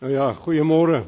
Nou 0.00 0.12
ja, 0.12 0.30
goeiemôre. 0.32 1.02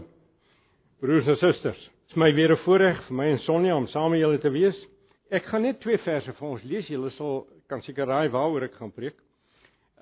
Broers 1.01 1.27
en 1.33 1.37
susters. 1.41 1.79
Dit 1.81 2.11
is 2.13 2.17
my 2.21 2.27
weer 2.37 2.53
'n 2.53 2.61
voorreg 2.61 2.99
vir 3.07 3.15
my 3.17 3.27
en 3.31 3.39
Sonja 3.39 3.77
om 3.77 3.87
saam 3.87 4.11
met 4.11 4.21
julle 4.21 4.39
te 4.39 4.51
wees. 4.51 4.77
Ek 5.31 5.45
gaan 5.45 5.63
net 5.63 5.81
twee 5.81 5.99
verse 5.99 6.33
vir 6.33 6.49
ons 6.49 6.63
lees. 6.63 6.89
Julle 6.89 7.11
sal 7.11 7.47
kan 7.69 7.81
seker 7.83 8.07
raai 8.07 8.29
waaroor 8.29 8.63
ek 8.63 8.75
gaan 8.75 8.93
preek. 8.93 9.17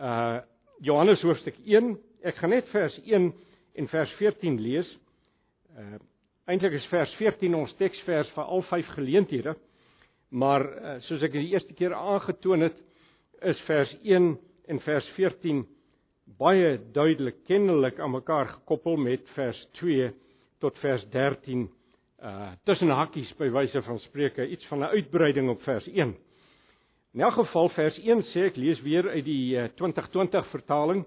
Uh 0.00 0.40
Johannes 0.80 1.22
hoofstuk 1.22 1.54
1. 1.64 1.98
Ek 2.24 2.34
gaan 2.34 2.50
net 2.50 2.68
vers 2.68 2.98
1 3.04 3.32
en 3.74 3.88
vers 3.88 4.10
14 4.18 4.60
lees. 4.60 4.98
Uh 5.78 5.98
eintlik 6.46 6.72
is 6.72 6.86
vers 6.86 7.14
14 7.14 7.54
ons 7.54 7.74
teksvers 7.74 8.30
vir 8.30 8.44
al 8.44 8.62
vyf 8.62 8.86
geleenthede. 8.86 9.54
Maar 10.30 10.62
uh, 10.62 11.00
soos 11.00 11.22
ek 11.22 11.32
die 11.32 11.52
eerste 11.52 11.74
keer 11.74 11.94
aangetoon 11.94 12.60
het, 12.60 12.76
is 13.42 13.60
vers 13.60 13.96
1 14.02 14.38
en 14.66 14.80
vers 14.80 15.08
14 15.14 15.66
baie 16.38 16.78
duidelik 16.92 17.44
kennelik 17.48 17.98
aan 17.98 18.14
mekaar 18.14 18.48
gekoppel 18.48 18.96
met 18.96 19.28
vers 19.34 19.58
2 19.80 20.10
tot 20.60 20.78
vers 20.78 21.04
13 21.10 21.68
uh 22.20 22.50
tussen 22.68 22.92
hakkies 22.92 23.30
by 23.38 23.48
wyse 23.50 23.82
van 23.82 23.98
spreuke 23.98 24.46
iets 24.48 24.66
van 24.68 24.80
'n 24.80 24.92
uitbreiding 24.92 25.48
op 25.48 25.62
vers 25.62 25.86
1. 25.86 26.16
In 27.12 27.20
elk 27.20 27.34
geval 27.34 27.68
vers 27.68 27.98
1 27.98 28.22
sê 28.22 28.44
ek 28.46 28.56
lees 28.56 28.80
weer 28.82 29.08
uit 29.08 29.24
die 29.24 29.56
uh, 29.56 29.64
2020 29.64 30.46
vertaling. 30.46 31.06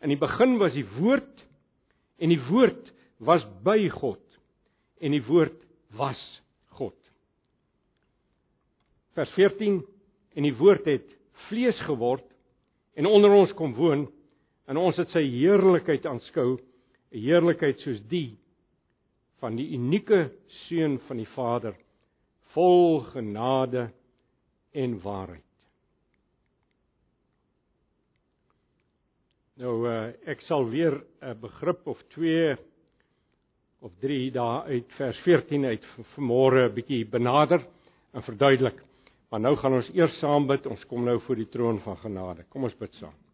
In 0.00 0.08
die 0.08 0.18
begin 0.18 0.58
was 0.58 0.72
die 0.72 0.86
woord 0.98 1.46
en 2.18 2.28
die 2.28 2.42
woord 2.50 2.92
was 3.18 3.46
by 3.62 3.88
God 3.88 4.20
en 5.00 5.10
die 5.10 5.24
woord 5.24 5.56
was 5.96 6.42
God. 6.66 6.96
Vers 9.14 9.30
14 9.30 9.84
en 10.34 10.42
die 10.42 10.56
woord 10.56 10.84
het 10.84 11.16
vlees 11.48 11.80
geword 11.80 12.26
en 12.94 13.06
onder 13.06 13.30
ons 13.30 13.52
kom 13.52 13.74
woon 13.74 14.08
en 14.70 14.78
ons 14.78 14.96
het 15.02 15.10
sy 15.10 15.24
heerlikheid 15.26 16.06
aanskou, 16.06 16.58
'n 17.10 17.18
heerlikheid 17.18 17.80
soos 17.82 18.00
die 18.08 18.38
van 19.40 19.56
die 19.56 19.72
unieke 19.74 20.30
seun 20.68 20.98
van 21.08 21.16
die 21.16 21.30
Vader, 21.34 21.74
vol 22.54 23.00
genade 23.10 23.90
en 24.72 25.00
waarheid. 25.02 25.46
Nou 29.60 29.74
uh, 29.88 30.12
ek 30.24 30.40
sal 30.46 30.68
weer 30.70 31.02
'n 31.20 31.40
begrip 31.40 31.86
of 31.86 31.98
2 32.14 32.56
of 33.80 33.92
3 34.00 34.30
dae 34.30 34.62
uit 34.72 34.92
vers 34.96 35.18
14 35.24 35.64
uit 35.64 35.84
vanmôre 36.14 36.68
'n 36.68 36.74
bietjie 36.74 37.04
benader 37.04 37.66
en 38.14 38.22
verduidelik. 38.22 38.78
Maar 39.30 39.40
nou 39.40 39.56
gaan 39.56 39.72
ons 39.72 39.90
eers 39.94 40.18
saam 40.18 40.46
bid. 40.46 40.66
Ons 40.66 40.84
kom 40.86 41.04
nou 41.04 41.20
voor 41.20 41.36
die 41.36 41.48
troon 41.48 41.80
van 41.80 41.96
genade. 41.96 42.44
Kom 42.48 42.64
ons 42.64 42.74
bid 42.74 42.94
saam. 42.94 43.29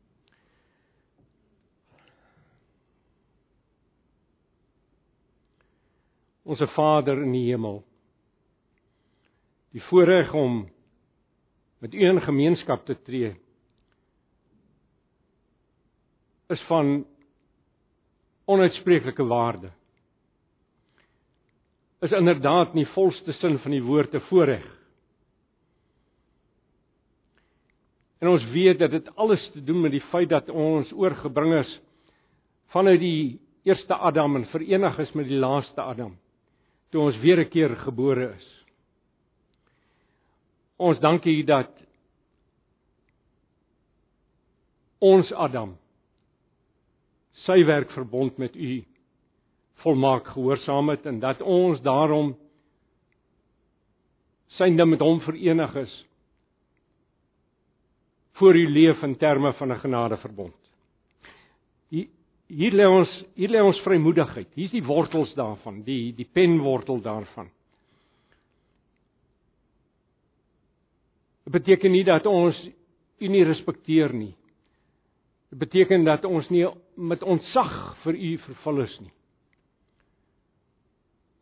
Onse 6.46 6.66
Vader 6.76 7.18
in 7.24 7.32
die 7.34 7.48
hemel. 7.48 7.80
Die 9.74 9.82
voorreg 9.88 10.30
om 10.34 10.60
met 11.82 11.94
U 11.94 12.04
in 12.06 12.20
gemeenskap 12.22 12.84
te 12.86 12.94
tree 13.02 13.34
is 16.54 16.62
van 16.68 17.02
onuitspreeklike 18.46 19.24
waarde. 19.26 19.72
Is 22.06 22.14
inderdaad 22.14 22.74
nie 22.78 22.86
volste 22.94 23.34
sin 23.40 23.58
van 23.58 23.74
die 23.74 23.82
woord 23.82 24.10
te 24.14 24.20
voorreg. 24.28 24.66
En 28.22 28.30
ons 28.30 28.44
weet 28.54 28.78
dat 28.78 28.94
dit 28.94 29.10
alles 29.16 29.42
te 29.52 29.64
doen 29.64 29.80
met 29.80 29.96
die 29.96 30.04
feit 30.12 30.30
dat 30.30 30.48
ons 30.48 30.92
oorgebring 30.94 31.58
is 31.58 31.74
vanuit 32.70 33.00
die 33.00 33.40
eerste 33.66 33.94
Adam 33.94 34.38
en 34.38 34.46
verenig 34.54 34.98
is 35.02 35.12
met 35.12 35.26
die 35.26 35.42
laaste 35.42 35.82
Adam 35.82 36.14
toe 36.90 37.00
ons 37.00 37.16
weer 37.18 37.40
'n 37.40 37.48
keer 37.48 37.76
gebore 37.76 38.34
is. 38.34 38.64
Ons 40.76 40.98
dankie 41.00 41.44
dat 41.44 41.70
ons 44.98 45.32
Adam 45.32 45.76
sy 47.32 47.64
werk 47.64 47.90
verbond 47.90 48.38
met 48.38 48.56
u 48.56 48.84
volmaak 49.74 50.26
gehoorsaam 50.26 50.88
het 50.88 51.06
en 51.06 51.20
dat 51.20 51.42
ons 51.42 51.80
daarom 51.80 52.36
synde 54.46 54.84
met 54.86 55.00
hom 55.00 55.20
verenig 55.20 55.74
is 55.74 56.06
voor 58.32 58.56
u 58.56 58.68
leef 58.68 59.02
in 59.02 59.16
terme 59.16 59.52
van 59.52 59.72
'n 59.72 59.78
genadeverbond 59.78 60.66
hier 62.48 62.74
lê 62.74 62.86
ons 62.86 63.10
hier 63.34 63.50
lê 63.50 63.62
ons 63.62 63.82
vrymoedigheid. 63.84 64.48
Hier's 64.54 64.74
die 64.74 64.84
wortels 64.86 65.32
daarvan, 65.38 65.82
die 65.86 66.12
die 66.16 66.28
penwortel 66.28 67.00
daarvan. 67.02 67.50
Dit 71.46 71.54
beteken 71.60 71.92
nie 71.94 72.04
dat 72.06 72.26
ons 72.26 72.58
u 73.18 73.28
nie 73.30 73.44
respekteer 73.46 74.12
nie. 74.14 74.34
Dit 75.50 75.60
beteken 75.62 76.04
dat 76.04 76.24
ons 76.26 76.48
nie 76.50 76.64
met 76.96 77.22
ontzag 77.22 77.76
vir 78.02 78.18
u 78.18 78.32
vervul 78.48 78.82
is 78.82 78.96
nie. 79.04 79.12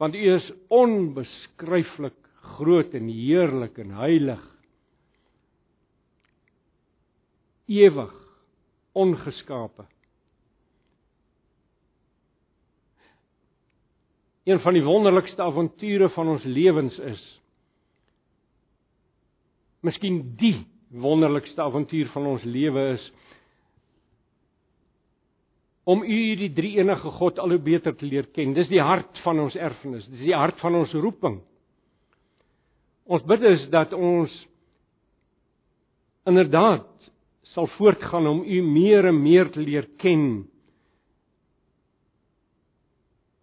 Want 0.03 0.15
u 0.19 0.25
is 0.35 0.51
onbeskryflik 0.69 2.19
groot 2.59 2.93
en 2.95 3.09
heerlik 3.09 3.79
en 3.81 3.95
heilig. 3.97 4.43
Ewig, 7.71 8.13
ongeskape. 8.93 9.87
Een 14.45 14.61
van 14.61 14.77
die 14.77 14.85
wonderlikste 14.85 15.43
avonture 15.43 16.09
van 16.13 16.29
ons 16.29 16.45
lewens 16.45 16.99
is. 16.99 17.23
Miskien 19.85 20.21
die 20.41 20.67
wonderlikste 20.95 21.63
avontuur 21.63 22.11
van 22.13 22.27
ons 22.35 22.45
lewe 22.45 22.89
is 22.95 23.05
om 25.85 26.01
U 26.01 26.19
die 26.41 26.53
drie 26.57 26.79
enige 26.79 27.11
God 27.19 27.39
al 27.39 27.53
hoe 27.53 27.61
beter 27.61 27.93
te 27.97 28.07
leer 28.09 28.31
ken. 28.33 28.55
Dis 28.57 28.71
die 28.71 28.81
hart 28.81 29.19
van 29.25 29.43
ons 29.43 29.57
erfenis, 29.57 30.07
dis 30.09 30.23
die 30.31 30.37
hart 30.37 30.61
van 30.65 30.79
ons 30.79 30.95
roeping. 30.97 31.43
Ons 33.05 33.25
bid 33.29 33.45
is 33.51 33.67
dat 33.73 33.93
ons 33.93 34.33
inderdaad 36.25 36.89
sal 37.53 37.69
voortgaan 37.77 38.27
om 38.31 38.41
U 38.49 38.63
meer 38.65 39.11
en 39.11 39.21
meer 39.21 39.51
te 39.53 39.61
leer 39.61 39.91
ken 40.01 40.47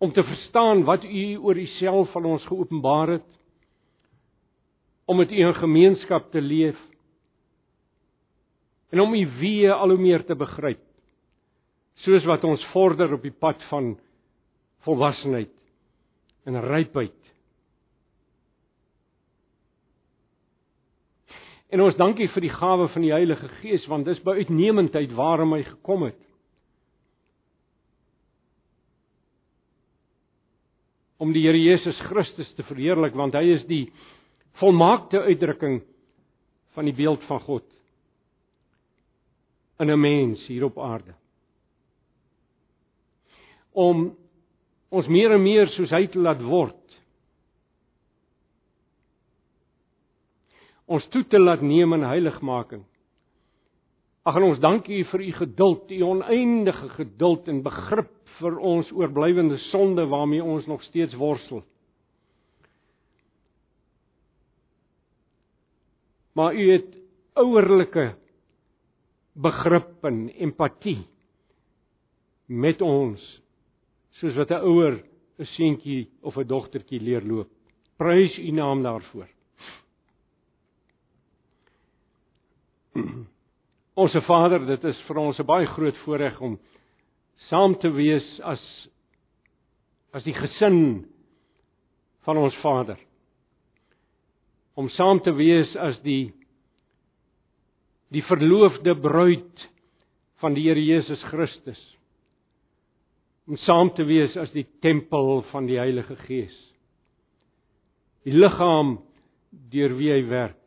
om 0.01 0.12
te 0.12 0.23
verstaan 0.23 0.84
wat 0.84 1.03
u 1.03 1.38
oor 1.38 1.57
uself 1.62 2.12
van 2.12 2.25
ons 2.25 2.45
geopenbaar 2.50 3.07
het 3.07 3.28
om 5.06 5.17
met 5.17 5.31
u 5.31 5.35
in 5.35 5.53
gemeenskap 5.53 6.31
te 6.31 6.41
leef 6.41 6.79
en 8.89 9.00
om 9.00 9.13
u 9.13 9.28
wie 9.38 9.72
al 9.72 9.94
hoe 9.94 10.01
meer 10.01 10.25
te 10.25 10.35
begryp 10.35 10.81
soos 12.01 12.25
wat 12.25 12.44
ons 12.50 12.66
vorder 12.73 13.13
op 13.13 13.22
die 13.22 13.35
pad 13.45 13.62
van 13.69 13.94
volwassenheid 14.88 15.53
en 16.50 16.57
rypheid. 16.66 17.18
En 21.69 21.85
ons 21.85 21.95
dankie 21.95 22.25
vir 22.33 22.47
die 22.47 22.56
gawe 22.56 22.88
van 22.89 23.06
die 23.06 23.13
Heilige 23.13 23.47
Gees 23.62 23.85
want 23.91 24.09
dis 24.09 24.19
by 24.25 24.39
uitnemendheid 24.41 25.13
waarom 25.13 25.53
hy 25.53 25.62
gekom 25.68 26.09
het 26.09 26.18
om 31.22 31.34
die 31.36 31.44
Here 31.46 31.59
Jesus 31.59 32.00
Christus 32.09 32.50
te 32.58 32.66
verheerlik 32.66 33.14
want 33.18 33.36
hy 33.38 33.46
is 33.54 33.66
die 33.70 33.86
volmaakte 34.58 35.22
uitdrukking 35.22 35.84
van 36.74 36.88
die 36.90 36.96
beeld 36.98 37.22
van 37.30 37.44
God 37.46 37.68
in 39.81 39.90
'n 39.90 40.00
mens 40.00 40.46
hier 40.48 40.66
op 40.66 40.78
aarde. 40.78 41.14
Om 43.74 44.16
ons 44.90 45.07
meer 45.07 45.31
en 45.31 45.44
meer 45.44 45.68
soos 45.68 45.90
hy 45.90 46.07
te 46.07 46.19
laat 46.19 46.42
word. 46.42 46.78
Ons 50.86 51.07
toe 51.07 51.24
te 51.24 51.40
laat 51.40 51.62
neem 51.62 51.94
in 51.94 52.04
heiligmaking. 52.04 52.86
Ag 54.24 54.36
en 54.36 54.44
ons 54.44 54.60
dankie 54.60 55.04
vir 55.04 55.22
u 55.22 55.31
geduld, 55.31 55.92
u 55.92 56.01
oneindige 56.01 56.90
geduld 56.90 57.48
en 57.48 57.63
begrip 57.63 58.20
vir 58.42 58.58
ons 58.60 58.90
oorblywende 58.92 59.58
sonde 59.70 60.06
waarmee 60.10 60.44
ons 60.44 60.66
nog 60.68 60.84
steeds 60.84 61.14
worstel. 61.20 61.64
Maar 66.34 66.56
u 66.56 66.72
het 66.72 66.98
ouerlike 67.34 68.16
begrip 69.34 70.06
en 70.06 70.30
empatie 70.30 71.00
met 72.52 72.82
ons 72.82 73.22
soos 74.20 74.36
wat 74.36 74.52
'n 74.52 74.64
ouer 74.68 75.04
'n 75.40 75.46
seentjie 75.46 76.10
of 76.22 76.38
'n 76.38 76.48
dogtertjie 76.48 77.00
leer 77.00 77.24
loop. 77.24 77.50
Prys 77.98 78.38
u 78.38 78.52
naam 78.52 78.84
daarvoor. 78.84 79.28
Onse 84.02 84.22
Vader, 84.22 84.66
dit 84.66 84.84
is 84.84 85.02
vir 85.08 85.18
ons 85.18 85.40
'n 85.40 85.46
baie 85.46 85.66
groot 85.66 85.98
voorreg 85.98 86.40
om 86.42 86.60
saam 87.50 87.76
te 87.80 87.92
wees 87.96 88.28
as 88.44 88.62
as 90.12 90.26
die 90.28 90.36
gesin 90.36 91.06
van 92.28 92.38
ons 92.38 92.56
Vader. 92.62 93.00
Om 94.76 94.90
saam 94.98 95.22
te 95.24 95.32
wees 95.36 95.72
as 95.80 95.98
die 96.04 96.34
die 98.12 98.24
verloofde 98.28 98.92
bruid 99.00 99.68
van 100.44 100.56
die 100.58 100.66
Here 100.68 100.82
Jesus 100.84 101.22
Christus. 101.32 101.80
Om 103.48 103.58
saam 103.64 103.94
te 103.96 104.04
wees 104.04 104.36
as 104.38 104.52
die 104.52 104.66
tempel 104.84 105.46
van 105.52 105.70
die 105.70 105.80
Heilige 105.80 106.18
Gees. 106.28 106.56
Die 108.28 108.36
liggaam 108.36 108.98
deur 109.72 109.96
wie 109.98 110.12
hy 110.12 110.26
werk. 110.30 110.61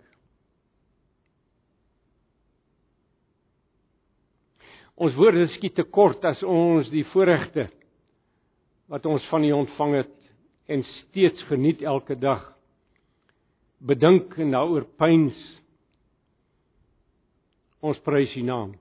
Ons 5.05 5.17
woorde 5.21 5.45
skiet 5.59 5.75
te 5.77 5.85
kort 5.85 6.23
as 6.25 6.41
ons 6.49 6.89
die 6.89 7.05
voorregte 7.11 7.67
wat 8.89 9.05
ons 9.09 9.25
van 9.29 9.45
U 9.45 9.51
ontvang 9.59 9.99
het 9.99 10.15
en 10.73 10.85
steeds 11.03 11.45
geniet 11.51 11.83
elke 11.85 12.17
dag. 12.17 12.47
Bedink 13.85 14.33
en 14.41 14.55
daaroor 14.55 14.87
pyns. 14.97 15.37
Ons 17.85 18.01
prys 18.07 18.33
U 18.39 18.45
naam. 18.49 18.73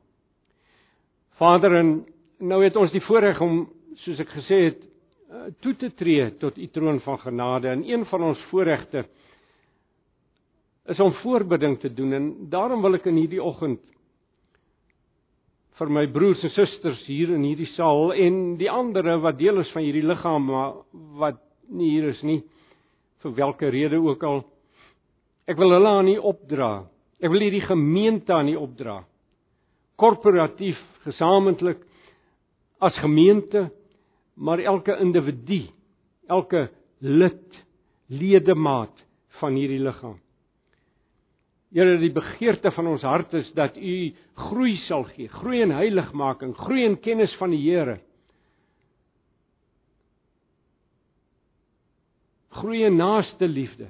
Vader 1.41 1.75
en 1.81 1.91
nou 2.39 2.61
het 2.63 2.77
ons 2.79 2.93
die 2.93 3.03
voorreg 3.03 3.41
om 3.43 3.65
soos 4.05 4.21
ek 4.23 4.31
gesê 4.37 4.59
het 4.69 4.79
eh, 4.79 5.49
toe 5.59 5.73
te 5.81 5.89
tree 5.91 6.29
tot 6.39 6.55
U 6.55 6.69
troon 6.71 7.01
van 7.03 7.19
genade. 7.25 7.67
En 7.73 7.83
een 7.83 8.07
van 8.07 8.29
ons 8.29 8.45
voorregte 8.51 9.03
is 10.87 11.03
om 11.03 11.15
voorbidding 11.19 11.81
te 11.83 11.91
doen. 11.91 12.15
En 12.15 12.31
daarom 12.53 12.85
wil 12.85 12.95
ek 13.01 13.11
in 13.11 13.19
hierdie 13.25 13.43
oggend 13.43 13.83
vir 15.79 15.89
my 15.89 16.05
broers 16.13 16.43
en 16.45 16.53
susters 16.53 17.01
hier 17.09 17.31
in 17.33 17.45
hierdie 17.47 17.69
saal 17.73 18.13
en 18.13 18.57
die 18.59 18.69
ander 18.69 19.07
wat 19.23 19.39
deel 19.39 19.61
is 19.63 19.71
van 19.73 19.85
hierdie 19.85 20.05
liggaam 20.05 20.45
maar 20.49 20.75
wat 21.19 21.39
nie 21.73 21.95
hier 21.95 22.11
is 22.11 22.21
nie 22.23 22.41
vir 23.23 23.35
watter 23.37 23.71
rede 23.71 23.97
ook 24.03 24.23
al. 24.27 24.41
Ek 25.47 25.57
wil 25.57 25.71
hulle 25.71 25.89
aan 25.89 26.09
u 26.11 26.17
opdra. 26.33 26.71
Ek 27.23 27.31
wil 27.31 27.45
hierdie 27.45 27.63
gemeente 27.63 28.33
aan 28.35 28.51
u 28.51 28.57
opdra. 28.59 28.99
Korporatief 29.99 30.79
gesamentlik 31.07 31.81
as 32.83 32.95
gemeente 32.99 33.69
maar 34.35 34.59
elke 34.59 34.97
individu 34.99 35.63
elke 36.27 36.67
lid 36.99 37.63
ledemaat 38.09 39.03
van 39.39 39.55
hierdie 39.59 39.81
liggaam 39.83 40.22
Here, 41.73 41.97
die 41.97 42.11
begeerte 42.13 42.69
van 42.75 42.87
ons 42.91 43.01
hart 43.01 43.31
is 43.33 43.47
dat 43.57 43.77
U 43.81 43.93
groei 44.49 44.75
sal 44.85 45.07
gee, 45.09 45.29
groei 45.39 45.63
in 45.65 45.73
heiligmaking, 45.73 46.53
groei 46.57 46.83
in 46.85 46.99
kennis 47.01 47.33
van 47.39 47.49
die 47.49 47.63
Here. 47.63 47.97
Groei 52.53 52.83
in 52.85 52.99
naaste 52.99 53.49
liefde. 53.49 53.89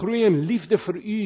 Groei 0.00 0.24
in 0.24 0.40
liefde 0.48 0.80
vir 0.86 0.96
U. 0.96 1.20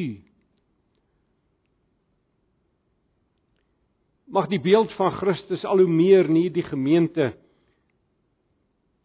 Mag 4.35 4.51
die 4.51 4.59
beeld 4.63 4.91
van 4.99 5.15
Christus 5.15 5.63
al 5.67 5.79
hoe 5.83 5.91
meer 5.91 6.27
in 6.27 6.43
hierdie 6.43 6.67
gemeente 6.67 7.31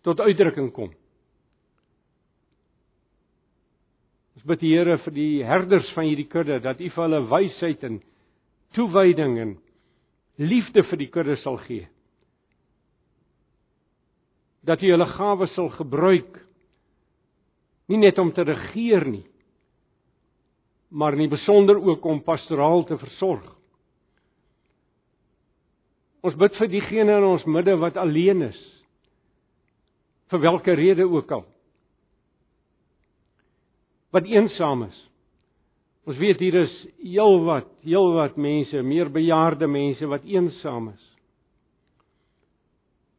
tot 0.07 0.23
uitdrukking 0.23 0.73
kom. 0.75 0.91
Bid 4.47 4.63
die 4.63 4.73
Here 4.77 4.99
vir 5.03 5.15
die 5.15 5.45
herders 5.47 5.89
van 5.97 6.07
hierdie 6.07 6.29
kudde 6.31 6.61
dat 6.63 6.81
U 6.81 6.89
vir 6.89 7.03
hulle 7.03 7.23
wysheid 7.31 7.85
en 7.87 8.01
toewyding 8.77 9.39
en 9.43 9.55
liefde 10.39 10.85
vir 10.87 11.01
die 11.01 11.11
kudde 11.11 11.37
sal 11.43 11.59
gee. 11.65 11.87
Dat 14.67 14.83
U 14.83 14.93
hulle 14.93 15.09
gawes 15.17 15.55
sal 15.57 15.71
gebruik 15.75 16.43
nie 17.91 18.01
net 18.03 18.19
om 18.19 18.33
te 18.35 18.43
regeer 18.43 19.05
nie, 19.07 19.25
maar 20.91 21.15
in 21.15 21.31
besonder 21.31 21.79
ook 21.79 22.05
om 22.07 22.23
pastoraal 22.23 22.85
te 22.87 22.99
versorg. 22.99 23.47
Ons 26.27 26.35
bid 26.39 26.57
vir 26.59 26.71
diegene 26.71 27.19
in 27.21 27.27
ons 27.27 27.45
midde 27.47 27.77
wat 27.79 27.99
alleen 28.03 28.49
is 28.49 28.63
vir 30.31 30.43
watter 30.43 30.75
rede 30.75 31.05
ook 31.07 31.31
al 31.31 31.45
wat 34.17 34.29
eensaam 34.31 34.87
is. 34.89 34.99
Ons 36.07 36.21
weet 36.23 36.41
hier 36.41 36.61
is 36.63 36.75
heelwat, 37.03 37.67
heelwat 37.85 38.37
mense, 38.39 38.81
meer 38.87 39.11
bejaarde 39.13 39.67
mense 39.69 40.07
wat 40.09 40.25
eensaam 40.29 40.93
is. 40.93 41.09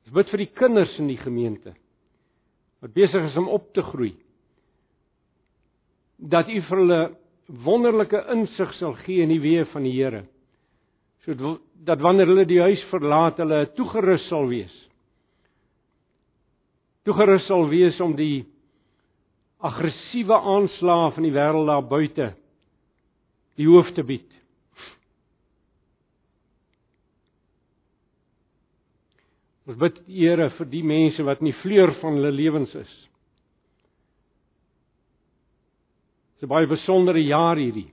Ons 0.07 0.15
bid 0.15 0.31
vir 0.31 0.43
die 0.45 0.53
kinders 0.55 0.95
in 1.01 1.11
die 1.11 1.19
gemeente 1.19 1.75
wat 2.77 2.93
besig 2.93 3.25
is 3.25 3.37
om 3.39 3.49
op 3.49 3.71
te 3.73 3.81
groei. 3.81 4.13
Dat 6.17 6.49
U 6.49 6.59
vir 6.69 6.79
hulle 6.79 6.99
wonderlike 7.65 8.19
insig 8.33 8.73
sal 8.77 8.93
gee 9.01 9.23
in 9.23 9.33
die 9.33 9.41
weë 9.41 9.65
van 9.71 9.85
die 9.87 9.95
Here. 9.95 10.23
Sodat 11.25 12.03
wanneer 12.05 12.29
hulle 12.29 12.45
die 12.47 12.61
huis 12.61 12.83
verlaat, 12.91 13.41
hulle 13.41 13.65
toegerus 13.75 14.27
sal 14.29 14.45
wees. 14.51 14.73
Toegerus 17.07 17.47
sal 17.49 17.65
wees 17.71 17.97
om 18.03 18.13
die 18.15 18.45
aggressiewe 19.57 20.37
aanslae 20.37 21.11
van 21.15 21.25
die 21.25 21.33
wêreld 21.33 21.69
daar 21.69 21.85
buite 21.85 22.31
die 23.57 23.65
hoof 23.65 23.89
te 23.97 24.03
bied. 24.05 24.29
Ons 29.67 29.79
bid 29.81 29.97
Here 30.07 30.51
vir 30.55 30.69
die 30.71 30.83
mense 30.85 31.25
wat 31.27 31.41
in 31.41 31.49
die 31.49 31.59
vleur 31.63 31.91
van 32.01 32.19
hulle 32.19 32.31
lewens 32.31 32.73
is. 32.77 32.93
Dit 36.37 36.45
is 36.45 36.51
baie 36.51 36.69
besondere 36.69 37.23
jaar 37.25 37.57
hierdie. 37.57 37.89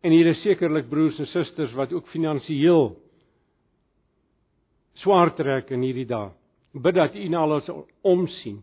En 0.00 0.14
hier 0.14 0.30
is 0.30 0.40
sekerlik 0.40 0.88
broers 0.88 1.18
en 1.20 1.28
susters 1.28 1.74
wat 1.76 1.92
ook 1.92 2.08
finansiëel 2.14 2.94
swaar 5.02 5.34
trek 5.36 5.68
in 5.76 5.84
hierdie 5.84 6.08
dae. 6.08 6.32
Bid 6.74 6.96
dat 6.96 7.14
U 7.14 7.28
na 7.28 7.44
alles 7.44 7.68
omsien. 8.06 8.62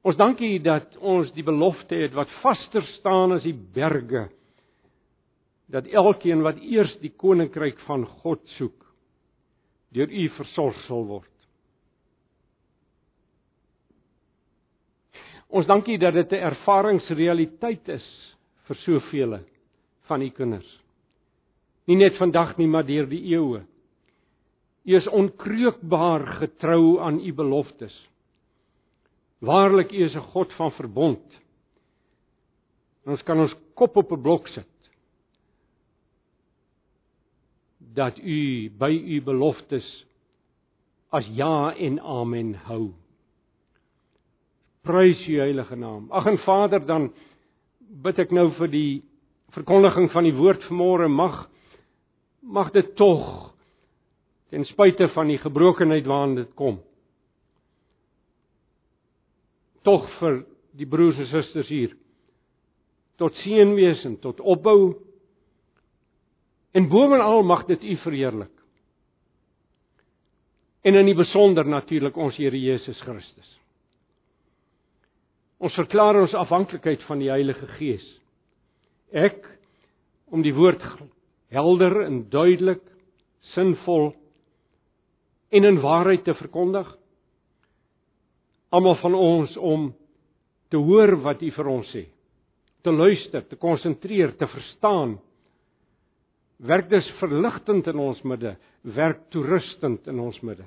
Ons 0.00 0.16
dankie 0.16 0.58
dat 0.64 0.96
ons 0.96 1.28
die 1.36 1.44
belofte 1.44 1.98
het 2.00 2.14
wat 2.16 2.30
vaster 2.40 2.84
staan 2.96 3.36
as 3.36 3.44
die 3.44 3.56
berge 3.56 4.28
dat 5.70 5.86
elkeen 5.86 6.42
wat 6.42 6.58
eers 6.64 6.96
die 7.02 7.12
koninkryk 7.14 7.78
van 7.86 8.06
God 8.22 8.40
soek 8.56 8.86
deur 9.94 10.10
U 10.10 10.24
versorg 10.36 10.78
sal 10.86 11.04
word. 11.06 11.26
Ons 15.50 15.66
dankie 15.66 15.98
dat 15.98 16.14
dit 16.14 16.32
'n 16.32 16.46
ervaringsrealiteit 16.46 17.88
is 17.88 18.06
vir 18.66 18.76
soveel 18.76 19.38
van 20.06 20.22
U 20.22 20.30
kinders. 20.30 20.80
Nie 21.86 21.96
net 21.96 22.16
vandag 22.16 22.56
nie, 22.58 22.66
maar 22.66 22.86
deur 22.86 23.06
die 23.06 23.34
eeue. 23.34 23.64
U 24.86 24.96
is 24.96 25.08
onkreukbaar 25.08 26.26
getrou 26.38 27.00
aan 27.00 27.20
U 27.20 27.32
beloftes. 27.32 28.09
Waarlik 29.40 29.92
U 29.92 30.04
is 30.04 30.14
'n 30.14 30.30
God 30.32 30.52
van 30.52 30.72
verbond. 30.72 31.40
Ons 33.04 33.22
kan 33.22 33.38
ons 33.40 33.54
kop 33.74 33.96
op 33.96 34.12
'n 34.12 34.22
blok 34.22 34.48
sit. 34.48 34.90
Dat 37.78 38.18
U 38.18 38.70
by 38.78 38.90
U 38.90 39.22
beloftes 39.22 40.06
as 41.08 41.26
ja 41.26 41.74
en 41.74 42.00
amen 42.00 42.54
hou. 42.54 42.92
Prys 44.82 45.26
U 45.28 45.38
heilige 45.38 45.76
naam. 45.76 46.10
Ag 46.10 46.26
en 46.26 46.38
Vader, 46.38 46.86
dan 46.86 47.12
bid 47.78 48.18
ek 48.18 48.30
nou 48.30 48.50
vir 48.50 48.68
die 48.68 49.02
verkondiging 49.50 50.10
van 50.10 50.24
die 50.24 50.34
woord 50.34 50.62
vanmôre 50.68 51.08
mag 51.08 51.48
mag 52.40 52.70
dit 52.72 52.94
tog 52.96 53.54
ten 54.50 54.64
spyte 54.64 55.08
van 55.08 55.28
die 55.28 55.38
gebrokenheid 55.38 56.06
waaraan 56.06 56.34
dit 56.38 56.54
kom 56.54 56.78
tog 59.86 60.06
vir 60.18 60.42
die 60.76 60.86
broers 60.88 61.18
en 61.18 61.28
susters 61.30 61.68
hier. 61.68 61.94
Tot 63.20 63.36
seën 63.42 63.74
wees 63.76 64.02
en 64.08 64.16
tot 64.22 64.40
opbou. 64.40 64.94
En 66.72 66.88
bovenal 66.88 67.42
mag 67.42 67.66
dit 67.68 67.82
u 67.82 67.96
verheerlik. 68.04 68.52
En 70.82 70.96
in 70.96 71.10
die 71.10 71.16
besonder 71.16 71.68
natuurlik 71.68 72.16
ons 72.16 72.38
Here 72.40 72.56
Jesus 72.56 73.00
Christus. 73.04 73.56
Ons 75.60 75.76
verklaar 75.76 76.16
ons 76.22 76.34
afhanklikheid 76.34 77.02
van 77.04 77.20
die 77.20 77.28
Heilige 77.28 77.66
Gees. 77.76 78.04
Ek 79.12 79.44
om 80.32 80.40
die 80.40 80.54
woord 80.56 80.80
helder 81.52 81.98
en 82.06 82.22
duidelik 82.32 82.80
sinvol 83.52 84.14
en 85.50 85.66
in 85.66 85.80
waarheid 85.82 86.24
te 86.24 86.34
verkondig 86.38 86.88
almal 88.70 88.96
van 89.02 89.14
ons 89.14 89.56
om 89.56 89.90
te 90.70 90.78
hoor 90.78 91.16
wat 91.24 91.42
U 91.42 91.50
vir 91.50 91.70
ons 91.70 91.88
sê. 91.92 92.04
Te 92.82 92.92
luister, 92.94 93.44
te 93.44 93.58
konsentreer, 93.60 94.36
te 94.38 94.48
verstaan 94.48 95.18
werk 96.60 96.90
dus 96.90 97.06
verligtend 97.18 97.88
in 97.88 98.00
ons 98.00 98.20
midde, 98.28 98.54
werk 98.84 99.24
toerustend 99.32 100.06
in 100.12 100.20
ons 100.20 100.36
midde. 100.44 100.66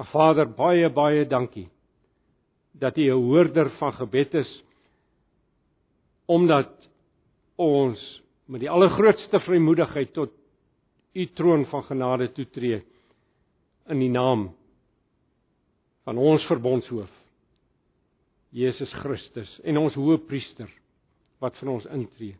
Ag 0.00 0.08
Vader, 0.12 0.48
baie 0.56 0.88
baie 0.88 1.26
dankie 1.28 1.68
dat 2.72 2.96
U 2.96 3.02
'n 3.02 3.24
hoorder 3.26 3.70
van 3.78 3.92
gebed 3.92 4.34
is 4.34 4.62
omdat 6.26 6.70
ons 7.56 8.22
met 8.46 8.60
die 8.60 8.70
allergrootste 8.70 9.40
vrymoedigheid 9.40 10.12
tot 10.12 10.30
U 11.14 11.26
troon 11.34 11.66
van 11.66 11.82
genade 11.82 12.32
toetree 12.32 12.82
in 13.88 13.98
die 13.98 14.08
naam 14.08 14.54
van 16.04 16.18
ons 16.18 16.44
verbondshoof 16.48 17.10
Jesus 18.50 18.92
Christus 19.02 19.50
en 19.64 19.78
ons 19.78 19.94
hoëpriester 19.94 20.70
wat 21.40 21.56
vir 21.60 21.70
ons 21.72 21.86
intree. 21.94 22.36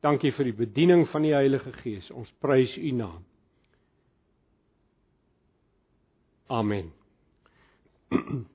Dankie 0.00 0.32
vir 0.32 0.48
die 0.48 0.56
bediening 0.56 1.04
van 1.12 1.26
die 1.26 1.34
Heilige 1.36 1.72
Gees. 1.82 2.06
Ons 2.16 2.30
prys 2.40 2.72
U 2.80 2.92
naam. 2.96 3.20
Amen. 6.50 6.90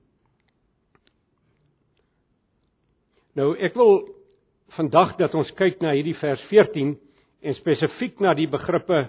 Nou 3.36 3.50
ek 3.60 3.74
wil 3.76 3.98
vandag 4.78 5.10
dat 5.18 5.34
ons 5.36 5.50
kyk 5.58 5.82
na 5.84 5.90
hierdie 5.92 6.14
vers 6.16 6.40
14 6.48 6.94
en 7.44 7.56
spesifiek 7.58 8.16
na 8.24 8.32
die 8.32 8.46
begrippe 8.48 9.02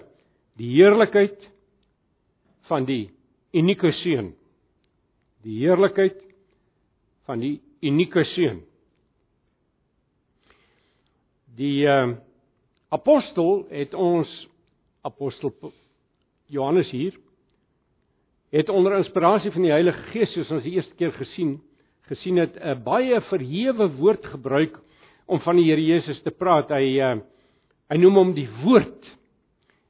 die 0.60 0.68
heerlikheid 0.74 1.46
van 2.68 2.84
die 2.84 3.06
unieke 3.56 3.88
seun. 4.02 4.34
Die 5.46 5.60
heerlikheid 5.60 6.18
van 7.28 7.42
die 7.42 7.58
unieke 7.84 8.24
seun. 8.34 8.62
Die 11.58 11.86
uh, 11.86 12.16
apostel 12.94 13.66
het 13.70 13.94
ons 13.94 14.30
apostel 15.06 15.52
Johannes 16.48 16.90
hier 16.90 17.16
het 18.50 18.68
onder 18.72 18.96
inspirasie 18.96 19.50
van 19.52 19.66
die 19.66 19.72
Heilige 19.74 20.06
Gees 20.12 20.32
soos 20.32 20.50
ons 20.56 20.64
die 20.64 20.78
eerste 20.78 20.96
keer 20.96 21.12
gesien 21.18 21.58
gesien 22.08 22.38
het 22.40 22.56
'n 22.56 22.82
baie 22.84 23.20
verhewe 23.28 23.88
woord 23.98 24.24
gebruik 24.26 24.78
om 25.26 25.40
van 25.40 25.56
die 25.56 25.68
Here 25.68 25.84
Jesus 25.84 26.22
te 26.22 26.30
praat. 26.30 26.70
Hy 26.70 27.00
uh, 27.00 27.20
hy 27.90 27.96
noem 27.96 28.14
hom 28.14 28.34
die 28.34 28.48
woord. 28.64 29.04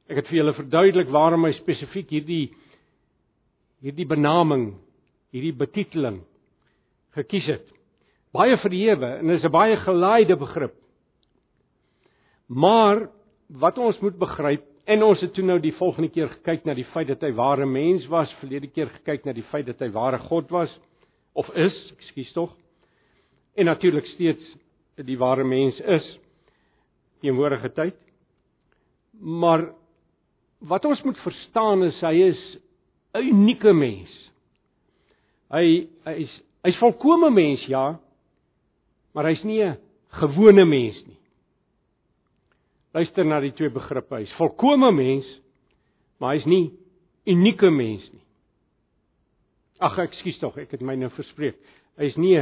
Ek 0.09 0.17
het 0.17 0.27
vir 0.27 0.37
julle 0.37 0.53
verduidelik 0.53 1.09
waarom 1.09 1.45
hy 1.45 1.53
spesifiek 1.53 2.09
hierdie 2.09 2.51
hierdie 3.79 4.05
benaming, 4.05 4.75
hierdie 5.33 5.53
betiteling 5.53 6.21
gekies 7.17 7.47
het. 7.49 7.65
Baie 8.33 8.57
verhewe 8.61 9.17
en 9.19 9.29
is 9.29 9.43
'n 9.43 9.51
baie 9.51 9.77
gelaaide 9.77 10.35
begrip. 10.35 10.75
Maar 12.47 13.09
wat 13.47 13.77
ons 13.77 13.99
moet 13.99 14.17
begryp 14.17 14.65
en 14.85 15.03
ons 15.03 15.21
het 15.21 15.33
toe 15.33 15.43
nou 15.45 15.59
die 15.59 15.73
volgende 15.73 16.09
keer 16.09 16.29
gekyk 16.29 16.65
na 16.65 16.73
die 16.73 16.87
feit 16.93 17.07
dat 17.07 17.21
hy 17.21 17.31
ware 17.31 17.65
mens 17.65 18.07
was, 18.07 18.31
verlede 18.39 18.67
keer 18.67 18.89
gekyk 18.89 19.25
na 19.25 19.33
die 19.33 19.45
feit 19.51 19.65
dat 19.65 19.79
hy 19.79 19.89
ware 19.89 20.17
God 20.17 20.49
was 20.49 20.79
of 21.33 21.49
is, 21.55 21.75
ekskuus 21.97 22.31
tog. 22.33 22.55
En 23.55 23.65
natuurlik 23.65 24.05
steeds 24.05 24.55
die 24.95 25.17
ware 25.17 25.43
mens 25.43 25.79
is 25.79 26.19
teenwoordige 27.21 27.69
tyd. 27.73 27.95
Maar 29.19 29.69
wat 30.59 30.85
ons 30.85 31.01
moet 31.03 31.17
verstaan 31.17 31.83
is 31.83 31.99
hy 32.01 32.13
is 32.29 32.57
'n 33.13 33.23
unieke 33.23 33.73
mens. 33.73 34.28
Hy 35.49 35.87
hy's 36.05 36.33
hy's 36.65 36.77
volkomme 36.81 37.29
mens 37.33 37.63
ja, 37.71 37.99
maar 39.15 39.29
hy's 39.31 39.43
nie 39.43 39.63
'n 39.63 39.77
gewone 40.21 40.65
mens 40.65 40.97
nie. 41.07 41.17
Luister 42.93 43.25
na 43.25 43.39
die 43.39 43.53
twee 43.53 43.69
begrippe. 43.69 44.15
Hy's 44.15 44.33
volkomme 44.37 44.91
mens, 44.91 45.25
maar 46.17 46.33
hy's 46.33 46.45
nie 46.45 46.71
unieke 47.25 47.69
mens 47.69 48.09
nie. 48.11 48.23
Ag, 49.79 49.97
ekskuus 49.97 50.39
tog, 50.39 50.57
ek 50.57 50.71
het 50.71 50.81
my 50.81 50.95
nou 50.95 51.09
verspreek. 51.09 51.55
Hy's 51.97 52.17
nie 52.17 52.35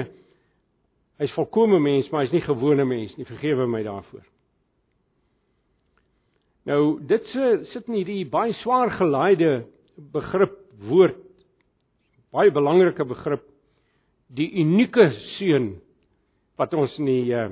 hy's 1.18 1.34
volkomme 1.34 1.80
mens, 1.80 2.10
maar 2.12 2.26
hy's 2.26 2.34
nie 2.34 2.42
gewone 2.42 2.86
mens 2.86 3.16
nie. 3.18 3.26
Vergewe 3.26 3.68
my 3.68 3.84
daarvoor. 3.84 4.26
Nou, 6.68 7.00
dit 7.08 7.30
se 7.32 7.46
sit 7.72 7.88
in 7.88 8.00
hierdie 8.02 8.26
baie 8.30 8.54
swaar 8.62 8.92
gelaaide 8.98 9.66
begrip 10.14 10.58
woord. 10.90 11.27
Baie 12.38 12.54
belangrike 12.54 13.06
begrip. 13.10 13.48
Die 14.30 14.52
unieke 14.62 15.10
seun 15.38 15.72
wat 16.58 16.74
ons 16.78 16.94
in 17.02 17.10
die 17.10 17.34
uh, 17.34 17.50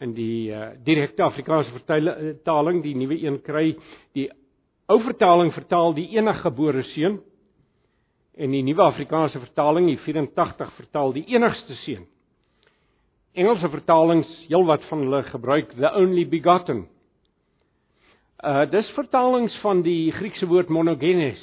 in 0.00 0.12
die 0.14 0.50
uh, 0.54 0.70
direkte 0.86 1.24
Afrikaanse 1.26 1.72
vertaling 1.74 2.82
die 2.84 2.94
nuwe 2.96 3.18
een 3.18 3.40
kry 3.42 3.72
die 4.16 4.28
ou 4.88 5.00
vertaling 5.04 5.50
vertaal 5.56 5.96
die 5.96 6.06
eniggebore 6.14 6.84
seun 6.92 7.18
en 8.38 8.54
die 8.54 8.62
nuwe 8.62 8.84
Afrikaanse 8.86 9.40
vertaling 9.42 9.88
die 9.90 9.98
84 10.04 10.70
vertaal 10.76 11.16
die 11.16 11.26
enigste 11.34 11.74
seun 11.82 12.06
Engelse 13.38 13.68
vertalings 13.70 14.30
heelwat 14.46 14.86
van 14.90 15.02
hulle 15.04 15.24
gebruik 15.32 15.74
the 15.74 15.90
only 15.98 16.24
begotten 16.30 16.86
uh 18.38 18.64
dis 18.70 18.94
vertalings 18.94 19.56
van 19.64 19.82
die 19.82 20.12
Griekse 20.14 20.46
woord 20.46 20.70
monogenes 20.70 21.42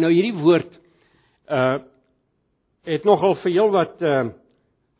nou 0.00 0.12
hierdie 0.12 0.36
woord 0.38 0.80
uh 1.50 1.82
het 2.84 3.06
nogal 3.08 3.38
vir 3.40 3.52
heelwat 3.54 4.02
uh 4.04 4.24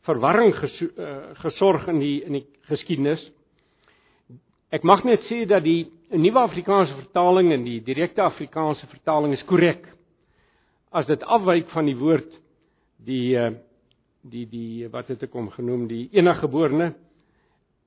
verwarring 0.05 0.53
uh, 0.53 1.13
gesorg 1.41 1.87
in 1.89 1.99
die 1.99 2.15
in 2.25 2.39
die 2.39 2.45
geskiedenis. 2.69 3.21
Ek 4.73 4.85
mag 4.85 5.03
net 5.05 5.23
sê 5.29 5.43
dat 5.49 5.63
die 5.65 5.87
nuwe 6.13 6.43
Afrikaanse 6.45 6.93
vertaling 6.99 7.51
en 7.53 7.65
die 7.65 7.79
direkte 7.85 8.21
Afrikaanse 8.25 8.87
vertaling 8.91 9.33
is 9.33 9.45
korrek. 9.49 9.87
As 10.93 11.07
dit 11.09 11.23
afwyk 11.23 11.71
van 11.73 11.89
die 11.89 11.97
woord 11.97 12.37
die 13.05 13.37
uh, 13.37 13.51
die 14.25 14.45
die 14.49 14.87
wat 14.93 15.09
het 15.13 15.25
ek 15.25 15.33
hom 15.37 15.51
genoem 15.53 15.87
die 15.89 16.07
eniggeborene 16.17 16.93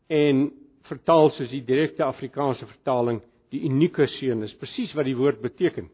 en 0.09 0.49
vertaal 0.89 1.33
soos 1.37 1.51
die 1.51 1.65
direkte 1.67 2.07
Afrikaanse 2.07 2.67
vertaling 2.67 3.21
die 3.53 3.65
unieke 3.67 4.07
seun 4.19 4.45
is 4.47 4.55
presies 4.61 4.95
wat 4.97 5.09
die 5.09 5.17
woord 5.19 5.41
beteken. 5.43 5.89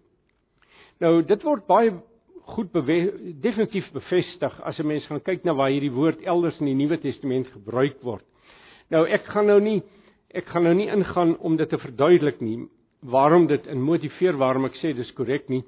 Nou 1.00 1.22
dit 1.22 1.42
word 1.42 1.66
baie 1.66 1.94
goed 2.54 2.72
definitief 3.42 3.88
bevestig 3.92 4.60
as 4.62 4.78
'n 4.78 4.86
mens 4.86 5.06
gaan 5.06 5.20
kyk 5.20 5.44
na 5.44 5.54
waar 5.54 5.70
hierdie 5.70 5.92
woord 5.92 6.22
elders 6.22 6.60
in 6.60 6.66
die 6.66 6.74
Nuwe 6.74 6.98
Testament 6.98 7.48
gebruik 7.48 8.02
word. 8.02 8.24
Nou 8.90 9.06
ek 9.08 9.24
gaan 9.24 9.46
nou 9.46 9.60
nie 9.60 9.82
ek 10.34 10.46
gaan 10.46 10.64
nou 10.64 10.74
nie 10.74 10.90
ingaan 10.90 11.36
om 11.38 11.56
dit 11.56 11.68
te 11.68 11.78
verduidelik 11.78 12.40
nie 12.40 12.68
waarom 13.02 13.46
dit 13.46 13.66
in 13.66 13.80
motiveer 13.80 14.36
waarom 14.36 14.64
ek 14.64 14.76
sê 14.80 14.94
dis 14.96 15.12
korrek 15.12 15.48
nie. 15.48 15.62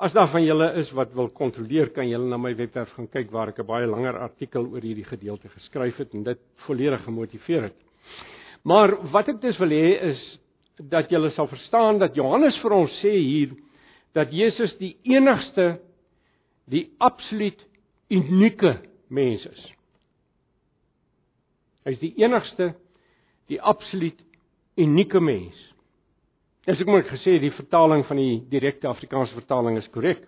As 0.00 0.12
daar 0.12 0.30
van 0.32 0.44
julle 0.44 0.72
is 0.80 0.90
wat 0.96 1.12
wil 1.14 1.28
kontroleer, 1.28 1.90
kan 1.92 2.08
julle 2.08 2.28
na 2.28 2.38
my 2.40 2.54
webwerf 2.56 2.88
gaan 2.96 3.08
kyk 3.08 3.30
waar 3.30 3.48
ek 3.48 3.58
'n 3.58 3.66
baie 3.66 3.86
langer 3.86 4.16
artikel 4.18 4.66
oor 4.66 4.80
hierdie 4.80 5.04
gedeelte 5.04 5.48
geskryf 5.48 5.96
het 5.96 6.14
en 6.14 6.22
dit 6.24 6.38
volledig 6.66 7.04
gemotiveer 7.04 7.62
het. 7.62 7.76
Maar 8.64 8.96
wat 9.12 9.28
ek 9.28 9.40
dus 9.40 9.58
wil 9.58 9.68
hê 9.68 10.10
is 10.10 10.38
dat 10.88 11.10
julle 11.10 11.30
sal 11.30 11.46
verstaan 11.46 11.98
dat 11.98 12.14
Johannes 12.14 12.56
vir 12.62 12.72
ons 12.72 12.90
sê 13.02 13.12
hier 13.12 13.50
dat 14.12 14.32
Jesus 14.34 14.72
die 14.78 14.96
enigste 15.02 15.78
die 16.70 16.86
absoluut 16.98 17.66
unieke 18.10 18.76
mens 19.08 19.44
is. 19.46 19.66
Hy 21.86 21.94
is 21.96 22.02
die 22.02 22.14
enigste 22.22 22.72
die 23.50 23.60
absoluut 23.62 24.18
unieke 24.78 25.20
mens. 25.22 25.58
Dis 26.68 26.82
ek 26.82 26.90
moet 26.90 27.08
gesê 27.10 27.38
die 27.42 27.54
vertaling 27.56 28.04
van 28.06 28.20
die 28.20 28.40
direkte 28.52 28.90
Afrikaanse 28.90 29.34
vertaling 29.34 29.78
is 29.80 29.88
korrek. 29.94 30.22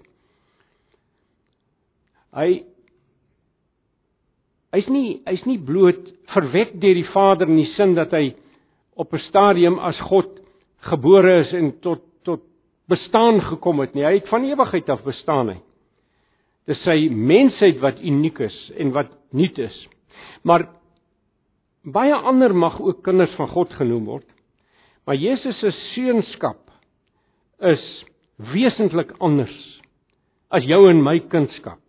Hy 2.33 2.63
hy's 4.73 4.89
nie 4.89 5.21
hy's 5.29 5.43
nie 5.45 5.59
bloot 5.61 6.09
verwek 6.33 6.73
deur 6.81 6.97
die 6.97 7.11
Vader 7.13 7.51
in 7.51 7.61
die 7.61 7.71
sin 7.77 7.93
dat 7.99 8.15
hy 8.17 8.33
op 8.97 9.13
'n 9.13 9.27
stadium 9.29 9.79
as 9.79 10.01
God 10.09 10.41
gebore 10.89 11.41
is 11.41 11.53
en 11.53 11.79
tot 11.81 12.03
bestaan 12.93 13.41
gekom 13.49 13.81
het 13.83 13.97
nie. 13.97 14.05
Hy 14.05 14.19
het 14.21 14.31
van 14.31 14.45
ewigheid 14.47 14.91
af 14.93 15.03
bestaan 15.07 15.55
hy. 15.55 15.59
Dis 16.71 16.79
sy 16.87 17.09
mensheid 17.11 17.81
wat 17.83 17.99
uniek 18.05 18.39
is 18.45 18.57
en 18.79 18.93
wat 18.95 19.11
nuut 19.35 19.59
is. 19.59 19.77
Maar 20.47 20.69
baie 21.83 22.15
ander 22.15 22.55
mag 22.55 22.79
ook 22.81 23.03
kinders 23.07 23.35
van 23.39 23.51
God 23.51 23.75
genoem 23.81 24.07
word. 24.13 24.29
Maar 25.07 25.19
Jesus 25.19 25.59
se 25.59 25.73
seunskap 25.95 26.71
is 27.59 27.83
wesentlik 28.53 29.15
anders 29.19 29.55
as 30.53 30.67
jou 30.69 30.85
en 30.91 31.01
my 31.03 31.17
kindskap. 31.33 31.81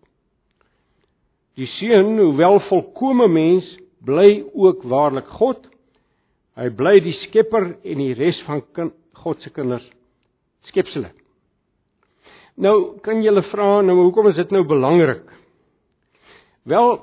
Die 1.59 1.67
seun, 1.75 2.15
hoewel 2.17 2.57
volkomme 2.69 3.27
mens, 3.29 3.67
bly 4.01 4.41
ook 4.57 4.85
waarlik 4.89 5.27
God. 5.37 5.67
Hy 6.57 6.69
bly 6.73 6.95
die 7.05 7.13
skepper 7.27 7.75
en 7.83 8.01
die 8.01 8.15
res 8.17 8.39
van 8.47 8.63
kind, 8.73 8.95
God 9.21 9.43
se 9.43 9.51
kinders 9.53 9.85
skepsele. 10.69 11.11
Nou 12.55 12.99
kan 13.01 13.21
jy 13.21 13.31
hulle 13.31 13.45
vra 13.49 13.81
nou 13.81 13.97
hoekom 14.03 14.29
is 14.29 14.37
dit 14.37 14.51
nou 14.51 14.63
belangrik? 14.67 15.25
Wel 16.69 16.99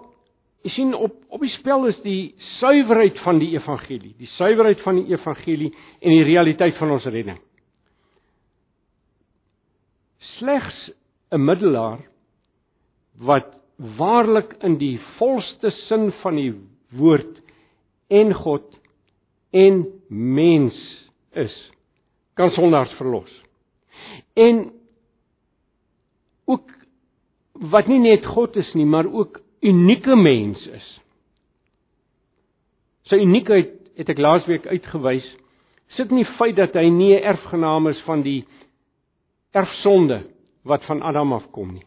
Jy 0.60 0.70
sien 0.74 0.90
op 0.92 1.14
op 1.32 1.40
die 1.40 1.52
spel 1.54 1.86
is 1.88 1.96
die 2.04 2.34
suiwerheid 2.58 3.16
van 3.24 3.38
die 3.40 3.54
evangelie, 3.54 4.12
die 4.18 4.28
suiwerheid 4.34 4.80
van 4.84 4.98
die 4.98 5.14
evangelie 5.14 5.70
en 6.02 6.12
die 6.12 6.26
realiteit 6.26 6.76
van 6.76 6.92
ons 6.92 7.06
redding. 7.08 7.38
Slegs 10.36 10.90
'n 11.32 11.44
middelaar 11.44 12.04
wat 13.16 13.56
waarlik 13.96 14.52
in 14.62 14.76
die 14.78 14.98
volste 15.16 15.70
sin 15.88 16.12
van 16.20 16.36
die 16.36 16.52
woord 16.92 17.40
en 18.10 18.34
God 18.34 18.68
en 19.52 19.86
mens 20.08 20.76
is, 21.32 21.54
kan 22.34 22.50
sondaars 22.50 22.92
verlos. 22.98 23.30
En 24.34 24.72
ook 26.44 26.70
wat 27.52 27.86
nie 27.86 27.98
net 27.98 28.26
God 28.26 28.56
is 28.56 28.72
nie, 28.74 28.86
maar 28.86 29.06
ook 29.06 29.40
unieke 29.60 30.16
mens 30.16 30.66
is. 30.66 30.88
Sy 33.10 33.20
uniekheid 33.20 33.76
het 33.98 34.08
ek 34.08 34.22
laasweek 34.22 34.66
uitgewys. 34.70 35.26
Sit 35.98 36.12
nie 36.14 36.24
feit 36.38 36.56
dat 36.56 36.74
hy 36.78 36.88
nie 36.88 37.14
'n 37.16 37.24
erfgenaam 37.34 37.88
is 37.90 38.00
van 38.06 38.22
die 38.22 38.46
erfsonde 39.52 40.22
wat 40.62 40.84
van 40.84 41.02
Adam 41.02 41.32
afkom 41.32 41.72
nie. 41.74 41.86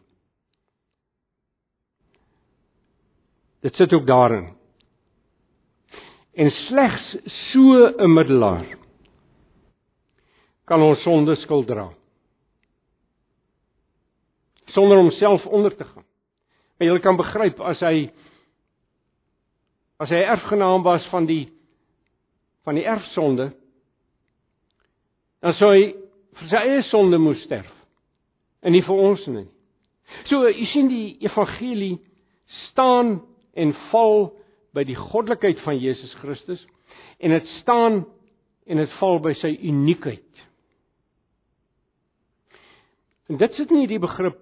Dit 3.64 3.76
sit 3.76 3.94
ook 3.94 4.08
daarin. 4.08 4.54
En 6.34 6.52
slegs 6.52 7.16
so 7.52 7.88
'n 7.98 8.14
middelaar 8.14 8.66
kan 10.66 10.82
ons 10.82 11.02
sonde 11.02 11.36
skuld 11.36 11.68
dra. 11.68 11.92
Sonder 14.74 14.98
homself 14.98 15.46
onder 15.46 15.76
te 15.76 15.86
gaan. 15.86 16.06
Maar 16.78 16.88
jy 16.88 17.00
kan 17.04 17.18
begryp 17.20 17.60
as 17.62 17.82
hy 17.86 18.10
as 20.02 20.12
hy 20.12 20.24
erfgenaam 20.26 20.84
was 20.84 21.06
van 21.14 21.28
die 21.30 21.46
van 22.66 22.76
die 22.76 22.88
erfsonde 22.88 23.52
dan 25.44 25.56
sou 25.60 25.70
hy 25.76 25.92
vir 26.40 26.50
sy 26.50 26.62
eie 26.66 26.84
sonde 26.90 27.20
moes 27.22 27.42
sterf 27.46 27.70
en 28.64 28.72
nie 28.72 28.84
vir 28.86 28.96
ons 28.96 29.24
nie. 29.28 29.46
So 30.30 30.48
jy 30.48 30.68
sien 30.72 30.90
die 30.92 31.18
evangelie 31.26 31.98
staan 32.70 33.18
en 33.60 33.74
val 33.92 34.32
by 34.74 34.86
die 34.88 34.98
goddelikheid 34.98 35.60
van 35.66 35.78
Jesus 35.82 36.14
Christus 36.22 36.64
en 37.20 37.36
dit 37.36 37.52
staan 37.60 38.04
en 38.66 38.80
dit 38.80 38.96
val 39.02 39.20
by 39.24 39.34
sy 39.42 39.52
uniekheid. 39.60 40.44
En 43.32 43.40
dit 43.40 43.60
sit 43.60 43.72
nie 43.72 43.88
die 43.92 44.02
begrip 44.02 44.40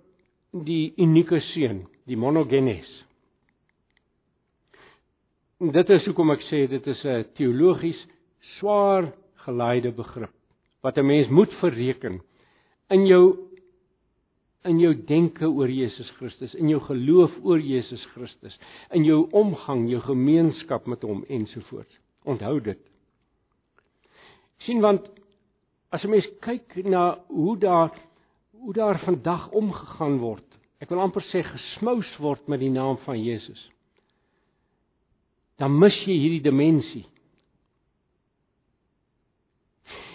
die 0.51 0.93
unieke 0.97 1.39
seun, 1.51 1.85
die 2.05 2.17
monogenes. 2.17 2.89
En 5.61 5.71
dit 5.71 5.89
is 5.93 6.05
hoekom 6.09 6.33
ek 6.33 6.43
sê 6.49 6.65
dit 6.67 6.87
is 6.87 7.03
'n 7.05 7.25
teologies 7.37 8.07
swaar 8.57 9.13
gelaaide 9.45 9.91
begrip 9.91 10.33
wat 10.81 10.97
'n 10.97 11.05
mens 11.05 11.27
moet 11.29 11.53
verreken 11.61 12.21
in 12.89 13.05
jou 13.05 13.51
in 14.63 14.79
jou 14.79 14.93
denke 14.93 15.47
oor 15.49 15.69
Jesus 15.69 16.09
Christus, 16.19 16.53
in 16.53 16.69
jou 16.69 16.79
geloof 16.79 17.31
oor 17.43 17.59
Jesus 17.59 18.03
Christus, 18.13 18.59
in 18.91 19.03
jou 19.03 19.23
omgang, 19.31 19.87
jou 19.89 20.01
gemeenskap 20.01 20.85
met 20.85 21.01
hom 21.01 21.23
ensovoorts. 21.29 21.97
Onthou 22.23 22.59
dit. 22.59 22.79
sien 24.61 24.81
want 24.81 25.09
as 25.89 26.03
'n 26.03 26.09
mens 26.09 26.27
kyk 26.39 26.85
na 26.85 27.23
hoe 27.27 27.57
daar 27.57 27.89
hoe 28.61 28.73
daar 28.73 28.99
vandag 28.99 29.49
omgegaan 29.49 30.19
word. 30.21 30.45
Ek 30.81 30.89
wil 30.89 31.01
amper 31.01 31.23
sê 31.29 31.41
gesmous 31.45 32.09
word 32.21 32.47
met 32.49 32.61
die 32.61 32.71
naam 32.73 32.99
van 33.05 33.17
Jesus. 33.21 33.61
Dan 35.61 35.77
mis 35.81 35.97
jy 36.05 36.17
hierdie 36.17 36.43
dimensie. 36.45 37.05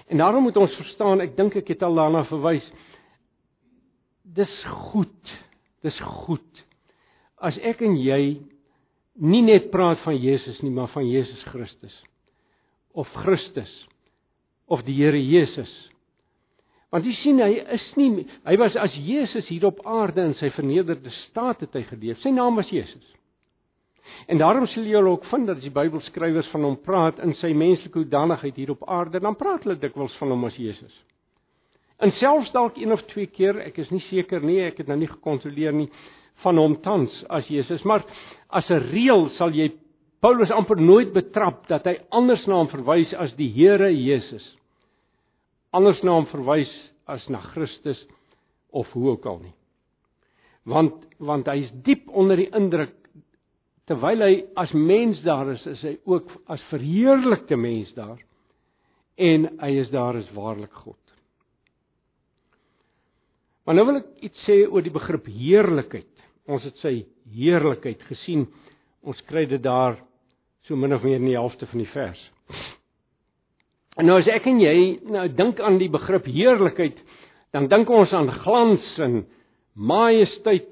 En 0.07 0.23
daarom 0.23 0.47
moet 0.47 0.59
ons 0.59 0.79
verstaan, 0.79 1.23
ek 1.23 1.35
dink 1.39 1.59
ek 1.59 1.75
het 1.75 1.83
al 1.87 1.99
daarna 1.99 2.23
verwys. 2.31 2.67
Dis 4.23 4.53
goed. 4.91 5.35
Dis 5.87 5.99
goed. 6.27 6.63
As 7.43 7.59
ek 7.67 7.83
en 7.87 7.99
jy 7.99 8.39
nie 9.23 9.43
net 9.43 9.71
praat 9.73 9.99
van 10.05 10.17
Jesus 10.19 10.61
nie, 10.63 10.71
maar 10.71 10.91
van 10.95 11.07
Jesus 11.09 11.43
Christus 11.51 11.95
of 12.97 13.11
Christus 13.25 13.73
of 14.73 14.83
die 14.87 14.95
Here 14.97 15.19
Jesus 15.21 15.73
Want 16.95 17.07
jy 17.07 17.13
sien 17.19 17.43
hy 17.43 17.51
is 17.75 17.85
nie 17.99 18.27
hy 18.47 18.57
was 18.61 18.77
as 18.79 18.95
Jesus 18.95 19.49
hier 19.51 19.67
op 19.67 19.83
aarde 19.87 20.23
in 20.23 20.37
sy 20.39 20.53
vernederde 20.55 21.11
staat 21.25 21.65
het 21.65 21.75
hy 21.75 21.83
geleef. 21.89 22.21
Sy 22.23 22.31
naam 22.35 22.59
was 22.61 22.71
Jesus. 22.71 23.05
En 24.31 24.39
daarom 24.39 24.69
sal 24.71 24.87
jy 24.87 25.01
ook 25.03 25.25
vind 25.33 25.49
dat 25.51 25.59
as 25.59 25.67
die 25.67 25.75
Bybelskrywers 25.75 26.49
van 26.53 26.63
hom 26.63 26.77
praat 26.83 27.19
in 27.25 27.35
sy 27.41 27.51
menslike 27.59 27.99
hoedanigheid 27.99 28.59
hier 28.59 28.71
op 28.77 28.85
aarde, 28.89 29.19
dan 29.21 29.35
praat 29.39 29.67
hulle 29.67 29.81
dikwels 29.83 30.15
van 30.21 30.31
hom 30.31 30.47
as 30.47 30.59
Jesus. 30.61 30.95
En 31.99 32.13
selfs 32.21 32.53
dalk 32.55 32.79
een 32.79 32.93
of 32.95 33.03
twee 33.11 33.27
keer, 33.27 33.59
ek 33.67 33.81
is 33.83 33.91
nie 33.91 34.03
seker 34.07 34.45
nie, 34.45 34.61
ek 34.69 34.79
het 34.83 34.91
nou 34.93 34.99
nie 35.01 35.11
gekontroleer 35.11 35.75
nie 35.75 35.89
van 36.45 36.61
hom 36.61 36.77
tans 36.85 37.13
as 37.33 37.49
Jesus, 37.51 37.83
maar 37.83 38.05
as 38.49 38.71
'n 38.71 38.85
reël 38.93 39.29
sal 39.39 39.51
jy 39.51 39.73
Paulus 40.21 40.51
amper 40.51 40.81
nooit 40.81 41.13
betrap 41.13 41.67
dat 41.69 41.85
hy 41.85 41.99
anders 42.11 42.47
na 42.47 42.55
hom 42.55 42.69
verwys 42.69 43.13
as 43.15 43.35
die 43.35 43.49
Here 43.53 43.91
Jesus 43.91 44.57
anders 45.75 46.03
na 46.05 46.17
hom 46.19 46.29
verwys 46.31 46.73
as 47.07 47.25
na 47.33 47.41
Christus 47.53 48.01
of 48.71 48.91
hoe 48.93 49.11
ook 49.15 49.27
al 49.27 49.41
nie. 49.45 49.55
Want 50.67 51.05
want 51.19 51.49
hy 51.49 51.63
is 51.65 51.73
diep 51.87 52.11
onder 52.13 52.37
die 52.37 52.51
indruk 52.55 52.95
terwyl 53.87 54.23
hy 54.27 54.33
as 54.59 54.73
mens 54.75 55.23
daar 55.25 55.53
is, 55.55 55.63
is 55.67 55.83
hy 55.87 55.95
ook 56.11 56.33
as 56.51 56.63
verheerlikte 56.73 57.57
mens 57.57 57.93
daar 57.97 58.19
en 59.17 59.47
hy 59.63 59.71
is 59.81 59.93
daar 59.95 60.19
as 60.19 60.29
waarlik 60.37 60.75
God. 60.85 60.99
Maar 63.67 63.79
nou 63.79 63.87
wil 63.89 64.01
ek 64.03 64.27
iets 64.29 64.43
sê 64.47 64.61
oor 64.67 64.85
die 64.85 64.95
begrip 64.95 65.27
heerlikheid. 65.27 66.13
Ons 66.47 66.67
het 66.69 66.77
sy 66.79 67.01
heerlikheid 67.35 68.03
gesien. 68.07 68.45
Ons 69.03 69.19
kry 69.27 69.47
dit 69.51 69.63
daar 69.63 69.97
so 70.67 70.79
min 70.79 70.95
of 70.95 71.03
meer 71.07 71.19
in 71.19 71.27
die 71.31 71.39
helfte 71.39 71.67
van 71.71 71.83
die 71.83 71.91
vers. 71.91 72.21
En 73.97 74.05
nou 74.05 74.19
as 74.21 74.29
ek 74.29 74.47
en 74.51 74.59
jy 74.61 74.77
nou 75.09 75.25
dink 75.33 75.61
aan 75.65 75.79
die 75.81 75.91
begrip 75.93 76.27
heerlikheid, 76.29 76.99
dan 77.57 77.69
dink 77.73 77.89
ons 77.89 78.13
aan 78.13 78.29
glans 78.43 78.89
en 79.01 79.23
majesteit. 79.73 80.69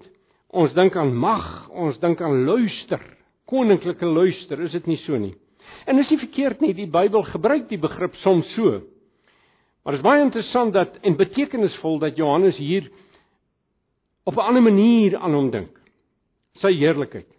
Ons 0.55 0.75
dink 0.77 0.97
aan 0.97 1.15
mag, 1.17 1.47
ons 1.71 1.97
dink 2.03 2.21
aan 2.23 2.45
luister, 2.47 3.01
koninklike 3.51 4.07
luister, 4.07 4.61
is 4.63 4.77
dit 4.77 4.87
nie 4.87 5.01
so 5.03 5.19
nie? 5.19 5.33
En 5.89 5.99
dis 5.99 6.11
nie 6.13 6.21
verkeerd 6.21 6.61
nie, 6.63 6.75
die 6.77 6.91
Bybel 6.91 7.25
gebruik 7.33 7.67
die 7.71 7.81
begrip 7.81 8.15
soms 8.23 8.47
so. 8.55 8.83
Maar 9.85 9.97
dit 9.97 10.01
is 10.01 10.07
baie 10.07 10.23
interessant 10.23 10.73
dat 10.77 11.01
en 11.05 11.17
betekenisvol 11.19 11.99
dat 12.05 12.17
Johannes 12.17 12.57
hier 12.61 12.87
op 14.25 14.37
'n 14.37 14.47
ander 14.47 14.63
manier 14.63 15.17
aan 15.17 15.35
hom 15.35 15.51
dink. 15.51 15.73
Sy 16.61 16.73
heerlikheid. 16.73 17.34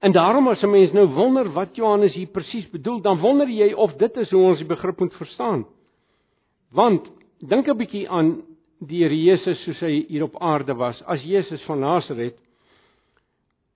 En 0.00 0.12
daarom 0.12 0.48
as 0.48 0.62
'n 0.62 0.70
mens 0.70 0.92
nou 0.92 1.06
wonder 1.06 1.52
wat 1.52 1.76
Johannes 1.76 2.14
hier 2.14 2.26
presies 2.26 2.70
bedoel, 2.70 3.00
dan 3.00 3.18
wonder 3.18 3.48
jy 3.48 3.72
of 3.72 3.92
dit 3.94 4.16
is 4.16 4.30
hoe 4.30 4.42
ons 4.42 4.58
die 4.58 4.66
begrip 4.66 4.98
moet 4.98 5.14
verstaan. 5.14 5.66
Want 6.70 7.10
dink 7.38 7.68
'n 7.68 7.76
bietjie 7.76 8.08
aan 8.08 8.42
die 8.78 9.02
Here 9.02 9.22
Jesus 9.22 9.62
soos 9.62 9.80
hy 9.80 10.06
hier 10.08 10.22
op 10.22 10.40
aarde 10.40 10.74
was, 10.74 11.02
as 11.02 11.22
Jesus 11.22 11.62
van 11.62 11.80
Nasaret. 11.80 12.38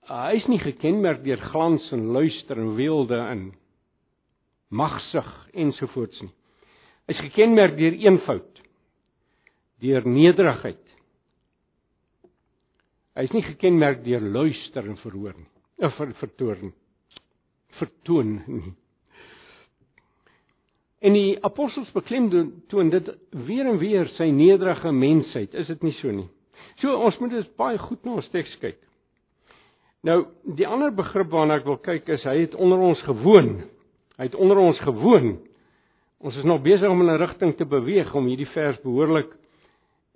Hy 0.08 0.32
is 0.36 0.46
nie 0.46 0.58
gekenmerk 0.58 1.24
deur 1.24 1.36
glans 1.36 1.92
en 1.92 2.06
luister 2.06 2.58
en 2.58 2.74
weelde 2.74 3.18
en 3.18 3.52
magsig 4.68 5.48
ensovoorts 5.52 6.20
nie. 6.22 6.32
Hy's 7.06 7.20
gekenmerk 7.20 7.76
deur 7.76 7.92
eenvoud, 7.92 8.62
deur 9.80 10.08
nederigheid. 10.08 10.96
Hy's 13.14 13.32
nie 13.32 13.42
gekenmerk 13.42 14.04
deur 14.04 14.20
luister 14.20 14.88
en 14.88 14.96
verhoor 14.96 15.34
nie 15.36 15.53
ver, 15.78 16.14
vertoon 16.14 16.72
vertoon 17.78 18.40
nie. 18.46 18.72
En 21.04 21.12
die 21.12 21.36
apostels 21.44 21.90
beklemtoon 21.92 22.52
toon 22.72 22.88
dit 22.92 23.10
weer 23.44 23.66
en 23.68 23.78
weer 23.78 24.08
sy 24.16 24.30
nederige 24.32 24.92
mensheid, 24.92 25.52
is 25.52 25.68
dit 25.68 25.82
nie 25.84 25.92
so 25.98 26.12
nie? 26.14 26.28
So 26.80 26.94
ons 26.96 27.18
moet 27.20 27.34
dus 27.34 27.50
baie 27.60 27.78
goed 27.78 28.06
na 28.06 28.16
ons 28.20 28.30
teks 28.32 28.54
kyk. 28.62 28.78
Nou, 30.04 30.22
die 30.56 30.66
ander 30.68 30.92
begrip 30.96 31.30
waarna 31.32 31.58
ek 31.60 31.68
wil 31.68 31.76
kyk 31.84 32.08
is 32.16 32.24
hy 32.28 32.38
het 32.42 32.56
onder 32.56 32.80
ons 32.80 33.00
gewoon. 33.04 33.52
Hy 34.16 34.28
het 34.28 34.36
onder 34.36 34.60
ons 34.60 34.80
gewoon. 34.84 35.36
Ons 36.24 36.38
is 36.40 36.48
nog 36.48 36.62
besig 36.64 36.88
om 36.88 37.02
in 37.04 37.12
'n 37.12 37.20
rigting 37.20 37.56
te 37.56 37.64
beweeg 37.68 38.14
om 38.14 38.26
hierdie 38.26 38.48
vers 38.48 38.80
behoorlik 38.80 39.32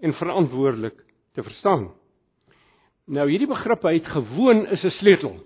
en 0.00 0.14
verantwoordelik 0.14 0.96
te 1.34 1.42
verstaan. 1.42 1.90
Nou 3.06 3.28
hierdie 3.28 3.48
begrip 3.48 3.82
hy 3.82 3.94
het 3.94 4.06
gewoon 4.06 4.66
is 4.66 4.84
'n 4.84 4.90
sleutel 4.90 5.36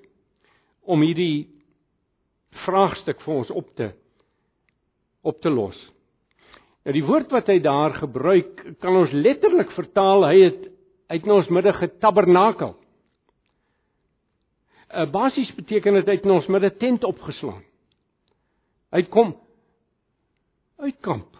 om 0.83 1.03
hierdie 1.03 1.49
vraagstuk 2.65 3.21
vir 3.25 3.35
ons 3.35 3.51
op 3.51 3.75
te 3.77 3.93
op 5.23 5.39
te 5.41 5.51
los. 5.51 5.79
Nou 6.83 6.95
die 6.97 7.05
woord 7.07 7.31
wat 7.31 7.47
hy 7.47 7.61
daar 7.63 7.95
gebruik, 7.95 8.59
kan 8.83 8.97
ons 8.99 9.13
letterlik 9.15 9.71
vertaal, 9.77 10.25
hy 10.27 10.39
het 10.41 10.65
uit 11.13 11.29
ons 11.31 11.51
midde 11.55 11.73
getabernakel. 11.77 12.73
Uh, 14.93 15.07
Basies 15.13 15.53
beteken 15.57 16.01
dit 16.01 16.11
hy 16.11 16.17
het 16.19 16.27
ons 16.27 16.49
met 16.51 16.65
'n 16.67 16.79
tent 16.79 17.05
opgeslaan. 17.05 17.63
Hy 18.93 19.03
kom 19.03 19.37
uitkamp. 20.77 21.37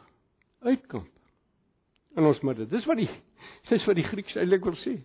Uitkamp. 0.63 1.11
In 2.17 2.25
ons 2.25 2.41
midde. 2.41 2.67
Dis 2.67 2.87
wat 2.87 2.97
die 2.97 3.11
dis 3.71 3.85
wat 3.85 3.97
die 3.97 4.07
Grieks 4.07 4.37
eintlik 4.37 4.65
wil 4.65 4.79
sê. 4.85 5.03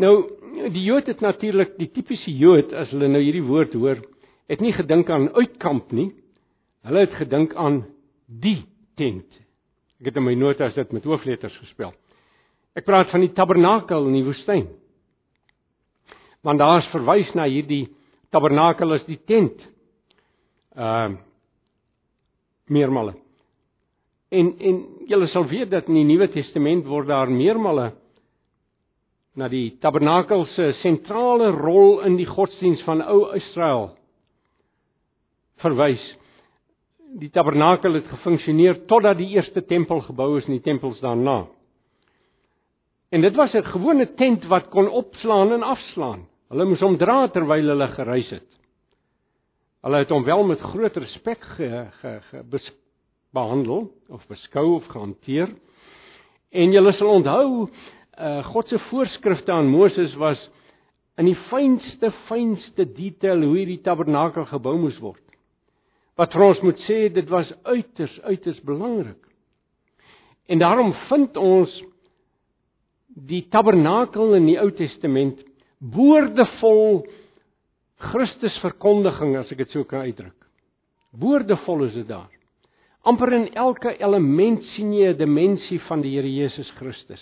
Nou 0.00 0.14
die 0.72 0.84
Jood 0.84 1.08
het 1.10 1.20
natuurlik 1.20 1.76
die 1.78 1.90
tipiese 1.92 2.32
Jood 2.32 2.72
as 2.76 2.92
hulle 2.94 3.08
nou 3.10 3.20
hierdie 3.22 3.44
woord 3.44 3.74
hoor, 3.76 4.02
het 4.48 4.60
nie 4.60 4.72
gedink 4.76 5.10
aan 5.10 5.30
uitkamp 5.34 5.92
nie. 5.92 6.10
Hulle 6.86 7.06
het 7.06 7.16
gedink 7.18 7.54
aan 7.54 7.82
die 8.26 8.62
tent. 8.98 9.28
Ek 10.00 10.10
het 10.10 10.18
in 10.18 10.26
my 10.26 10.34
notas 10.38 10.74
dit 10.74 10.92
met 10.92 11.04
hoofletters 11.06 11.56
gespel. 11.62 11.92
Ek 12.74 12.86
praat 12.88 13.10
van 13.12 13.22
die 13.22 13.32
tabernakel 13.36 14.08
in 14.08 14.16
die 14.16 14.26
woestyn. 14.26 14.66
Want 16.42 16.58
daar 16.58 16.80
is 16.80 16.90
verwys 16.90 17.30
na 17.38 17.46
hierdie 17.46 17.84
tabernakel 18.34 18.96
as 18.96 19.04
die 19.08 19.20
tent. 19.28 19.60
Ehm 20.76 21.18
uh, 21.18 21.20
meermale. 22.72 23.12
En 24.32 24.54
en 24.58 24.76
julle 25.10 25.26
sal 25.28 25.44
weet 25.50 25.70
dat 25.70 25.90
in 25.90 25.98
die 25.98 26.06
Nuwe 26.08 26.30
Testament 26.32 26.86
word 26.88 27.10
daar 27.10 27.30
meermale 27.30 27.90
na 29.36 29.48
die 29.48 29.78
tabernakel 29.80 30.44
se 30.52 30.72
sentrale 30.82 31.50
rol 31.56 32.02
in 32.06 32.18
die 32.18 32.28
godsdiens 32.28 32.82
van 32.84 33.00
ou 33.04 33.30
Israel 33.36 33.92
verwys. 35.62 36.02
Die 37.20 37.30
tabernakel 37.32 38.00
het 38.00 38.08
gefunksioneer 38.10 38.84
totdat 38.90 39.18
die 39.20 39.30
eerste 39.36 39.62
tempel 39.68 40.02
gebou 40.08 40.34
is 40.38 40.48
en 40.48 40.56
die 40.56 40.64
tempels 40.64 41.00
daarna. 41.04 41.44
En 43.12 43.20
dit 43.20 43.34
was 43.36 43.54
'n 43.54 43.64
gewone 43.64 44.06
tent 44.14 44.44
wat 44.48 44.70
kon 44.70 44.88
opslaan 44.88 45.52
en 45.52 45.62
afslaan. 45.62 46.26
Hulle 46.48 46.64
moes 46.64 46.80
hom 46.80 46.96
dra 46.96 47.28
terwyl 47.28 47.68
hulle 47.68 47.88
gereis 47.88 48.30
het. 48.30 48.48
Hulle 49.82 49.96
het 49.96 50.08
hom 50.08 50.24
wel 50.24 50.44
met 50.44 50.60
groot 50.60 50.96
respek 50.96 51.40
ge, 51.56 51.88
ge, 52.00 52.20
ge 52.30 52.42
behandel 53.32 53.90
of 54.08 54.26
beskou 54.26 54.74
of 54.74 54.86
gehanteer. 54.86 55.48
En 56.50 56.72
julle 56.72 56.92
sal 56.92 57.08
onthou, 57.08 57.68
uh, 58.22 58.40
God 58.52 58.68
se 58.68 58.78
voorskrifte 58.90 59.52
aan 59.52 59.70
Moses 59.70 60.14
was 60.20 60.40
in 61.20 61.28
die 61.28 61.38
fynste 61.50 62.12
fynste 62.28 62.86
detail 62.96 63.42
hoe 63.44 63.56
hierdie 63.58 63.82
tabernakel 63.84 64.46
gebou 64.48 64.76
moes 64.80 64.98
word. 65.02 65.22
Wat 66.16 66.32
vir 66.32 66.44
ons 66.44 66.60
moet 66.64 66.80
sê, 66.86 67.06
dit 67.12 67.28
was 67.32 67.50
uiters 67.66 68.14
uiters 68.24 68.60
belangrik. 68.64 69.18
En 70.48 70.60
daarom 70.60 70.92
vind 71.08 71.36
ons 71.40 71.72
die 73.12 73.42
tabernakel 73.52 74.36
in 74.38 74.46
die 74.48 74.58
Ou 74.60 74.70
Testament 74.76 75.40
boordevol 75.78 77.02
Christus 78.12 78.54
verkondiging 78.62 79.36
as 79.38 79.50
ek 79.52 79.64
dit 79.64 79.74
so 79.74 79.84
kan 79.88 80.06
uitdruk. 80.08 80.38
Boordevol 81.12 81.88
is 81.90 81.98
dit 82.00 82.08
daar. 82.08 82.30
amper 83.02 83.32
in 83.34 83.48
elke 83.58 83.96
element 83.98 84.62
sien 84.74 84.92
jy 84.94 85.10
'n 85.10 85.18
dimensie 85.18 85.80
van 85.88 86.02
die 86.02 86.14
Here 86.14 86.28
Jesus 86.28 86.70
Christus. 86.78 87.20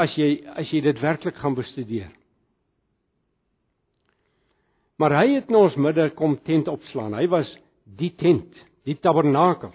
As 0.00 0.14
jy 0.16 0.40
as 0.56 0.70
jy 0.72 0.80
dit 0.84 1.02
werklik 1.02 1.36
gaan 1.40 1.56
bestudeer. 1.58 2.08
Maar 5.00 5.16
hy 5.16 5.26
het 5.34 5.48
in 5.48 5.56
ons 5.56 5.76
midde 5.80 6.10
kom 6.16 6.36
tent 6.44 6.68
opslaan. 6.68 7.16
Hy 7.16 7.26
was 7.32 7.48
die 8.00 8.12
tent, 8.20 8.56
die 8.84 8.98
tabernakel. 9.00 9.72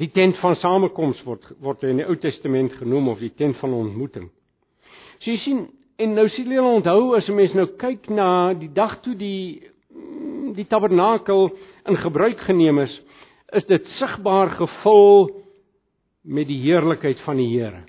Die 0.00 0.08
tent 0.14 0.38
van 0.40 0.56
samekoms 0.56 1.20
word 1.26 1.44
word 1.60 1.84
in 1.88 2.00
die 2.00 2.06
Ou 2.08 2.16
Testament 2.20 2.72
genoem 2.80 3.10
of 3.12 3.20
die 3.20 3.34
tent 3.36 3.58
van 3.60 3.76
ontmoeting. 3.76 4.30
So 5.20 5.32
jy 5.32 5.42
sien 5.44 5.66
en 6.00 6.14
nou 6.16 6.24
sien 6.32 6.48
julle 6.48 6.78
onthou 6.78 7.12
as 7.18 7.28
'n 7.28 7.36
mens 7.36 7.54
nou 7.54 7.66
kyk 7.76 8.08
na 8.08 8.54
die 8.54 8.72
dag 8.72 9.00
toe 9.04 9.14
die 9.14 9.68
die 10.56 10.64
tabernakel 10.64 11.50
in 11.86 11.96
gebruik 11.96 12.40
geneem 12.40 12.78
is, 12.78 13.00
is 13.52 13.66
dit 13.66 13.86
sigbaar 13.98 14.56
gevul 14.56 15.39
met 16.22 16.48
die 16.48 16.60
heerlikheid 16.60 17.20
van 17.24 17.36
die 17.40 17.48
Here. 17.48 17.84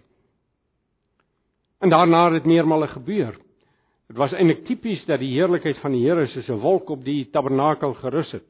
En 1.82 1.90
daarna 1.90 2.26
het 2.30 2.44
dit 2.44 2.52
meermale 2.54 2.88
gebeur. 2.88 3.36
Dit 4.08 4.18
was 4.20 4.34
eintlik 4.36 4.66
tipies 4.68 5.04
dat 5.08 5.20
die 5.20 5.34
heerlikheid 5.34 5.80
van 5.82 5.96
die 5.96 6.04
Here 6.06 6.28
soos 6.28 6.50
'n 6.50 6.62
wolk 6.62 6.90
op 6.90 7.04
die 7.04 7.30
tabernakel 7.32 7.94
gerus 7.94 8.32
het. 8.32 8.48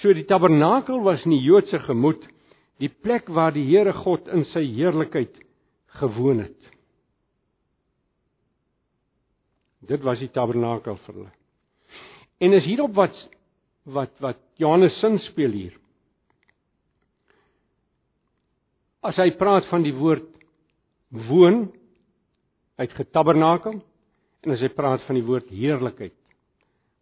So 0.00 0.12
die 0.12 0.24
tabernakel 0.24 1.02
was 1.02 1.24
in 1.24 1.30
die 1.30 1.42
Joodse 1.42 1.78
gemoed 1.78 2.26
die 2.78 2.88
plek 2.88 3.28
waar 3.28 3.52
die 3.52 3.64
Here 3.64 3.92
God 3.92 4.28
in 4.28 4.44
sy 4.44 4.64
heerlikheid 4.64 5.34
gewoon 5.86 6.38
het. 6.38 6.70
Dit 9.80 10.02
was 10.02 10.18
die 10.18 10.30
tabernakel 10.30 10.96
vir 10.96 11.14
hulle. 11.14 11.32
En 12.40 12.52
is 12.52 12.64
hierop 12.64 12.94
wat 12.94 13.28
wat 13.88 14.12
wat 14.20 14.38
Johannes 14.56 14.98
sin 15.00 15.18
speel 15.18 15.50
hier. 15.50 15.76
As 19.08 19.16
hy 19.16 19.30
praat 19.40 19.68
van 19.70 19.84
die 19.86 19.94
woord 19.96 20.28
woon 21.28 21.66
uit 22.78 22.92
getabernakel 22.94 23.78
en 24.44 24.54
as 24.54 24.62
hy 24.62 24.70
praat 24.74 25.02
van 25.08 25.16
die 25.18 25.24
woord 25.26 25.48
heerlikheid. 25.50 26.14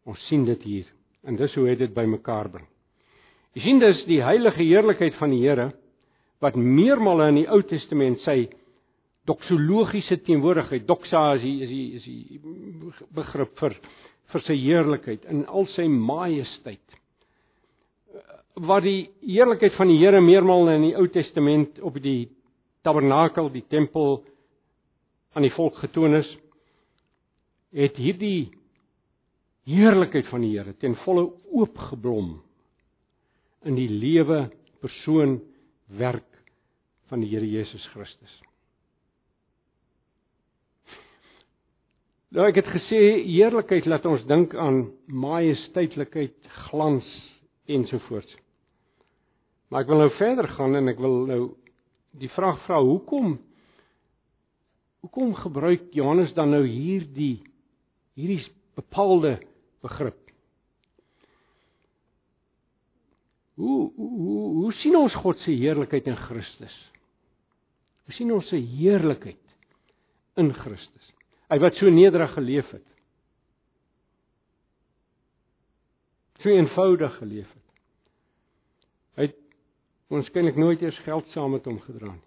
Ons 0.07 0.23
sien 0.31 0.47
dit 0.47 0.63
hier 0.63 0.93
en 1.27 1.39
dis 1.39 1.57
hoe 1.59 1.67
hy 1.67 1.75
dit 1.81 1.95
bymekaar 1.95 2.53
bring. 2.53 2.69
Jy 3.57 3.65
sien 3.65 3.81
dis 3.83 4.05
die 4.07 4.21
heilige 4.23 4.63
heerlikheid 4.63 5.17
van 5.19 5.33
die 5.35 5.43
Here 5.43 5.71
wat 6.45 6.59
meermale 6.61 7.31
in 7.33 7.41
die 7.41 7.49
Ou 7.49 7.63
Testament 7.67 8.21
sy 8.23 8.45
doxologiese 9.27 10.21
teenwoordigheid, 10.23 10.85
doxa 10.87 11.23
is 11.39 11.43
die 11.43 11.57
is 11.65 11.71
die 11.73 11.87
is 11.99 12.05
die 12.07 12.41
begrip 13.17 13.57
vir 13.59 13.75
vir 14.33 14.45
sy 14.47 14.57
heerlikheid 14.59 15.27
in 15.33 15.45
al 15.47 15.67
sy 15.75 15.87
majesteit. 15.91 16.85
Wat 18.57 18.87
die 18.87 19.11
heerlikheid 19.21 19.75
van 19.77 19.91
die 19.91 19.99
Here 20.01 20.21
meermale 20.25 20.79
in 20.79 20.87
die 20.87 20.95
Ou 20.97 21.05
Testament 21.13 21.77
op 21.85 21.99
die 22.01 22.31
tabernakel, 22.87 23.51
die 23.53 23.67
tempel 23.69 24.23
aan 25.37 25.45
die 25.45 25.53
volk 25.53 25.77
getoon 25.83 26.17
is, 26.23 26.31
het 27.77 27.99
hierdie 28.01 28.49
heerlikheid 29.69 30.31
van 30.31 30.41
die 30.47 30.55
Here 30.55 30.73
ten 30.81 30.97
volle 31.03 31.27
oopgeblom 31.53 32.39
in 33.69 33.77
die 33.77 33.91
lewe, 33.91 34.47
persoon, 34.81 35.37
werk 35.99 36.31
van 37.11 37.21
die 37.21 37.29
Here 37.35 37.45
Jesus 37.45 37.85
Christus. 37.93 38.41
Nou 42.33 42.49
ek 42.49 42.63
het 42.63 42.73
gesê 42.73 43.03
heerlikheid 43.27 43.85
laat 43.85 44.09
ons 44.09 44.25
dink 44.33 44.57
aan 44.57 44.87
majesteitlikheid, 45.13 46.41
glans 46.71 47.07
ensovoorts. 47.69 48.33
Maar 49.69 49.83
ek 49.83 49.91
wil 49.91 50.05
nou 50.05 50.11
verder 50.19 50.49
gaan 50.55 50.79
en 50.79 50.93
ek 50.93 51.01
wil 51.03 51.17
nou 51.27 51.41
die 52.17 52.31
vraag 52.33 52.61
vra 52.67 52.79
hoekom 52.85 53.37
hoekom 55.05 55.35
gebruik 55.39 55.91
Johannes 55.95 56.33
dan 56.35 56.51
nou 56.55 56.65
hierdie 56.67 57.45
hierdie 58.19 58.41
bepaalde 58.79 59.37
begrip? 59.85 60.19
Hoe 63.57 63.93
hoe 63.97 64.47
hoe 64.61 64.73
sien 64.83 64.97
ons 64.99 65.15
God 65.23 65.39
se 65.45 65.55
heerlikheid 65.55 66.09
in 66.11 66.19
Christus? 66.27 66.75
Hoe 68.07 68.15
sien 68.15 68.33
ons 68.33 68.49
se 68.51 68.59
heerlikheid 68.59 69.57
in 70.39 70.53
Christus? 70.55 71.13
Hy 71.51 71.59
wat 71.63 71.79
so 71.79 71.91
nederig 71.91 72.35
geleef 72.35 72.69
het. 72.75 72.87
So 76.43 76.53
eenvoudig 76.53 77.17
geleef 77.19 77.49
het. 77.49 77.56
Het 80.07 80.15
waarskynlik 80.15 80.57
nooit 80.57 80.83
eers 80.83 80.99
geld 81.03 81.27
saam 81.35 81.51
met 81.51 81.65
hom 81.67 81.81
gedra 81.83 82.13
nie. 82.13 82.27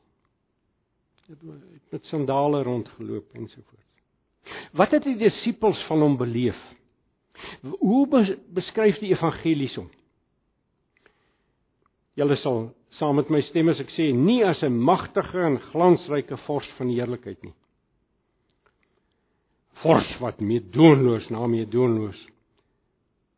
Hy 1.30 1.36
het 1.36 1.92
met 1.94 2.06
sandale 2.10 2.64
rondgeloop 2.64 3.36
en 3.38 3.48
so 3.48 3.62
voort. 3.62 3.86
Wat 4.76 4.92
het 4.92 5.06
die 5.06 5.16
disippels 5.18 5.80
van 5.88 6.02
hom 6.02 6.18
beleef? 6.18 6.58
Hoe 7.62 8.04
beskryf 8.52 9.00
die 9.00 9.14
evangelies 9.14 9.78
hom? 9.80 9.88
Julle 12.20 12.36
sal 12.42 12.66
saam 12.98 13.16
met 13.16 13.30
my 13.32 13.40
stem 13.48 13.70
as 13.72 13.80
ek 13.80 13.94
sê 13.96 14.10
nie 14.12 14.42
as 14.44 14.64
'n 14.64 14.76
magtige 14.76 15.40
en 15.40 15.60
glansryke 15.72 16.38
vors 16.48 16.68
van 16.78 16.90
heerlikheid 16.90 17.44
nie. 17.44 17.54
Vors 19.84 20.10
wat 20.20 20.42
meedoenloos 20.42 21.30
na 21.30 21.48
meedoenloos 21.48 22.20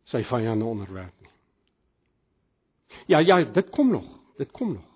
sy 0.06 0.23
vyande 0.23 0.65
onderwerp 0.65 1.13
nie. 1.21 1.30
Ja, 3.08 3.19
ja, 3.19 3.43
dit 3.43 3.69
kom 3.69 3.91
nog, 3.91 4.20
dit 4.41 4.51
kom 4.51 4.73
nog. 4.73 4.89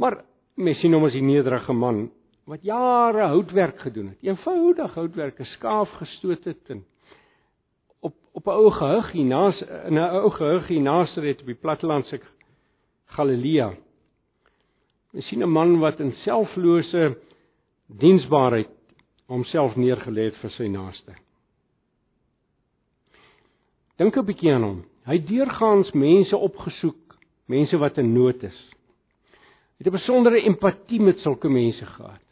Maar 0.00 0.24
mens 0.54 0.80
sien 0.80 0.92
hom 0.92 1.04
as 1.04 1.14
'n 1.14 1.26
nederige 1.26 1.72
man 1.72 2.10
wat 2.44 2.62
jare 2.62 3.26
houtwerk 3.32 3.80
gedoen 3.80 4.08
het. 4.08 4.18
Eenvoudig 4.20 4.94
houtwerk, 4.94 5.38
'n 5.38 5.44
skaaf 5.56 5.90
gestoot 5.90 6.44
het 6.44 6.70
en 6.70 6.84
op 8.00 8.14
op 8.32 8.46
'n 8.46 8.50
ou 8.50 8.70
gehug 8.70 9.12
hier 9.12 9.24
naas 9.24 9.60
in 9.60 9.94
'n 9.94 10.10
ou 10.18 10.30
gehug 10.30 10.66
hier 10.66 10.80
Nasaret 10.80 11.40
op 11.40 11.46
die 11.46 11.62
platteland 11.64 12.06
se 12.06 12.20
Galilea 13.04 13.74
Ons 15.12 15.26
sien 15.28 15.42
'n 15.42 15.52
man 15.52 15.78
wat 15.78 16.00
in 16.00 16.12
selflose 16.24 17.18
diensbaarheid 17.86 18.70
homself 19.26 19.76
neergelê 19.76 20.24
het 20.30 20.36
vir 20.40 20.50
sy 20.50 20.68
naaste. 20.72 21.12
Dink 23.98 24.16
'n 24.16 24.24
bietjie 24.24 24.54
aan 24.54 24.64
hom. 24.64 24.80
Hy 25.04 25.16
het 25.18 25.26
deurgaans 25.26 25.92
mense 25.92 26.36
opgesoek, 26.36 27.01
mense 27.50 27.78
wat 27.78 27.98
in 27.98 28.12
nood 28.14 28.42
is. 28.42 28.58
Hy 29.78 29.84
het 29.84 29.86
'n 29.86 29.98
besondere 29.98 30.42
empatie 30.42 31.00
met 31.00 31.18
sulke 31.18 31.48
mense 31.48 31.86
gehad. 31.86 32.26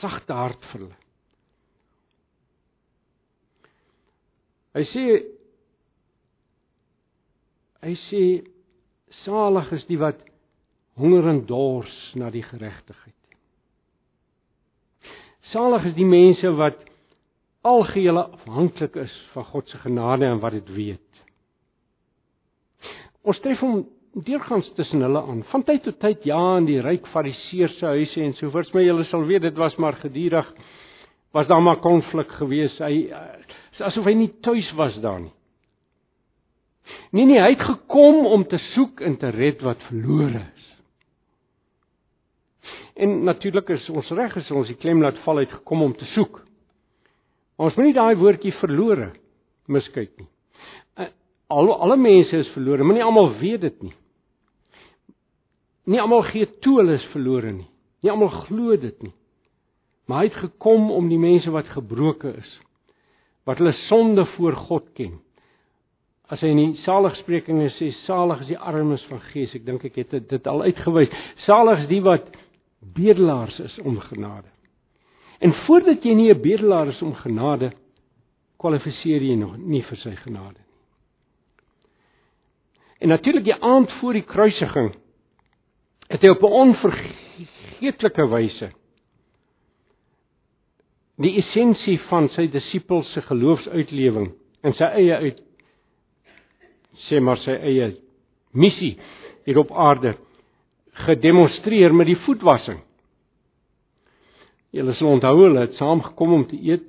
Sagte 0.00 0.32
hart 0.32 0.64
vir 0.72 0.80
hulle. 0.80 0.98
Hy 4.72 4.84
sê 4.88 5.04
hy 7.82 7.94
sê 8.08 8.22
salig 9.24 9.72
is 9.72 9.84
die 9.86 9.98
wat 9.98 10.22
honger 10.96 11.28
en 11.28 11.46
dors 11.46 12.14
na 12.14 12.30
die 12.30 12.42
geregtigheid. 12.42 13.14
Salig 15.52 15.84
is 15.90 15.94
die 15.94 16.08
mense 16.08 16.48
wat 16.56 16.78
algehele 17.62 18.24
afhanklik 18.32 18.96
is 18.96 19.14
van 19.32 19.44
God 19.44 19.68
se 19.68 19.78
genade 19.78 20.24
en 20.24 20.40
wat 20.40 20.56
dit 20.56 20.70
weet. 20.74 21.24
Ons 23.22 23.40
tref 23.44 23.60
hom 23.60 23.84
deurgangs 24.12 24.72
tussen 24.76 25.00
hulle 25.00 25.22
aan. 25.22 25.42
Van 25.50 25.64
tyd 25.64 25.82
tot 25.86 25.98
tyd 26.00 26.24
ja 26.28 26.40
in 26.58 26.68
die 26.68 26.80
ryk 26.84 27.06
fariseërs 27.14 27.80
huise 27.80 28.20
en 28.20 28.34
so 28.36 28.50
voort, 28.52 28.72
maar 28.74 28.84
julle 28.84 29.04
sal 29.08 29.24
weet 29.28 29.46
dit 29.46 29.60
was 29.60 29.76
maar 29.80 29.96
gedurig 30.02 30.48
was 31.32 31.46
daar 31.48 31.62
maar 31.62 31.80
konflik 31.80 32.28
geweest. 32.36 32.78
Hy 32.84 33.08
asof 33.80 34.04
hy 34.04 34.12
nie 34.18 34.32
tuis 34.44 34.68
was 34.76 34.98
daar 35.00 35.22
nie. 35.22 35.32
Nee 37.16 37.24
nee, 37.24 37.40
hy 37.40 37.54
het 37.54 37.64
gekom 37.64 38.26
om 38.26 38.44
te 38.48 38.58
soek 38.72 39.00
en 39.00 39.16
te 39.16 39.30
red 39.32 39.62
wat 39.64 39.80
verlore 39.88 40.42
is. 40.44 40.68
En 43.00 43.22
natuurlik 43.24 43.70
is 43.72 43.88
ons 43.88 44.10
reg 44.12 44.36
as 44.36 44.50
ons 44.52 44.68
die 44.68 44.76
klem 44.76 45.00
laat 45.00 45.16
val 45.24 45.40
uit 45.40 45.52
gekom 45.52 45.86
om 45.88 45.96
te 45.96 46.08
soek. 46.12 46.42
Ons 47.56 47.76
moet 47.78 47.88
nie 47.88 47.96
daai 47.96 48.16
woordjie 48.20 48.52
verlore 48.60 49.12
miskyk 49.72 50.12
nie. 50.18 50.28
Eh, 51.00 51.08
al 51.48 51.72
alle 51.72 51.96
mense 51.96 52.36
is 52.44 52.52
verlore, 52.52 52.84
maar 52.84 52.98
nie 52.98 53.06
almal 53.06 53.32
weet 53.40 53.64
dit 53.64 53.82
nie. 53.88 53.94
Nie 55.84 56.00
almal 56.00 56.22
gee 56.30 56.46
toe 56.62 56.78
hulle 56.78 56.98
is 57.00 57.08
verlore 57.14 57.52
nie. 57.52 57.68
Nie 58.02 58.12
almal 58.12 58.30
glo 58.46 58.76
dit 58.78 59.02
nie. 59.02 59.14
Maar 60.06 60.24
hy 60.24 60.30
het 60.30 60.40
gekom 60.44 60.90
om 60.90 61.08
die 61.10 61.20
mense 61.20 61.50
wat 61.54 61.68
gebroken 61.72 62.36
is, 62.38 62.54
wat 63.46 63.60
hulle 63.62 63.74
sonde 63.86 64.24
voor 64.34 64.56
God 64.68 64.88
ken. 64.98 65.20
As 66.32 66.42
hy 66.42 66.50
in 66.52 66.60
die 66.60 66.80
saligsprekinge 66.82 67.68
sê 67.76 67.92
salig 68.02 68.42
is 68.44 68.50
die 68.54 68.58
armes 68.58 69.04
van 69.10 69.20
gees, 69.30 69.54
ek 69.54 69.66
dink 69.66 69.84
ek 69.86 70.00
het 70.02 70.16
dit 70.30 70.48
al 70.50 70.64
uitgewys. 70.66 71.12
Salig 71.46 71.84
is 71.84 71.90
die 71.90 72.02
wat 72.02 72.30
bedelaars 72.94 73.60
is 73.62 73.78
om 73.84 74.00
genade. 74.08 74.50
En 75.42 75.54
voordat 75.66 76.04
jy 76.04 76.14
nie 76.14 76.30
'n 76.32 76.42
bedelaar 76.42 76.88
is 76.88 77.02
om 77.02 77.14
genade, 77.14 77.72
kwalifiseer 78.58 79.22
jy 79.22 79.34
nog 79.34 79.56
nie 79.56 79.82
vir 79.82 79.98
sy 79.98 80.14
genade 80.16 80.58
nie. 80.58 80.72
En 83.02 83.08
natuurlik 83.08 83.44
die 83.44 83.62
aand 83.62 83.92
voor 83.92 84.12
die 84.12 84.22
kruisiging 84.22 84.92
het 86.12 86.22
hy 86.22 86.32
op 86.34 86.42
'n 86.44 86.58
onvergeetlike 86.64 88.28
wyse 88.28 88.70
die 91.22 91.36
essensie 91.38 91.98
van 92.08 92.28
sy 92.28 92.46
disippels 92.50 93.12
se 93.12 93.22
geloofsuitlewing 93.22 94.32
in 94.62 94.72
sy 94.78 94.84
eie 94.84 95.16
uit 95.16 95.42
sê 97.08 97.20
maar 97.20 97.40
sy 97.42 97.56
eie 97.56 97.92
missie 98.52 98.98
hier 99.46 99.58
op 99.58 99.72
aarde 99.72 100.14
gedemonstreer 100.92 101.94
met 101.94 102.06
die 102.10 102.18
voetwassing. 102.26 102.82
Julle 104.72 104.94
sal 104.96 105.14
onthou 105.16 105.34
hulle 105.40 105.66
het 105.66 105.76
saamgekom 105.76 106.34
om 106.36 106.44
te 106.48 106.58
eet 106.60 106.88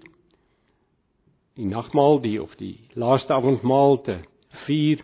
die 1.58 1.68
nagmaal 1.70 2.20
die 2.24 2.40
of 2.42 2.54
die 2.60 2.76
laaste 3.00 3.34
avondmaal 3.36 4.00
te 4.06 4.18
vier. 4.66 5.04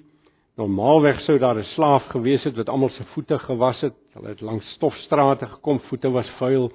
Normaalweg 0.59 1.21
sou 1.23 1.37
daar 1.39 1.55
'n 1.55 1.63
slaaf 1.63 2.03
gewees 2.11 2.43
het 2.43 2.55
wat 2.55 2.69
almal 2.69 2.89
se 2.89 3.03
voete 3.03 3.39
gewas 3.39 3.81
het. 3.81 3.93
Hulle 4.13 4.27
het 4.27 4.41
langs 4.41 4.71
stofstrate 4.73 5.45
gekom, 5.47 5.79
voete 5.79 6.09
was 6.11 6.29
vuil. 6.29 6.71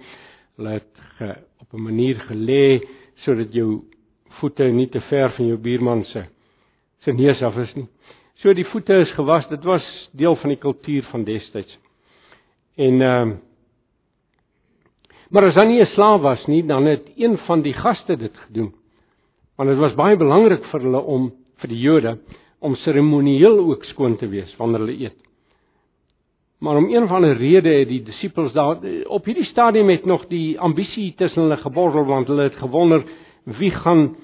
Hulle 0.56 0.68
het 0.68 0.88
ge, 1.16 1.36
op 1.60 1.72
'n 1.72 1.82
manier 1.82 2.16
gelê 2.16 2.86
sodat 3.14 3.52
jou 3.52 3.82
voete 4.40 4.64
nie 4.64 4.88
te 4.88 5.00
ver 5.00 5.30
van 5.30 5.46
jou 5.46 5.58
buurman 5.58 6.04
se 6.04 6.24
se 6.98 7.12
neus 7.12 7.42
af 7.42 7.56
is 7.56 7.74
nie. 7.74 7.88
So 8.34 8.54
die 8.54 8.64
voete 8.64 8.94
is 8.94 9.12
gewas. 9.12 9.48
Dit 9.48 9.64
was 9.64 10.10
deel 10.12 10.36
van 10.36 10.48
die 10.48 10.58
kultuur 10.58 11.02
van 11.02 11.24
destyds. 11.24 11.78
En 12.76 13.02
ehm 13.02 13.28
uh, 13.28 13.36
Maar 15.30 15.44
as 15.44 15.54
hy 15.54 15.66
nie 15.66 15.80
'n 15.80 15.86
slaaf 15.86 16.20
was 16.20 16.46
nie, 16.46 16.66
dan 16.66 16.84
het 16.84 17.02
een 17.16 17.38
van 17.38 17.62
die 17.62 17.72
gaste 17.72 18.16
dit 18.16 18.36
gedoen. 18.36 18.74
Want 19.56 19.68
dit 19.68 19.78
was 19.78 19.94
baie 19.94 20.16
belangrik 20.16 20.64
vir 20.64 20.80
hulle 20.80 21.00
om 21.00 21.32
vir 21.56 21.68
die 21.68 21.80
Jode 21.80 22.18
om 22.64 22.76
seremonieel 22.80 23.58
ook 23.58 23.84
skoon 23.92 24.16
te 24.16 24.28
wees 24.32 24.54
wanneer 24.56 24.84
hulle 24.84 24.98
eet. 25.08 25.18
Maar 26.64 26.76
om 26.80 26.88
een 26.88 27.08
van 27.08 27.22
die 27.22 27.36
redes 27.36 27.78
het 27.78 27.88
die 27.88 28.02
disippels 28.02 28.52
daar 28.56 28.80
op 29.12 29.24
hierdie 29.28 29.44
stadium 29.50 29.90
het 29.92 30.04
nog 30.08 30.26
die 30.30 30.58
ambisie 30.60 31.12
tussen 31.14 31.42
hulle 31.42 31.60
geborrel 31.60 32.06
want 32.08 32.30
hulle 32.32 32.48
het 32.48 32.56
gewonder 32.56 33.04
wie 33.44 33.70
gaan 33.70 34.14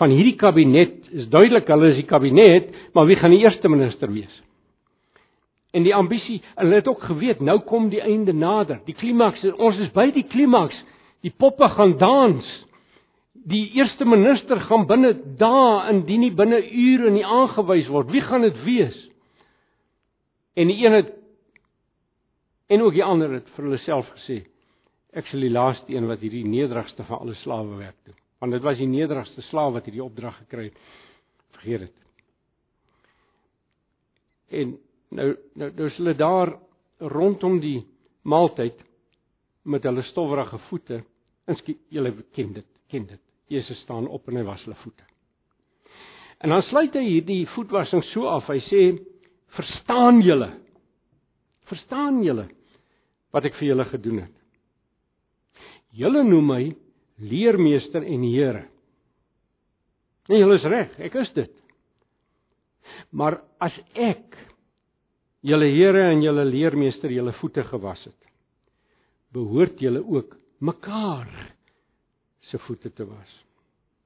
van 0.00 0.10
hierdie 0.12 0.36
kabinet 0.36 1.08
is 1.12 1.28
duidelik 1.28 1.68
hulle 1.68 1.92
is 1.92 2.00
die 2.00 2.08
kabinet, 2.08 2.72
maar 2.92 3.06
wie 3.06 3.16
gaan 3.16 3.32
die 3.32 3.42
eerste 3.44 3.68
minister 3.68 4.12
wees? 4.12 4.42
En 5.72 5.84
die 5.86 5.94
ambisie, 5.96 6.42
hulle 6.54 6.74
het 6.80 6.88
ook 6.88 7.02
geweet 7.08 7.40
nou 7.40 7.58
kom 7.64 7.88
die 7.92 8.00
einde 8.00 8.32
nader. 8.36 8.82
Die 8.84 8.94
klimaks, 8.96 9.44
ons 9.56 9.78
is 9.80 9.92
by 9.94 10.10
die 10.12 10.26
klimaks. 10.28 10.76
Die 11.24 11.32
poppe 11.32 11.68
gaan 11.72 11.96
dans. 12.00 12.48
Die 13.48 13.72
eerste 13.74 14.06
minister 14.06 14.60
gaan 14.68 14.86
binne 14.86 15.12
dae 15.38 15.88
indien 15.90 16.22
nie 16.22 16.34
binne 16.36 16.60
ure 16.62 17.10
nie 17.10 17.24
aangewys 17.26 17.88
word. 17.90 18.12
Wie 18.14 18.22
gaan 18.22 18.46
dit 18.46 18.58
wees? 18.64 18.98
En 20.54 20.70
die 20.70 20.78
een 20.84 20.98
het 21.00 21.10
en 22.72 22.82
ook 22.82 22.94
die 22.94 23.04
ander 23.04 23.32
het 23.36 23.48
vir 23.56 23.66
hulle 23.66 23.80
self 23.84 24.08
gesê 24.14 24.42
ek 25.12 25.26
sal 25.28 25.42
die 25.44 25.52
laaste 25.52 25.92
een 25.92 26.06
wat 26.08 26.22
hierdie 26.24 26.46
nederigste 26.48 27.04
van 27.04 27.18
alle 27.24 27.34
slawe 27.42 27.76
werk 27.76 27.98
doen. 28.06 28.16
Want 28.40 28.54
dit 28.56 28.62
was 28.64 28.78
die 28.80 28.88
nederigste 28.88 29.42
slaaf 29.50 29.74
wat 29.74 29.84
hierdie 29.84 30.04
opdrag 30.04 30.38
gekry 30.44 30.70
het. 30.70 30.78
Vergeet 31.58 31.84
dit. 31.84 31.98
En 34.62 34.72
Nou 35.12 35.34
nou 35.60 35.70
nou 35.76 35.88
is 35.90 35.98
hulle 36.00 36.14
daar 36.16 36.54
rondom 37.12 37.58
die 37.60 37.82
maaltyd 38.22 38.78
met 39.62 39.84
hulle 39.84 40.04
stowwerige 40.08 40.58
voete. 40.68 41.02
Inskie 41.50 41.76
julle 41.92 42.14
ken 42.32 42.54
dit, 42.56 42.68
ken 42.88 43.06
dit. 43.10 43.20
Jesus 43.52 43.80
staan 43.84 44.08
op 44.08 44.28
en 44.28 44.40
hy 44.40 44.44
was 44.46 44.62
hulle 44.66 44.78
voete. 44.82 45.04
En 46.42 46.50
dan 46.50 46.64
sluit 46.66 46.94
hy 46.98 47.04
hierdie 47.06 47.46
voetwassing 47.54 48.02
so 48.10 48.26
af. 48.26 48.48
Hy 48.50 48.58
sê: 48.66 48.82
"Verstaan 49.54 50.22
julle? 50.24 50.50
Verstaan 51.70 52.22
julle 52.24 52.48
wat 53.32 53.46
ek 53.46 53.54
vir 53.60 53.68
julle 53.72 53.84
gedoen 53.88 54.24
het? 54.24 54.34
Julle 55.92 56.24
noem 56.24 56.46
my 56.46 56.62
leermeester 57.22 58.02
en 58.02 58.22
Here. 58.24 58.66
En 60.28 60.38
julle 60.38 60.56
is 60.58 60.64
reg, 60.64 60.98
ek 60.98 61.14
is 61.22 61.32
dit. 61.36 61.54
Maar 63.12 63.40
as 63.60 63.74
ek 63.94 64.36
julle 65.42 65.68
Here 65.70 66.08
en 66.10 66.22
julle 66.22 66.44
leermeester 66.48 67.12
julle 67.12 67.34
voete 67.40 67.64
gewas 67.68 68.02
het, 68.08 68.18
behoort 69.32 69.80
julle 69.80 70.02
ook 70.02 70.36
mekaar 70.60 71.30
se 72.50 72.58
voete 72.66 72.92
te 72.92 73.06
was. 73.06 73.32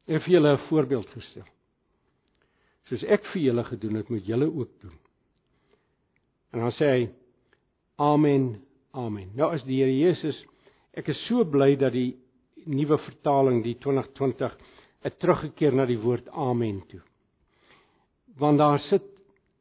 En 0.07 0.21
vir 0.21 0.37
julle 0.37 0.53
'n 0.53 0.67
voorbeeld 0.69 1.09
gestel. 1.11 1.47
Soos 2.87 3.03
ek 3.05 3.25
vir 3.33 3.43
julle 3.43 3.65
gedoen 3.65 3.95
het, 3.95 4.09
moet 4.09 4.27
julle 4.27 4.47
ook 4.47 4.81
doen. 4.81 4.99
En 6.53 6.61
dan 6.61 6.73
sê 6.73 6.87
hy: 6.91 7.09
Amen. 7.97 8.63
Amen. 8.93 9.31
Nou 9.35 9.53
as 9.53 9.65
die 9.65 9.83
Here 9.83 9.93
Jesus, 9.93 10.39
ek 10.93 11.09
is 11.09 11.27
so 11.27 11.45
bly 11.45 11.77
dat 11.77 11.93
die 11.93 12.17
nuwe 12.65 12.99
vertaling, 12.99 13.63
die 13.63 13.77
2020, 13.79 14.57
'n 15.05 15.11
teruggekeer 15.21 15.75
na 15.75 15.87
die 15.87 15.99
woord 15.99 16.29
amen 16.29 16.81
toe. 16.89 17.03
Want 18.39 18.59
daar 18.59 18.81
sit 18.91 19.03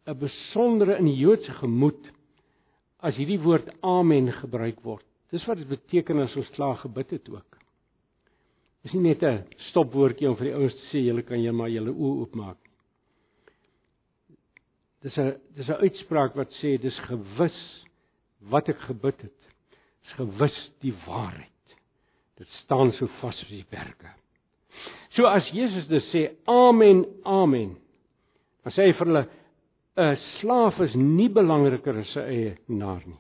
'n 0.08 0.18
besondere 0.20 0.98
in 0.98 1.06
die 1.06 1.18
Joodse 1.18 1.52
gemoed 1.52 2.12
as 3.00 3.16
hierdie 3.16 3.42
woord 3.42 3.70
amen 3.82 4.32
gebruik 4.32 4.82
word. 4.82 5.06
Dis 5.32 5.46
wat 5.46 5.58
dit 5.58 5.68
beteken 5.68 6.20
as 6.20 6.36
ons 6.36 6.50
klaar 6.50 6.78
gebid 6.78 7.10
het 7.10 7.30
ook. 7.30 7.55
Dis 8.86 8.94
nie 8.94 9.16
net 9.16 9.24
'n 9.26 9.42
stopwoordjie 9.72 10.30
om 10.30 10.36
vir 10.38 10.52
die 10.52 10.54
ouens 10.54 10.76
te 10.78 10.86
sê 10.92 11.00
julle 11.02 11.24
kan 11.26 11.42
jy 11.42 11.52
maar 11.52 11.72
julle 11.74 11.90
oë 11.90 12.20
oopmaak. 12.22 12.60
Dis 15.02 15.18
'n 15.18 15.34
dis 15.58 15.70
'n 15.70 15.82
uitspraak 15.82 16.36
wat 16.36 16.54
sê 16.62 16.78
dis 16.78 17.00
gewis 17.10 17.60
wat 18.52 18.70
ek 18.70 18.80
gebid 18.86 19.22
het. 19.22 19.42
Dis 20.04 20.14
gewis 20.14 20.58
die 20.82 20.94
waarheid. 21.08 21.76
Dit 22.38 22.48
staan 22.64 22.92
so 22.92 23.08
vas 23.22 23.36
soos 23.40 23.50
die 23.50 23.66
berge. 23.72 24.14
So 25.16 25.26
as 25.26 25.50
Jesus 25.50 25.88
dit 25.88 26.04
sê 26.14 26.36
amen 26.46 27.06
amen. 27.24 27.78
Dan 28.64 28.74
sê 28.74 28.86
hy 28.86 28.94
vir 28.94 29.08
hulle 29.08 29.28
'n 29.98 30.18
slaaf 30.40 30.80
is 30.82 30.94
nie 30.94 31.30
belangriker 31.30 31.98
as 31.98 32.14
sy 32.14 32.20
eie 32.20 32.58
naar 32.68 33.02
nie. 33.06 33.20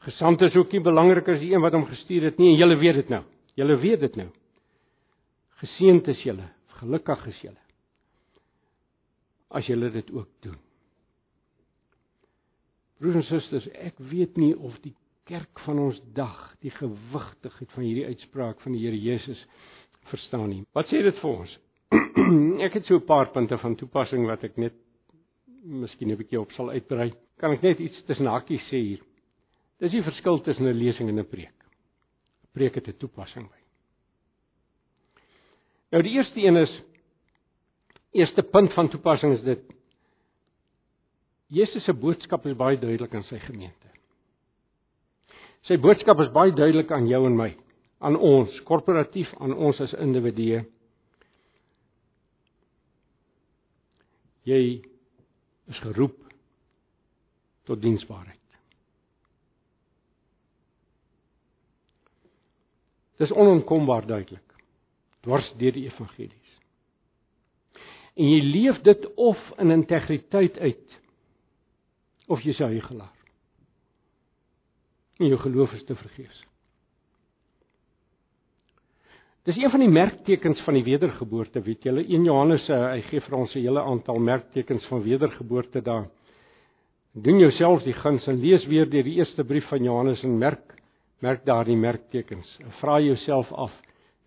Gesant 0.00 0.42
is 0.42 0.54
ook 0.54 0.72
nie 0.72 0.80
belangriker 0.80 1.34
as 1.34 1.40
die 1.40 1.52
een 1.52 1.60
wat 1.60 1.72
hom 1.72 1.86
gestuur 1.86 2.22
het 2.22 2.38
nie 2.38 2.52
en 2.52 2.58
julle 2.58 2.76
weet 2.76 2.94
dit 2.94 3.08
nou. 3.08 3.24
Julle 3.56 3.76
weet 3.76 4.00
dit 4.00 4.16
nou. 4.16 4.30
Geseënd 5.60 6.08
is 6.08 6.22
julle, 6.24 6.48
gelukkig 6.80 7.26
is 7.26 7.42
julle 7.42 7.60
as 9.50 9.66
julle 9.66 9.90
dit 9.90 10.10
ook 10.14 10.28
doen. 10.44 10.58
Broers 13.00 13.16
en 13.16 13.24
susters, 13.26 13.66
ek 13.80 13.98
weet 14.10 14.36
nie 14.38 14.52
of 14.54 14.76
die 14.84 14.94
kerk 15.30 15.62
van 15.64 15.78
ons 15.82 15.98
dag 16.14 16.38
die 16.64 16.72
gewigtigheid 16.74 17.74
van 17.74 17.86
hierdie 17.86 18.06
uitspraak 18.10 18.60
van 18.64 18.76
die 18.76 18.82
Here 18.84 18.98
Jesus 18.98 19.40
verstaan 20.10 20.48
nie. 20.52 20.62
Wat 20.76 20.90
sê 20.90 21.02
dit 21.06 21.18
vir 21.22 21.30
ons? 21.32 21.56
ek 22.66 22.78
het 22.78 22.86
so 22.86 22.98
'n 22.98 23.06
paar 23.06 23.30
punte 23.34 23.58
van 23.58 23.76
toepassing 23.76 24.26
wat 24.26 24.44
ek 24.44 24.58
net 24.58 24.76
miskien 25.64 26.10
'n 26.10 26.18
bietjie 26.18 26.40
op 26.40 26.52
sal 26.52 26.70
uitbrei. 26.70 27.10
Kan 27.38 27.52
ek 27.52 27.62
net 27.62 27.80
iets 27.80 28.02
tussen 28.06 28.26
hakies 28.26 28.66
sê 28.70 28.78
hier? 28.78 29.02
Dis 29.80 29.92
die 29.92 30.02
verskil 30.02 30.42
tussen 30.42 30.66
'n 30.66 30.78
lesing 30.78 31.08
en 31.08 31.18
'n 31.18 31.26
preek. 31.26 31.56
'n 31.56 32.52
Preek 32.52 32.74
het 32.74 32.88
'n 32.88 32.98
toepassing 32.98 33.48
by. 33.48 33.59
Nou 35.90 36.02
die 36.06 36.14
eerste 36.18 36.40
een 36.40 36.56
is 36.56 36.72
eerste 38.10 38.42
punt 38.42 38.72
van 38.74 38.88
toepassing 38.90 39.34
is 39.38 39.44
dit 39.46 39.62
Jesus 41.50 41.84
se 41.84 41.92
boodskap 41.92 42.46
is 42.46 42.54
baie 42.54 42.78
duidelik 42.78 43.14
aan 43.14 43.26
sy 43.26 43.40
gemeente. 43.42 43.88
Sy 45.66 45.80
boodskap 45.82 46.20
is 46.22 46.30
baie 46.30 46.54
duidelik 46.54 46.92
aan 46.94 47.08
jou 47.10 47.24
en 47.26 47.34
my, 47.36 47.48
aan 47.98 48.16
ons, 48.16 48.54
korporatief 48.68 49.32
aan 49.42 49.56
ons 49.58 49.80
as 49.82 49.94
individue. 49.98 50.62
Jy 54.46 54.60
is 55.70 55.82
geroep 55.82 56.16
tot 57.66 57.82
diensbaarheid. 57.82 58.38
Dis 63.20 63.34
onontkombaar 63.34 64.06
duidelik. 64.06 64.49
Dwars 65.20 65.48
deur 65.60 65.72
die 65.76 65.86
evangelies. 65.88 66.52
En 68.16 68.28
jy 68.28 68.40
leef 68.44 68.80
dit 68.86 69.06
of 69.16 69.40
in 69.58 69.72
integriteit 69.74 70.58
uit 70.58 71.00
of 72.30 72.42
jy 72.46 72.54
sou 72.54 72.70
gelaat. 72.80 73.16
En 75.20 75.26
jou 75.28 75.40
geloof 75.40 75.72
is 75.76 75.84
te 75.84 75.96
vergeefs. 75.98 76.44
Dis 79.48 79.56
een 79.56 79.72
van 79.72 79.80
die 79.80 79.90
merktekens 79.90 80.60
van 80.66 80.76
die 80.76 80.84
wedergeboorte, 80.84 81.62
weet 81.64 81.86
julle, 81.88 82.04
1 82.04 82.24
Johannes 82.28 82.66
eh, 82.68 82.80
hy 82.92 83.00
gee 83.08 83.20
vir 83.24 83.36
ons 83.38 83.54
'n 83.54 83.62
hele 83.64 83.82
aantal 83.82 84.18
merktekens 84.18 84.84
van 84.86 85.02
wedergeboorte 85.02 85.80
daar. 85.82 86.10
Doen 87.14 87.38
jouself 87.38 87.82
die 87.82 87.96
guns 87.96 88.26
en 88.26 88.40
lees 88.40 88.66
weer 88.66 88.90
deur 88.90 89.02
die 89.02 89.16
eerste 89.16 89.44
brief 89.44 89.66
van 89.68 89.82
Johannes 89.82 90.22
en 90.22 90.38
merk 90.38 90.76
merk 91.20 91.44
daardie 91.44 91.76
merktekens. 91.76 92.58
Vra 92.80 93.00
jouself 93.00 93.52
af, 93.52 93.72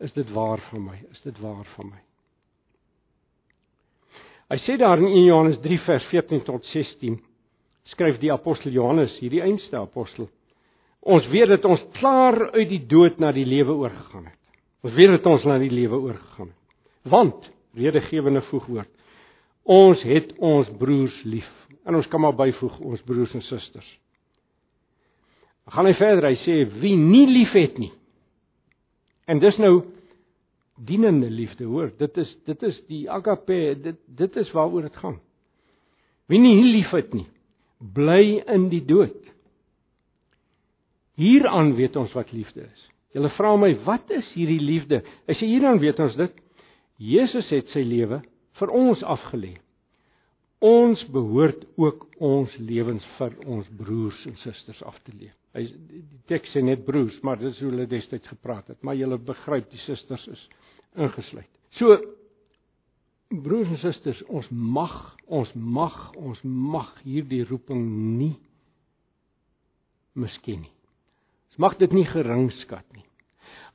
is 0.04 0.14
dit 0.14 0.32
waar 0.36 0.62
van 0.70 0.84
my? 0.90 0.98
Is 1.12 1.22
dit 1.24 1.40
waar 1.40 1.66
van 1.76 1.92
my? 1.94 2.02
Hy 4.54 4.60
sê 4.66 4.76
daar 4.78 5.00
in 5.02 5.08
1 5.10 5.24
Johannes 5.26 5.60
3 5.64 5.80
vers 5.88 6.08
14 6.12 6.44
tot 6.46 6.66
16 6.74 7.18
skryf 7.94 8.20
die 8.22 8.32
apostel 8.32 8.72
Johannes, 8.72 9.16
hierdie 9.20 9.42
einste 9.44 9.80
apostel. 9.80 10.30
Ons 11.04 11.26
weet 11.32 11.52
dat 11.52 11.66
ons 11.68 11.82
klaar 11.98 12.38
uit 12.54 12.70
die 12.70 12.84
dood 12.88 13.18
na 13.20 13.34
die 13.36 13.48
lewe 13.48 13.76
oorgegaan 13.76 14.30
het. 14.30 14.40
Ons 14.84 14.96
weet 14.96 15.12
dat 15.18 15.28
ons 15.32 15.48
na 15.48 15.58
die 15.60 15.72
lewe 15.72 16.00
oorgegaan 16.00 16.52
het. 16.52 16.78
Want 17.12 17.50
redegewende 17.76 18.44
voegwoord. 18.48 18.92
Ons 19.64 20.04
het 20.08 20.32
ons 20.44 20.70
broers 20.80 21.16
lief. 21.28 21.50
En 21.84 21.98
ons 22.00 22.08
kan 22.08 22.22
maar 22.24 22.36
byvoeg 22.40 22.80
ons 22.80 23.04
broers 23.04 23.34
en 23.36 23.44
susters. 23.44 23.90
Gaan 25.72 25.88
hy 25.88 25.96
verder, 25.96 26.28
hy 26.28 26.40
sê 26.44 26.56
wie 26.80 26.96
nie 27.00 27.26
liefhet 27.32 27.80
nie. 27.80 27.92
En 29.26 29.40
dis 29.40 29.58
nou 29.58 29.84
dienende 30.76 31.30
liefde, 31.30 31.66
hoor. 31.70 31.92
Dit 31.98 32.18
is 32.18 32.32
dit 32.48 32.64
is 32.64 32.80
die 32.90 33.04
agape, 33.12 33.60
dit 33.82 34.00
dit 34.08 34.36
is 34.42 34.52
waaroor 34.52 34.88
dit 34.90 34.98
gaan. 35.04 35.20
Wie 36.32 36.40
nie 36.40 36.64
liefhet 36.64 37.14
nie, 37.14 37.28
bly 37.94 38.42
in 38.52 38.70
die 38.72 38.84
dood. 38.88 39.20
Hieraan 41.20 41.76
weet 41.78 41.96
ons 42.00 42.14
wat 42.18 42.32
liefde 42.34 42.66
is. 42.66 42.88
Julle 43.14 43.30
vra 43.36 43.54
my, 43.60 43.76
wat 43.86 44.10
is 44.10 44.32
hierdie 44.34 44.62
liefde? 44.62 45.04
As 45.30 45.38
jy 45.38 45.52
hieraan 45.52 45.78
weet 45.84 46.00
ons 46.02 46.16
dit, 46.18 46.40
Jesus 46.98 47.52
het 47.54 47.70
sy 47.74 47.84
lewe 47.86 48.24
vir 48.58 48.74
ons 48.74 49.04
afgelê. 49.06 49.54
Ons 50.64 51.04
behoort 51.12 51.68
ook 51.78 52.08
ons 52.24 52.54
lewens 52.58 53.06
vir 53.20 53.36
ons 53.46 53.68
broers 53.78 54.26
en 54.30 54.38
susters 54.42 54.82
af 54.88 54.98
te 55.04 55.14
lê. 55.14 55.30
Hy 55.54 55.68
die 55.70 56.02
teks 56.32 56.54
sê 56.56 56.64
net 56.66 56.86
broers, 56.86 57.20
maar 57.22 57.38
dis 57.38 57.60
hoe 57.62 57.70
hulle 57.70 57.86
destyds 57.90 58.28
gepraat 58.32 58.72
het, 58.74 58.80
maar 58.82 58.98
julle 58.98 59.20
begryp 59.22 59.70
die 59.70 59.82
susters 59.86 60.26
is 60.32 60.48
ingesluit. 60.98 61.50
So 61.78 61.98
broers 63.44 63.70
en 63.70 63.82
susters, 63.82 64.22
ons 64.30 64.50
mag, 64.50 64.96
ons 65.26 65.54
mag, 65.54 65.98
ons 66.18 66.42
mag 66.44 66.92
hierdie 67.06 67.44
roeping 67.50 67.82
nie 68.18 68.36
miskien 70.18 70.66
nie. 70.66 70.74
Ons 71.54 71.62
mag 71.66 71.78
dit 71.82 71.94
nie 71.94 72.06
geringskat 72.10 72.86
nie. 72.94 73.06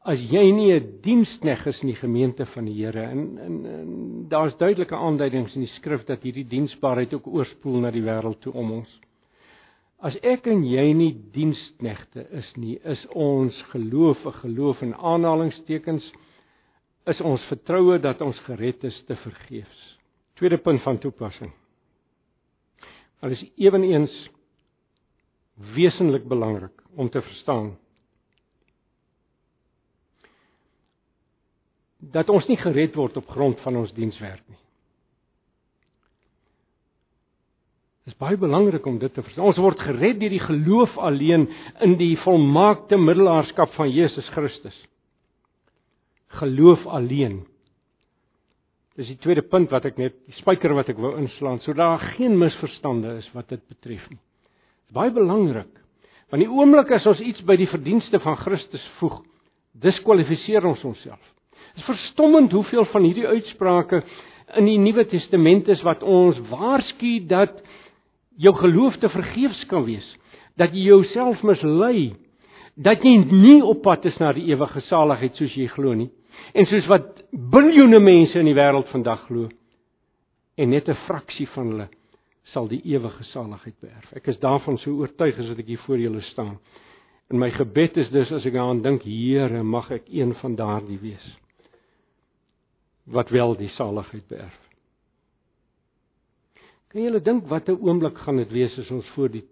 As 0.09 0.21
jy 0.31 0.45
nie 0.55 0.73
'n 0.73 1.01
dienskneg 1.03 1.67
is 1.67 1.81
in 1.83 1.89
die 1.89 2.01
gemeente 2.01 2.47
van 2.55 2.65
die 2.65 2.75
Here 2.75 3.03
en, 3.03 3.39
en, 3.39 3.67
en 3.67 4.29
daar's 4.29 4.57
duidelike 4.57 4.95
aanduidings 4.95 5.55
in 5.55 5.67
die 5.67 5.75
skrif 5.77 6.05
dat 6.07 6.23
hierdie 6.23 6.47
diensbaarheid 6.47 7.15
ook 7.15 7.27
oorspoel 7.27 7.81
na 7.81 7.91
die 7.91 8.03
wêreld 8.03 8.41
toe 8.41 8.53
om 8.53 8.71
ons. 8.73 9.01
As 9.99 10.15
ek 10.23 10.47
en 10.47 10.63
jy 10.63 10.93
nie 10.95 11.11
diensknegte 11.35 12.23
is 12.39 12.49
nie, 12.57 12.77
is 12.87 13.01
ons 13.11 13.55
geloof 13.73 14.25
'n 14.27 14.39
geloof 14.43 14.83
in 14.83 14.95
aanhalingstekens 14.95 16.05
is 17.07 17.21
ons 17.21 17.43
vertroue 17.51 17.99
dat 17.99 18.21
ons 18.21 18.39
gered 18.47 18.85
is 18.85 19.03
te 19.09 19.17
vergeefs. 19.17 19.99
Tweede 20.37 20.59
punt 20.59 20.83
van 20.83 20.99
toepassing. 20.99 21.53
Maar 23.21 23.31
is 23.31 23.45
ewenigs 23.57 24.15
wesenlik 25.75 26.29
belangrik 26.29 26.83
om 26.95 27.11
te 27.11 27.23
verstaan 27.23 27.79
dat 31.99 32.29
ons 32.29 32.47
nie 32.47 32.57
gered 32.57 32.95
word 32.95 33.17
op 33.17 33.29
grond 33.29 33.61
van 33.61 33.77
ons 33.77 33.93
dienswerk 33.93 34.45
nie. 34.49 34.68
Dit 38.09 38.15
is 38.15 38.23
baie 38.25 38.39
belangrik 38.41 38.87
om 38.89 38.95
dit 38.97 39.13
te 39.13 39.21
verstaan. 39.21 39.51
Ons 39.51 39.59
word 39.61 39.83
gered 39.85 40.17
deur 40.17 40.33
die 40.33 40.41
geloof 40.41 40.95
alleen 40.97 41.43
in 41.85 41.99
die 42.01 42.15
volmaakte 42.23 42.97
middelaarskap 42.97 43.75
van 43.77 43.91
Jesus 43.93 44.25
Christus 44.33 44.77
geloof 46.39 46.87
alleen. 46.89 47.43
Dis 48.97 49.11
die 49.13 49.19
tweede 49.21 49.45
punt 49.45 49.69
wat 49.73 49.85
ek 49.91 50.01
net 50.01 50.17
die 50.25 50.37
spyker 50.39 50.73
wat 50.77 50.89
ek 50.89 50.97
wou 51.01 51.11
inslaan 51.21 51.61
sodat 51.61 51.83
daar 51.83 52.07
geen 52.15 52.39
misverstande 52.41 53.13
is 53.21 53.29
wat 53.37 53.53
dit 53.53 53.61
betref 53.69 54.07
nie. 54.09 54.17
Dit 54.17 54.89
is 54.89 54.97
baie 54.97 55.13
belangrik. 55.13 55.73
Want 56.33 56.41
die 56.41 56.49
oomblik 56.49 56.95
as 56.97 57.09
ons 57.13 57.21
iets 57.21 57.45
by 57.45 57.59
die 57.61 57.69
verdienste 57.69 58.21
van 58.25 58.41
Christus 58.41 58.85
voeg, 59.03 59.21
diskwalifiseer 59.85 60.65
ons 60.69 60.85
onsself. 60.95 61.21
Dit 61.75 61.85
is 61.85 61.91
verstommend 61.91 62.57
hoeveel 62.57 62.89
van 62.89 63.05
hierdie 63.05 63.29
uitsprake 63.29 64.01
in 64.57 64.69
die 64.69 64.81
Nuwe 64.81 65.05
Testament 65.13 65.69
is 65.69 65.85
wat 65.85 66.01
ons 66.01 66.41
waarsku 66.49 67.19
dat 67.29 67.61
jou 68.39 68.55
geloof 68.55 68.97
te 69.03 69.11
vergeefs 69.11 69.65
kan 69.71 69.85
wees, 69.87 70.07
dat 70.59 70.75
jy 70.75 70.89
jouself 70.93 71.43
mislei, 71.47 72.15
dat 72.79 73.03
jy 73.03 73.17
nie 73.27 73.61
op 73.63 73.83
pad 73.83 74.07
is 74.07 74.19
na 74.23 74.33
die 74.37 74.47
ewige 74.53 74.81
saligheid 74.87 75.35
soos 75.39 75.55
jy 75.59 75.67
glo 75.73 75.95
nie 75.99 76.11
en 76.55 76.67
soos 76.71 76.87
wat 76.87 77.25
biljoene 77.33 77.99
mense 77.99 78.39
in 78.39 78.47
die 78.47 78.55
wêreld 78.55 78.87
vandag 78.93 79.25
glo 79.27 79.49
en 80.57 80.71
net 80.71 80.89
'n 80.89 81.03
fraksie 81.07 81.49
van 81.55 81.73
hulle 81.73 81.89
sal 82.53 82.69
die 82.69 82.81
ewige 82.85 83.25
saligheid 83.25 83.77
beerf. 83.81 84.13
Ek 84.17 84.29
is 84.29 84.39
daarvan 84.39 84.79
so 84.79 84.91
oortuig 84.91 85.39
as 85.39 85.49
wat 85.49 85.59
ek 85.59 85.67
hier 85.67 85.83
voor 85.85 85.99
julle 85.99 86.21
staan. 86.21 86.59
En 87.31 87.39
my 87.39 87.51
gebed 87.51 87.97
is 87.97 88.11
dus 88.11 88.33
as 88.33 88.47
ek 88.47 88.53
daaraan 88.53 88.83
dink, 88.83 89.03
Here, 89.03 89.63
mag 89.63 89.91
ek 89.91 90.09
een 90.09 90.35
van 90.35 90.57
daardie 90.57 90.99
wees 90.99 91.37
wat 93.09 93.31
wel 93.31 93.55
die 93.57 93.69
saligheid 93.69 94.27
beerf. 94.29 94.68
Kan 96.89 97.03
julle 97.03 97.21
dink 97.21 97.49
wat 97.49 97.69
'n 97.69 97.81
oomblik 97.81 98.19
gaan 98.19 98.37
dit 98.37 98.51
wees 98.51 98.79
as 98.79 98.91
ons 98.91 99.09
voor 99.09 99.29
die 99.29 99.45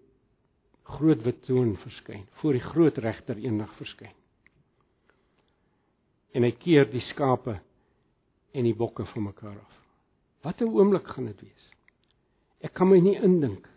groot 0.85 1.23
wit 1.23 1.43
troon 1.43 1.77
verskyn, 1.77 2.27
voor 2.41 2.53
die 2.53 2.67
groot 2.73 2.99
regter 2.99 3.37
eendag 3.37 3.75
verskyn? 3.77 4.15
en 6.37 6.45
hy 6.45 6.53
keer 6.61 6.89
die 6.93 7.03
skape 7.13 7.57
en 8.57 8.69
die 8.69 8.77
bokke 8.77 9.07
van 9.13 9.31
mekaar 9.31 9.57
af. 9.57 9.75
Wat 10.45 10.61
'n 10.61 10.69
oomblik 10.69 11.09
gaan 11.09 11.27
dit 11.33 11.41
wees. 11.41 11.65
Ek 12.61 12.75
kan 12.75 12.89
my 12.89 13.01
nie 13.01 13.17
indink. 13.17 13.69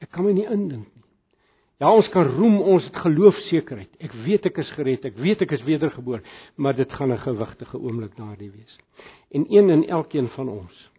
Ek 0.00 0.10
kan 0.10 0.24
my 0.24 0.32
nie 0.32 0.46
indink 0.46 0.86
nie. 0.94 1.04
Ja, 1.78 1.92
ons 1.94 2.08
kan 2.08 2.26
roem 2.26 2.60
ons 2.60 2.84
het 2.84 2.96
geloofsekerheid. 2.96 3.90
Ek 4.00 4.12
weet 4.12 4.46
ek 4.46 4.58
is 4.58 4.70
gered, 4.70 5.04
ek 5.04 5.16
weet 5.16 5.42
ek 5.42 5.52
is 5.52 5.62
wedergebore, 5.62 6.22
maar 6.56 6.74
dit 6.74 6.92
gaan 6.92 7.12
'n 7.12 7.18
gewigtige 7.18 7.78
oomblik 7.78 8.16
daardie 8.16 8.50
wees. 8.50 8.78
En 9.30 9.46
een 9.48 9.70
en 9.70 9.88
elkeen 9.88 10.28
van 10.28 10.48
ons 10.48 10.90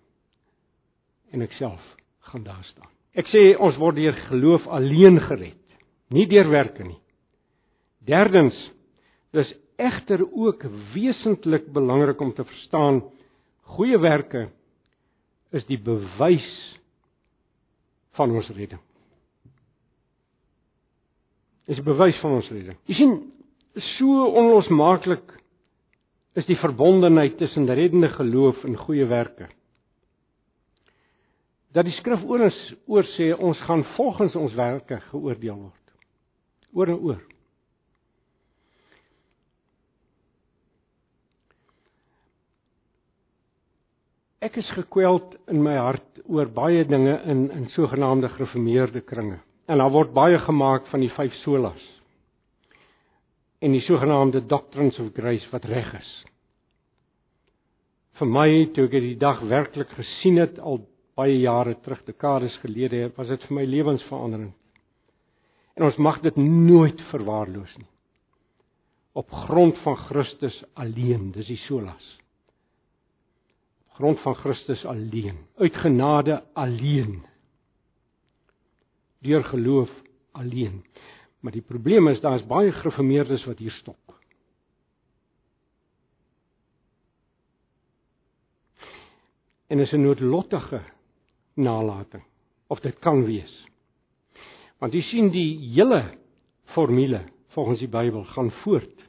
en 1.34 1.46
ek 1.46 1.56
self 1.58 1.84
gaan 2.30 2.44
daar 2.44 2.64
staan. 2.72 2.90
Ek 3.18 3.30
sê 3.32 3.56
ons 3.58 3.78
word 3.82 3.98
deur 3.98 4.18
geloof 4.30 4.68
alleen 4.68 5.20
gered. 5.28 5.58
Nie 6.14 6.26
deur 6.30 6.50
werke 6.50 6.86
nie. 6.86 7.00
Derdens, 8.06 8.58
dis 9.36 9.50
egter 9.80 10.24
ook 10.26 10.64
wesentlik 10.94 11.70
belangrik 11.74 12.22
om 12.22 12.34
te 12.34 12.44
verstaan 12.44 13.04
goeie 13.76 14.00
werke 14.02 14.50
is 15.56 15.66
die 15.70 15.80
bewys 15.82 16.48
van 18.18 18.34
ons 18.36 18.50
redding. 18.54 18.82
Is 21.70 21.78
die 21.78 21.86
bewys 21.86 22.18
van 22.24 22.40
ons 22.40 22.50
redding. 22.52 22.78
Jy 22.90 22.98
sien, 22.98 23.14
so 23.98 24.26
onlosmaaklik 24.42 25.38
is 26.38 26.48
die 26.50 26.58
verbondenheid 26.60 27.38
tussen 27.40 27.70
reddende 27.70 28.10
geloof 28.14 28.62
en 28.66 28.78
goeie 28.78 29.06
werke. 29.10 29.50
Dat 31.74 31.86
die 31.86 31.94
skrif 32.00 32.24
oor 32.26 32.48
ons 32.48 32.60
oor 32.90 33.06
sê 33.16 33.30
ons 33.38 33.60
gaan 33.68 33.84
volgens 33.96 34.36
ons 34.36 34.56
werke 34.58 34.98
geoordeel 35.12 35.60
word. 35.60 35.92
Oor 36.74 36.90
en 36.90 37.04
oor. 37.12 37.20
Ek 44.40 44.56
is 44.58 44.70
gekweld 44.72 45.36
in 45.52 45.62
my 45.62 45.76
hart 45.76 46.22
oor 46.26 46.50
baie 46.50 46.86
dinge 46.88 47.20
in 47.30 47.50
in 47.54 47.70
sogenaamde 47.76 48.32
gereformeerde 48.34 49.02
kringe. 49.06 49.42
En 49.68 49.78
daar 49.78 49.94
word 49.94 50.14
baie 50.16 50.40
gemaak 50.40 50.88
van 50.90 51.04
die 51.04 51.12
vyf 51.14 51.36
solas. 51.44 51.82
En 53.62 53.76
die 53.76 53.84
sogenaamde 53.86 54.46
doctrines 54.48 54.98
of 55.00 55.12
grace 55.14 55.46
wat 55.52 55.68
reg 55.70 55.92
is. 56.00 56.12
Vir 58.18 58.28
my 58.28 58.50
toe 58.74 58.88
ek 58.88 58.96
die 59.04 59.18
dag 59.20 59.44
werklik 59.52 59.92
gesien 60.00 60.40
het 60.42 60.58
al 60.60 60.82
baie 61.20 61.36
jare 61.42 61.76
terug, 61.84 62.06
dekades 62.08 62.56
gelede, 62.64 63.10
was 63.18 63.28
dit 63.28 63.44
vir 63.48 63.58
my 63.60 63.66
lewensverandering. 63.68 64.54
En 65.76 65.88
ons 65.88 66.00
mag 66.00 66.22
dit 66.24 66.40
nooit 66.40 67.02
verwaarloos 67.12 67.76
nie. 67.78 67.90
Op 69.20 69.32
grond 69.48 69.78
van 69.84 70.00
Christus 70.08 70.64
alleen, 70.80 71.32
dis 71.36 71.52
die 71.52 71.60
solas 71.68 72.16
grond 74.00 74.20
van 74.20 74.36
Christus 74.36 74.86
alleen, 74.86 75.38
uit 75.56 75.76
genade 75.76 76.44
alleen. 76.54 77.26
Deur 79.20 79.44
geloof 79.44 79.90
alleen. 80.32 80.86
Maar 81.40 81.52
die 81.52 81.62
probleem 81.62 82.08
is 82.08 82.22
daar 82.22 82.38
is 82.40 82.46
baie 82.48 82.72
gereformeerdes 82.72 83.44
wat 83.46 83.60
hier 83.60 83.76
stop. 83.76 84.00
En 89.68 89.80
is 89.80 89.92
'n 89.92 90.02
noodlottige 90.02 90.82
nalatiging 91.60 92.26
of 92.70 92.82
dit 92.86 92.96
kan 93.04 93.24
wees. 93.26 93.52
Want 94.80 94.96
jy 94.96 95.02
sien 95.10 95.30
die 95.34 95.58
hele 95.74 96.04
formule 96.76 97.26
volgens 97.56 97.82
die 97.84 97.92
Bybel 97.92 98.24
gaan 98.34 98.52
voort 98.64 99.06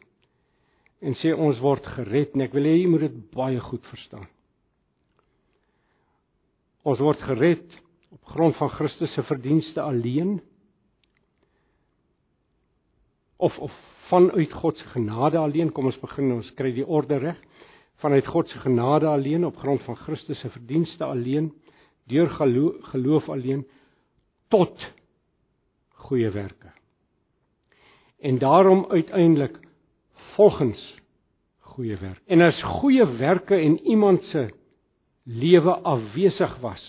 en 1.00 1.16
sê 1.20 1.32
ons 1.32 1.60
word 1.64 1.86
gered 1.96 2.34
en 2.34 2.44
ek 2.44 2.56
wil 2.56 2.68
hê 2.68 2.76
jy 2.80 2.88
moet 2.90 3.06
dit 3.06 3.20
baie 3.36 3.60
goed 3.62 3.84
verstaan. 3.92 4.26
Ons 6.88 7.00
word 7.04 7.20
gered 7.28 7.76
op 8.10 8.32
grond 8.32 8.56
van 8.58 8.72
Christus 8.74 9.12
se 9.14 9.24
verdienste 9.28 9.82
alleen 9.84 10.38
of 13.40 13.56
of 13.58 13.76
vanuit 14.10 14.52
God 14.52 14.76
se 14.76 14.88
genade 14.90 15.38
alleen. 15.38 15.70
Kom 15.70 15.86
ons 15.86 16.00
begin 16.02 16.32
ons 16.34 16.48
kry 16.58 16.72
die 16.74 16.86
orde 16.86 17.20
reg. 17.22 17.38
Vanuit 18.02 18.26
God 18.26 18.48
se 18.50 18.58
genade 18.58 19.06
alleen 19.06 19.44
op 19.46 19.60
grond 19.60 19.84
van 19.86 19.96
Christus 20.02 20.40
se 20.40 20.50
verdienste 20.50 21.04
alleen 21.04 21.52
deur 22.10 22.30
geloof, 22.36 22.76
geloof 22.92 23.28
alleen 23.28 23.64
tot 24.50 24.86
goeie 26.06 26.30
werke. 26.30 26.72
En 28.20 28.38
daarom 28.38 28.86
uiteindelik 28.90 29.58
volgens 30.34 30.80
goeie 31.58 31.96
werk. 31.96 32.22
En 32.26 32.40
as 32.40 32.62
goeie 32.62 33.06
werke 33.06 33.56
en 33.56 33.78
iemand 33.80 34.22
se 34.22 34.48
lewe 35.24 35.76
afwesig 35.86 36.56
was, 36.60 36.82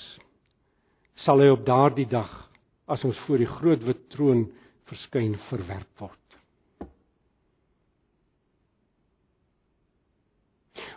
sal 1.21 1.39
hy 1.43 1.51
op 1.53 1.65
daardie 1.65 2.07
dag 2.09 2.31
as 2.91 3.03
ons 3.07 3.19
voor 3.27 3.39
die 3.39 3.49
groot 3.49 3.83
wit 3.85 4.01
troon 4.11 4.47
verskyn 4.89 5.37
verwerp 5.49 6.01
word. 6.01 6.17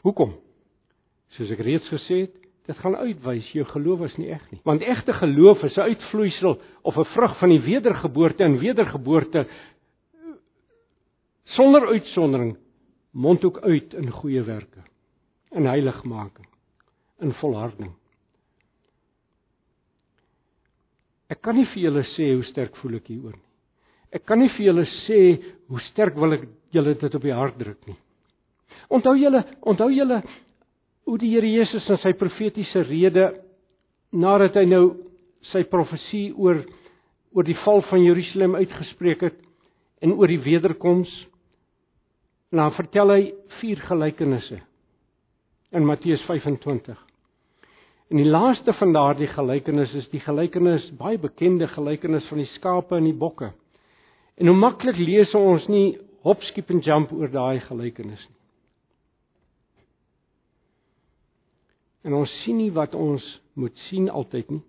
Hoekom? 0.05 0.35
Soos 1.37 1.53
ek 1.55 1.63
reeds 1.65 1.87
gesê 1.93 2.25
het, 2.27 2.35
dit 2.65 2.77
gaan 2.81 2.97
uitwys 2.97 3.51
jou 3.53 3.65
geloof 3.69 4.07
is 4.09 4.17
nie 4.17 4.31
eg 4.33 4.45
nie. 4.51 4.61
Want 4.65 4.83
egte 4.83 5.13
geloof 5.13 5.63
is 5.63 5.77
'n 5.77 5.91
uitvloeisel 5.91 6.61
of 6.83 6.97
'n 6.97 7.05
vrug 7.05 7.39
van 7.39 7.49
die 7.49 7.61
wedergeboorte 7.61 8.45
en 8.45 8.59
wedergeboorte 8.59 9.47
sonder 11.45 11.87
uitsondering 11.87 12.57
mond 13.13 13.45
ook 13.45 13.61
uit 13.61 13.95
in 13.95 14.11
goeie 14.11 14.43
werke 14.43 14.83
in 15.51 15.67
heiligmaking 15.67 16.49
in 17.21 17.33
volharding. 17.33 17.93
Ek 21.29 21.41
kan 21.43 21.57
nie 21.57 21.67
vir 21.67 21.83
julle 21.83 22.03
sê 22.15 22.35
hoe 22.35 22.45
sterk 22.45 22.77
voel 22.77 22.99
ek 22.99 23.07
hieroor 23.07 23.37
nie. 23.37 23.51
Ek 24.15 24.25
kan 24.27 24.39
nie 24.39 24.49
vir 24.49 24.67
julle 24.67 24.85
sê 25.07 25.21
hoe 25.69 25.81
sterk 25.91 26.15
wil 26.15 26.37
ek 26.37 26.49
julle 26.71 26.95
dit 26.95 27.15
op 27.15 27.23
die 27.23 27.35
hart 27.35 27.57
druk 27.59 27.87
nie. 27.87 27.97
Onthou 28.89 29.15
julle, 29.17 29.45
onthou 29.63 29.91
julle 29.91 30.23
hoe 31.05 31.19
die 31.21 31.35
Here 31.35 31.49
Jesus 31.49 31.89
in 31.93 32.01
sy 32.03 32.15
profetiese 32.17 32.85
rede 32.89 33.29
nadat 34.15 34.57
hy 34.57 34.65
nou 34.69 34.85
sy 35.53 35.65
profesie 35.69 36.31
oor 36.37 36.63
oor 37.35 37.47
die 37.47 37.57
val 37.65 37.83
van 37.91 38.05
Jerusalem 38.05 38.55
uitgespreek 38.55 39.25
het 39.27 39.41
en 40.05 40.15
oor 40.15 40.31
die 40.31 40.43
wederkoms 40.43 41.11
en 42.55 42.61
dan 42.63 42.77
vertel 42.77 43.11
hy 43.11 43.23
vier 43.59 43.81
gelykenisse 43.89 44.61
in 45.75 45.83
Matteus 45.83 46.23
25. 46.29 46.95
En 48.13 48.21
die 48.21 48.29
laaste 48.29 48.71
van 48.79 48.93
daardie 48.95 49.27
gelykenis 49.33 49.97
is 49.99 50.07
die 50.13 50.23
gelykenis 50.23 50.87
baie 51.01 51.19
bekende 51.19 51.67
gelykenis 51.73 52.29
van 52.31 52.45
die 52.45 52.51
skape 52.53 53.01
en 53.01 53.09
die 53.09 53.17
bokke. 53.19 53.51
En 54.39 54.47
hoe 54.47 54.57
maklik 54.57 55.01
lees 55.03 55.35
ons 55.35 55.67
nie 55.73 55.97
hop 56.23 56.47
skip 56.47 56.71
en 56.71 56.85
jump 56.85 57.11
oor 57.17 57.33
daai 57.33 57.59
gelykenis 57.67 58.23
nie. 58.29 58.44
En 62.05 62.15
ons 62.15 62.33
sien 62.43 62.57
nie 62.61 62.73
wat 62.75 62.95
ons 62.95 63.25
moet 63.57 63.77
sien 63.89 64.11
altyd 64.13 64.51
nie. 64.53 64.63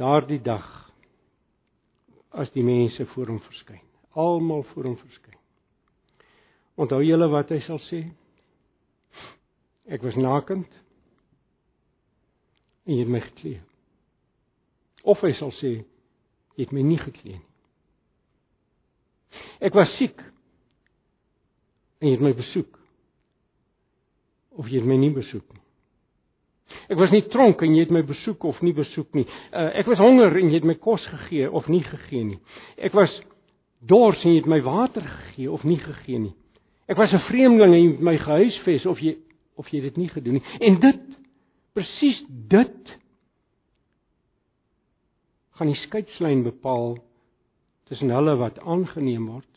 Daardie 0.00 0.40
dag 0.40 0.68
as 2.32 2.48
die 2.54 2.64
mense 2.64 3.04
voor 3.12 3.34
hom 3.34 3.40
verskyn, 3.44 3.82
almal 4.16 4.64
voor 4.72 4.88
hom 4.88 4.96
verskyn. 4.96 5.36
Onthou 6.80 7.02
julle 7.04 7.28
wat 7.28 7.52
hy 7.52 7.60
sal 7.66 7.80
sê? 7.90 8.06
Ek 9.92 10.00
was 10.06 10.16
nakend 10.16 10.70
en 12.86 12.94
jy 12.96 13.02
het 13.04 13.12
my 13.12 13.20
geklee. 13.20 13.60
Of 15.04 15.20
hy 15.26 15.34
sal 15.36 15.52
sê 15.60 15.74
jy 16.56 16.64
het 16.64 16.72
my 16.72 16.84
nie 16.86 17.00
geklee 17.02 17.36
nie. 17.36 17.48
Ek 19.62 19.76
was 19.76 19.92
siek 19.98 20.18
en 22.00 22.08
jy 22.08 22.16
het 22.16 22.24
my 22.24 22.32
besoek. 22.36 22.78
Of 24.58 24.68
jy 24.68 24.80
het 24.80 24.88
my 24.88 24.98
nie 25.00 25.12
besoek 25.14 25.46
nie. 25.52 25.61
Ek 26.88 26.98
was 26.98 27.12
nie 27.14 27.24
tronk 27.32 27.62
en 27.62 27.74
jy 27.74 27.86
het 27.86 27.94
my 27.94 28.02
besoek 28.06 28.44
of 28.44 28.60
nie 28.62 28.74
besoek 28.76 29.14
nie. 29.14 29.26
Uh, 29.50 29.70
ek 29.80 29.90
was 29.90 30.02
honger 30.02 30.36
en 30.38 30.50
jy 30.50 30.60
het 30.60 30.68
my 30.68 30.78
kos 30.80 31.04
gegee 31.10 31.50
of 31.50 31.68
nie 31.72 31.82
gegee 31.86 32.24
nie. 32.24 32.38
Ek 32.78 32.94
was 32.96 33.12
dors 33.80 34.22
en 34.24 34.32
jy 34.34 34.40
het 34.40 34.50
my 34.50 34.60
water 34.62 35.02
gegee 35.02 35.50
of 35.50 35.64
nie 35.64 35.80
gegee 35.82 36.18
nie. 36.18 36.34
Ek 36.88 36.98
was 36.98 37.12
'n 37.12 37.24
vreemdeling 37.28 37.74
en 37.74 37.82
jy 37.82 37.92
het 37.92 38.00
my 38.00 38.16
gehuisves 38.18 38.86
of 38.86 39.00
jy 39.00 39.16
of 39.56 39.68
jy 39.68 39.80
dit 39.80 39.96
nie 39.96 40.08
gedoen 40.08 40.34
nie. 40.34 40.44
En 40.60 40.80
dit 40.80 41.02
presies 41.74 42.24
dit 42.28 42.98
gaan 45.58 45.66
die 45.66 45.80
skeidslyn 45.86 46.42
bepaal 46.42 46.96
tussen 47.84 48.10
hulle 48.10 48.36
wat 48.40 48.58
aangeneem 48.58 49.26
word 49.26 49.48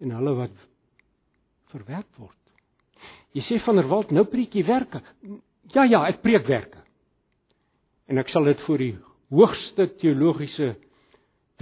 en 0.00 0.10
hulle 0.10 0.34
wat 0.34 0.56
verwerp 1.72 2.18
word. 2.18 2.36
Jy 3.36 3.44
sê 3.46 3.60
van 3.64 3.78
der 3.78 3.88
Walt, 3.88 4.10
nou 4.10 4.24
preek 4.26 4.54
jy 4.54 4.64
werke. 4.66 5.02
Ja 5.74 5.84
ja, 5.86 6.02
ek 6.10 6.22
preek 6.24 6.48
werke. 6.50 6.80
En 8.10 8.18
ek 8.18 8.30
sal 8.32 8.48
dit 8.50 8.62
vir 8.66 8.82
die 8.82 8.92
hoogste 9.30 9.86
teologiese 10.00 10.74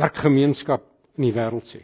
werkgemeenskap 0.01 0.87
in 1.19 1.29
die 1.29 1.35
wêreld 1.37 1.69
sê. 1.73 1.83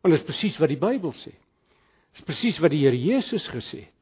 Want 0.00 0.14
dit 0.14 0.22
is 0.22 0.28
presies 0.28 0.60
wat 0.62 0.72
die 0.72 0.80
Bybel 0.80 1.12
sê. 1.20 1.34
Dit 1.34 2.22
is 2.22 2.28
presies 2.28 2.60
wat 2.64 2.72
die 2.72 2.80
Here 2.86 2.96
Jesus 2.96 3.44
gesê 3.52 3.84
het. 3.84 3.96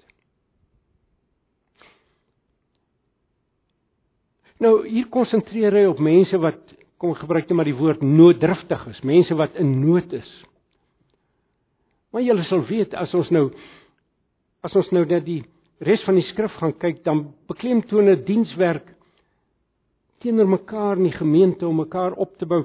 Nou 4.63 4.81
hier 4.87 5.07
konsentreer 5.11 5.75
hy 5.79 5.85
op 5.91 6.01
mense 6.03 6.39
wat 6.43 6.75
kom 6.99 7.15
gebruik 7.15 7.47
net 7.47 7.59
maar 7.59 7.69
die 7.69 7.79
woord 7.79 8.01
nooddriftig 8.03 8.89
is, 8.91 9.03
mense 9.07 9.35
wat 9.39 9.55
in 9.59 9.77
nood 9.85 10.13
is. 10.19 10.31
Maar 12.11 12.25
julle 12.27 12.47
sal 12.49 12.65
weet 12.67 12.95
as 12.99 13.13
ons 13.15 13.31
nou 13.35 13.45
as 14.67 14.75
ons 14.79 14.91
nou 14.95 15.05
net 15.07 15.23
die 15.27 15.43
res 15.81 16.03
van 16.07 16.15
die 16.19 16.27
skrif 16.33 16.55
gaan 16.59 16.75
kyk, 16.79 17.05
dan 17.05 17.35
beklemtoon 17.49 18.09
'n 18.11 18.25
dienswerk 18.25 18.95
teenoor 20.21 20.49
mekaar 20.49 20.97
in 20.97 21.05
die 21.05 21.19
gemeente 21.19 21.67
om 21.67 21.77
mekaar 21.77 22.13
op 22.13 22.37
te 22.39 22.47
bou. 22.47 22.65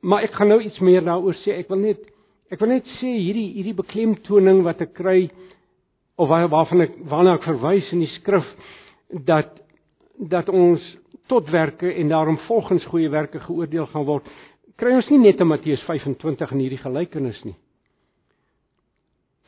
maar 0.00 0.22
ek 0.22 0.32
gaan 0.32 0.48
nou 0.48 0.60
iets 0.62 0.78
meer 0.78 1.02
daaroor 1.04 1.34
sê. 1.34 1.58
Ek 1.58 1.68
wil 1.68 1.78
net 1.78 1.98
ek 2.50 2.60
wil 2.60 2.68
net 2.68 2.86
sê 3.00 3.10
hierdie 3.18 3.52
hierdie 3.56 3.74
beklemtoning 3.76 4.62
wat 4.64 4.80
ek 4.80 4.94
kry 4.94 5.30
of 6.16 6.28
waar, 6.28 6.48
waarvan 6.48 6.80
ek 6.86 6.94
waarna 7.10 7.34
ek 7.34 7.44
verwys 7.44 7.92
in 7.92 8.00
die 8.00 8.12
skrif 8.16 8.46
dat 9.10 9.50
dat 10.18 10.48
ons 10.48 10.82
tot 11.28 11.50
werke 11.50 11.90
en 11.94 12.08
daarom 12.08 12.38
volgens 12.46 12.84
goeie 12.84 13.10
werke 13.10 13.40
geoordeel 13.40 13.86
gaan 13.86 14.06
word. 14.06 14.24
Kry 14.78 14.94
ons 14.94 15.10
nie 15.10 15.18
net 15.18 15.40
in 15.40 15.50
Matteus 15.50 15.82
25 15.86 16.52
in 16.54 16.62
hierdie 16.62 16.80
gelykenis 16.82 17.42
nie. 17.44 17.56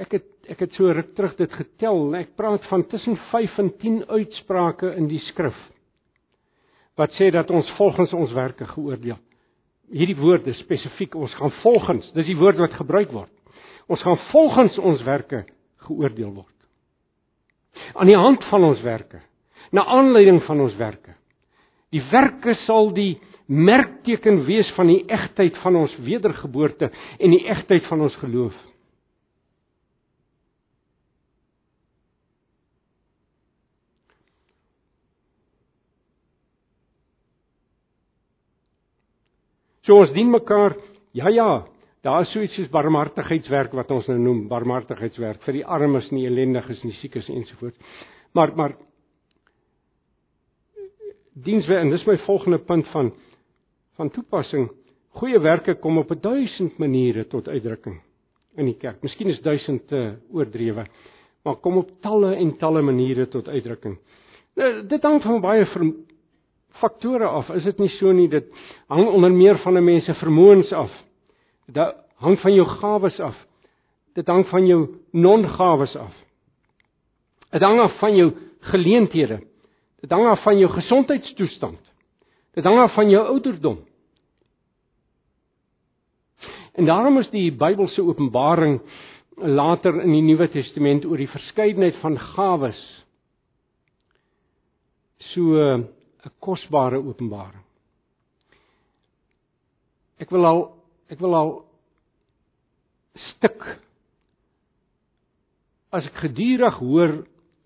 Ek 0.01 0.16
het 0.16 0.28
ek 0.51 0.64
het 0.64 0.72
so 0.74 0.90
ruk 0.90 1.12
terug 1.14 1.36
dit 1.38 1.53
getel. 1.55 2.01
Ek 2.18 2.32
praat 2.38 2.64
van 2.66 2.82
tussen 2.90 3.14
5 3.30 3.59
en 3.62 3.68
10 3.78 4.01
uitsprake 4.09 4.94
in 4.98 5.07
die 5.11 5.20
skrif 5.28 5.59
wat 7.01 7.14
sê 7.16 7.30
dat 7.32 7.48
ons 7.55 7.68
volgens 7.78 8.12
ons 8.12 8.32
werke 8.36 8.66
geoordeel. 8.74 9.16
Hierdie 9.90 10.18
woorde 10.18 10.53
spesifiek 10.59 11.14
ons 11.16 11.32
gaan 11.38 11.53
volgens, 11.62 12.11
dis 12.12 12.28
die 12.28 12.36
woord 12.36 12.61
wat 12.61 12.76
gebruik 12.76 13.14
word. 13.14 13.32
Ons 13.88 14.03
gaan 14.05 14.18
volgens 14.30 14.76
ons 14.78 15.01
werke 15.07 15.44
geoordeel 15.86 16.34
word. 16.34 16.57
Aan 17.94 18.11
die 18.11 18.18
hand 18.18 18.44
van 18.51 18.66
ons 18.68 18.82
werke, 18.84 19.22
na 19.72 19.86
aanleiding 19.86 20.42
van 20.44 20.61
ons 20.61 20.76
werke. 20.76 21.16
Die 21.94 22.03
werke 22.12 22.55
sal 22.66 22.92
die 22.94 23.14
merkteken 23.51 24.44
wees 24.46 24.68
van 24.76 24.92
die 24.92 25.01
egtheid 25.11 25.57
van 25.64 25.80
ons 25.80 25.94
wedergeboorte 26.05 26.90
en 27.18 27.34
die 27.34 27.46
egtheid 27.51 27.88
van 27.90 28.05
ons 28.07 28.18
geloof. 28.20 28.55
So 39.87 39.97
ons 39.97 40.12
dien 40.12 40.31
mekaar. 40.31 40.76
Ja 41.16 41.31
ja, 41.33 41.66
daar 42.05 42.22
is 42.22 42.33
so 42.33 42.43
iets 42.45 42.55
soos 42.59 42.70
barmhartigheidswerk 42.72 43.72
wat 43.76 43.91
ons 43.91 44.07
nou 44.11 44.18
noem, 44.20 44.45
barmhartigheidswerk 44.49 45.43
vir 45.47 45.61
die 45.61 45.64
armes 45.66 46.11
en 46.11 46.20
die 46.20 46.26
ellendiges 46.28 46.83
en 46.85 46.93
die 46.93 46.99
siekes 47.01 47.28
ensovoorts. 47.33 47.78
Maar 48.37 48.55
maar 48.57 48.76
dienswe 51.35 51.78
en 51.81 51.91
dis 51.91 52.07
my 52.07 52.18
volgende 52.26 52.59
punt 52.59 52.87
van 52.93 53.12
van 53.97 54.11
toepassing. 54.11 54.68
Goeie 55.18 55.41
werke 55.43 55.74
kom 55.74 55.99
op 55.99 56.11
'n 56.11 56.20
duisend 56.20 56.78
maniere 56.78 57.26
tot 57.26 57.49
uitdrukking 57.49 58.01
in 58.57 58.64
die 58.64 58.76
kerk. 58.76 59.03
Miskien 59.03 59.28
is 59.28 59.41
duisend 59.41 59.89
te 59.89 60.16
oordrewe, 60.33 60.87
maar 61.45 61.57
kom 61.57 61.76
op 61.76 61.91
talle 62.01 62.35
en 62.37 62.57
talle 62.57 62.83
maniere 62.83 63.28
tot 63.28 63.49
uitdrukking. 63.49 63.99
Nou, 64.57 64.87
dit 64.87 65.03
hang 65.03 65.22
van 65.22 65.41
baie 65.41 65.66
faktore 66.79 67.29
af. 67.29 67.51
Is 67.51 67.64
dit 67.64 67.79
nie 67.79 67.91
so 67.99 68.12
nie? 68.12 68.29
Dit 68.29 68.49
hang 68.89 69.09
onder 69.09 69.33
meer 69.33 69.59
van 69.59 69.77
'n 69.77 69.85
mens 69.85 70.05
se 70.05 70.14
vermoëns 70.14 70.73
af. 70.73 70.91
Dit 71.66 71.95
hang 72.16 72.39
van 72.41 72.55
jou 72.55 72.66
gawes 72.66 73.21
af. 73.21 73.37
Dit 74.14 74.27
hang 74.27 74.47
van 74.49 74.66
jou 74.66 74.89
non-gawes 75.12 75.97
af. 75.97 76.14
Dit 77.51 77.62
hang 77.62 77.81
af 77.81 77.99
van 77.99 78.16
jou 78.16 78.33
geleenthede. 78.61 79.41
Dit 80.01 80.11
hang 80.11 80.27
af 80.27 80.43
van 80.43 80.59
jou 80.59 80.71
gesondheidstoestand. 80.71 81.79
Dit 82.55 82.64
hang 82.64 82.79
af 82.79 82.95
van 82.95 83.11
jou 83.11 83.27
ouderdom. 83.27 83.79
En 86.73 86.87
daarom 86.87 87.18
is 87.18 87.31
die 87.31 87.53
Bybelse 87.53 88.03
openbaring 88.03 88.81
later 89.37 90.03
in 90.03 90.12
die 90.12 90.23
Nuwe 90.23 90.49
Testament 90.49 91.05
oor 91.05 91.16
die 91.16 91.29
verskeidenheid 91.29 91.97
van 92.03 92.18
gawes 92.18 92.81
so 95.33 95.85
'n 96.25 96.33
kosbare 96.39 96.99
openbaring. 97.01 97.64
Ek 100.21 100.31
wil 100.31 100.45
al 100.47 100.61
ek 101.09 101.21
wil 101.21 101.35
al 101.35 101.51
stuk 103.33 103.64
as 105.91 106.07
ek 106.07 106.21
gedurig 106.23 106.77
hoor 106.79 107.14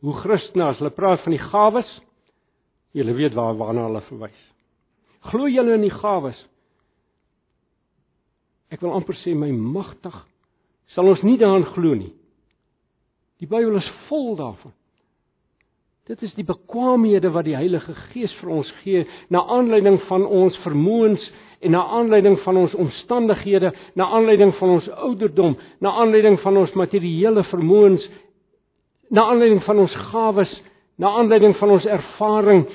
hoe 0.04 0.16
Christene 0.22 0.68
as 0.70 0.78
hulle 0.80 0.94
praat 0.94 1.22
van 1.24 1.34
die 1.34 1.42
gawes, 1.50 1.90
julle 2.96 3.14
weet 3.16 3.34
waar 3.36 3.56
waarna 3.58 3.88
hulle 3.88 4.04
verwys. 4.08 4.42
Glo 5.30 5.48
julle 5.48 5.74
in 5.74 5.84
die 5.84 5.92
gawes? 5.92 6.38
Ek 8.72 8.80
wil 8.84 8.94
amper 8.96 9.16
sê 9.22 9.34
my 9.36 9.50
magtig 9.52 10.16
sal 10.94 11.08
ons 11.10 11.22
nie 11.26 11.36
daaraan 11.40 11.66
glo 11.74 11.94
nie. 11.98 12.12
Die 13.42 13.48
Bybel 13.50 13.76
is 13.80 13.90
vol 14.08 14.36
daarvan. 14.38 14.72
Dit 16.04 16.20
is 16.22 16.34
die 16.36 16.44
bekwaamhede 16.44 17.30
wat 17.32 17.46
die 17.46 17.56
Heilige 17.56 17.94
Gees 18.10 18.32
vir 18.42 18.50
ons 18.58 18.70
gee 18.82 19.06
na 19.32 19.40
aanleiding 19.48 19.96
van 20.04 20.26
ons 20.26 20.58
vermoëns 20.60 21.22
en 21.64 21.72
na 21.72 21.80
aanleiding 21.96 22.36
van 22.44 22.58
ons 22.60 22.74
omstandighede, 22.76 23.70
na 23.96 24.10
aanleiding 24.12 24.52
van 24.58 24.74
ons 24.76 24.88
ouderdom, 25.06 25.56
na 25.80 25.94
aanleiding 26.02 26.36
van 26.42 26.60
ons 26.60 26.76
materiële 26.76 27.46
vermoëns, 27.48 28.04
na 29.08 29.24
aanleiding 29.32 29.62
van 29.64 29.80
ons 29.86 29.96
gawes, 30.10 30.52
na 31.00 31.08
aanleiding 31.08 31.56
van 31.56 31.72
ons 31.72 31.88
ervaring 31.88 32.66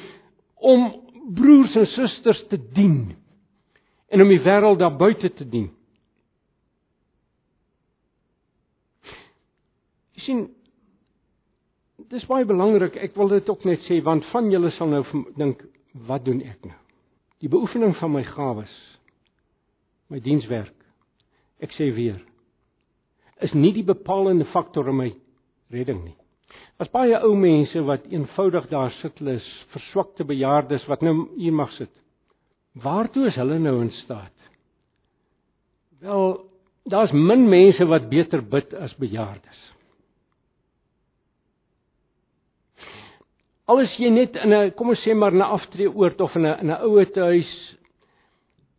om 0.58 0.90
broers 1.38 1.78
en 1.78 1.86
susters 1.94 2.42
te 2.50 2.58
dien 2.74 3.12
en 4.10 4.24
om 4.26 4.32
die 4.34 4.42
wêreld 4.42 4.82
daar 4.82 4.96
buite 4.98 5.30
te 5.38 5.46
dien. 5.46 5.70
Jy 10.18 10.26
sien 10.26 10.48
dis 12.10 12.26
baie 12.30 12.46
belangrik. 12.48 12.98
Ek 12.98 13.16
wil 13.18 13.32
dit 13.36 13.50
ook 13.50 13.66
net 13.70 13.84
sê 13.88 14.00
want 14.06 14.28
van 14.34 14.50
julle 14.52 14.72
sal 14.78 14.92
nou 14.94 15.04
dink, 15.38 15.62
wat 16.10 16.26
doen 16.26 16.42
ek 16.46 16.66
nou? 16.66 16.78
Die 17.40 17.52
beoefening 17.52 17.96
van 18.00 18.12
my 18.12 18.24
gawes, 18.28 18.72
my 20.12 20.20
dienswerk. 20.24 20.76
Ek 21.64 21.72
sê 21.76 21.90
weer, 21.96 22.20
is 23.44 23.54
nie 23.56 23.72
die 23.76 23.86
bepalende 23.88 24.48
faktor 24.54 24.90
in 24.92 25.00
my 25.00 25.10
redding 25.72 26.02
nie. 26.04 26.18
As 26.80 26.92
baie 26.92 27.18
ou 27.24 27.34
mense 27.36 27.82
wat 27.88 28.08
eenvoudig 28.12 28.70
daar 28.72 28.92
sit, 29.00 29.18
hulle 29.20 29.38
is 29.40 29.48
verswakte 29.74 30.26
bejaardes 30.28 30.86
wat 30.92 31.04
nou 31.04 31.30
hier 31.38 31.56
mag 31.56 31.72
sit. 31.76 31.92
Waartoe 32.80 33.28
is 33.28 33.40
hulle 33.40 33.60
nou 33.60 33.80
in 33.84 33.92
staat? 34.04 34.36
Wel, 36.00 36.38
daar's 36.88 37.12
min 37.12 37.50
mense 37.52 37.86
wat 37.92 38.08
beter 38.12 38.44
bid 38.44 38.74
as 38.74 38.96
bejaardes. 39.00 39.66
Al 43.70 43.84
is 43.84 43.94
jy 44.02 44.10
net 44.10 44.38
in 44.42 44.54
'n 44.54 44.72
kom 44.74 44.90
ons 44.90 45.04
sê 45.06 45.14
maar 45.14 45.34
'n 45.34 45.42
aftreeoord 45.42 46.22
of 46.22 46.36
in 46.36 46.46
'n 46.46 46.70
'n 46.70 46.82
ouete 46.90 47.22
huis 47.22 47.54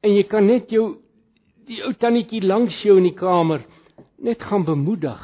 en 0.03 0.11
jy 0.17 0.23
kan 0.23 0.47
net 0.47 0.71
jou 0.71 0.99
die 1.67 1.83
ou 1.87 1.93
tannetjie 1.93 2.43
langs 2.43 2.75
jou 2.83 2.97
in 2.99 3.05
die 3.05 3.15
kamer 3.15 3.63
net 4.19 4.43
gaan 4.43 4.65
bemoedig, 4.65 5.21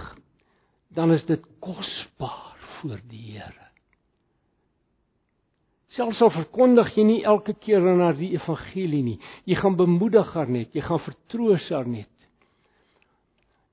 dan 0.95 1.13
is 1.13 1.25
dit 1.27 1.43
kosbaar 1.61 2.57
voor 2.81 3.01
die 3.11 3.33
Here. 3.33 3.67
Selfs 5.97 6.21
al 6.23 6.31
verkondig 6.31 6.95
jy 6.97 7.05
nie 7.05 7.25
elke 7.25 7.55
keer 7.55 7.81
na 7.81 8.13
die 8.13 8.35
evangelie 8.37 9.03
nie, 9.03 9.19
jy 9.45 9.57
gaan 9.57 9.77
bemoedig 9.77 10.33
haar 10.35 10.49
net, 10.49 10.75
jy 10.77 10.85
gaan 10.85 11.01
vertroos 11.01 11.69
haar 11.73 11.89
net. 11.89 12.13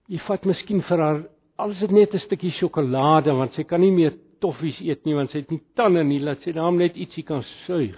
Jy 0.07 0.19
vat 0.27 0.45
miskien 0.45 0.81
vir 0.81 1.03
haar 1.03 1.23
alles 1.57 1.81
net 1.91 2.13
'n 2.13 2.19
stukkie 2.19 2.51
sjokolade 2.51 3.31
want 3.31 3.53
sy 3.53 3.63
kan 3.63 3.81
nie 3.81 3.91
meer 3.91 4.13
toffies 4.43 4.79
eet 4.83 5.05
nie 5.07 5.15
want 5.17 5.31
sy 5.31 5.43
het 5.43 5.51
nie 5.53 5.61
tande 5.77 6.03
nie, 6.07 6.19
laat 6.23 6.43
sy 6.43 6.53
daarom 6.55 6.79
net 6.81 6.97
ietsie 6.99 7.23
kan 7.27 7.43
suig. 7.63 7.97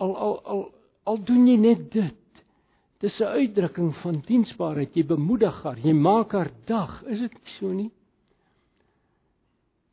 Al 0.00 0.14
al 0.16 0.36
al 0.54 0.62
al 1.10 1.22
doen 1.28 1.46
jy 1.48 1.56
net 1.60 1.86
dit. 1.92 2.16
Dis 3.00 3.20
'n 3.20 3.32
uitdrukking 3.40 3.94
van 4.02 4.22
diensbaarheid. 4.26 4.94
Jy 4.94 5.04
bemoedig 5.06 5.62
haar, 5.62 5.78
jy 5.78 5.92
maak 5.92 6.32
haar 6.32 6.50
dag. 6.66 7.02
Is 7.06 7.18
dit 7.18 7.32
so 7.58 7.72
nie? 7.72 7.90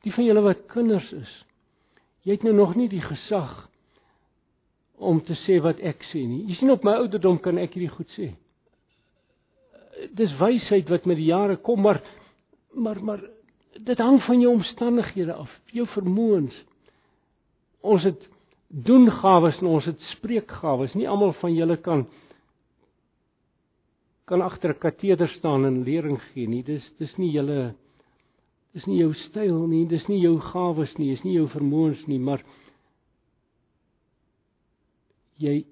Die 0.03 0.13
van 0.13 0.25
julle 0.25 0.41
wat 0.41 0.65
kinders 0.67 1.11
is, 1.11 1.31
jy 2.23 2.31
het 2.31 2.43
nou 2.43 2.53
nog 2.53 2.75
nie 2.75 2.87
die 2.89 3.01
gesag 3.01 3.69
om 4.97 5.21
te 5.23 5.35
sê 5.45 5.59
wat 5.61 5.79
ek 5.79 6.03
sê 6.11 6.25
nie. 6.27 6.43
Jy 6.49 6.55
sien 6.55 6.71
op 6.71 6.83
my 6.83 6.93
ouderdom 7.01 7.39
kan 7.39 7.57
ek 7.57 7.73
hierdie 7.73 7.95
goed 7.95 8.09
sê. 8.17 8.31
Dis 10.13 10.33
wysheid 10.39 10.89
wat 10.89 11.05
met 11.05 11.17
die 11.17 11.31
jare 11.31 11.57
kom, 11.57 11.81
maar 11.81 12.01
maar 12.73 12.99
maar 13.03 13.21
dit 13.83 13.97
hang 13.97 14.21
van 14.23 14.41
jou 14.41 14.53
omstandighede 14.53 15.33
af, 15.33 15.51
jou 15.75 15.85
vermoëns. 15.93 16.55
Ons 17.85 18.03
het 18.07 18.29
doen 18.67 19.07
gawes 19.11 19.59
en 19.61 19.69
ons 19.71 19.85
het 19.87 19.99
spreekgawes. 20.13 20.95
Nie 20.95 21.07
almal 21.09 21.35
van 21.41 21.53
julle 21.55 21.77
kan 21.77 22.07
kan 24.27 24.41
agter 24.41 24.69
'n 24.75 24.79
kateder 24.79 25.29
staan 25.29 25.65
en 25.65 25.83
lering 25.83 26.19
gee 26.33 26.47
nie. 26.47 26.63
Dis 26.63 26.83
dis 26.97 27.17
nie 27.17 27.31
julle 27.31 27.75
dis 28.73 28.85
nie 28.85 28.97
jou 28.97 29.13
styl 29.13 29.67
nie, 29.67 29.85
dis 29.85 30.07
nie 30.07 30.19
jou 30.19 30.39
gawes 30.39 30.97
nie, 30.97 31.09
dis 31.15 31.23
nie 31.23 31.33
jou 31.33 31.47
vermoëns 31.47 32.07
nie, 32.07 32.19
maar 32.19 32.43
jy 35.37 35.65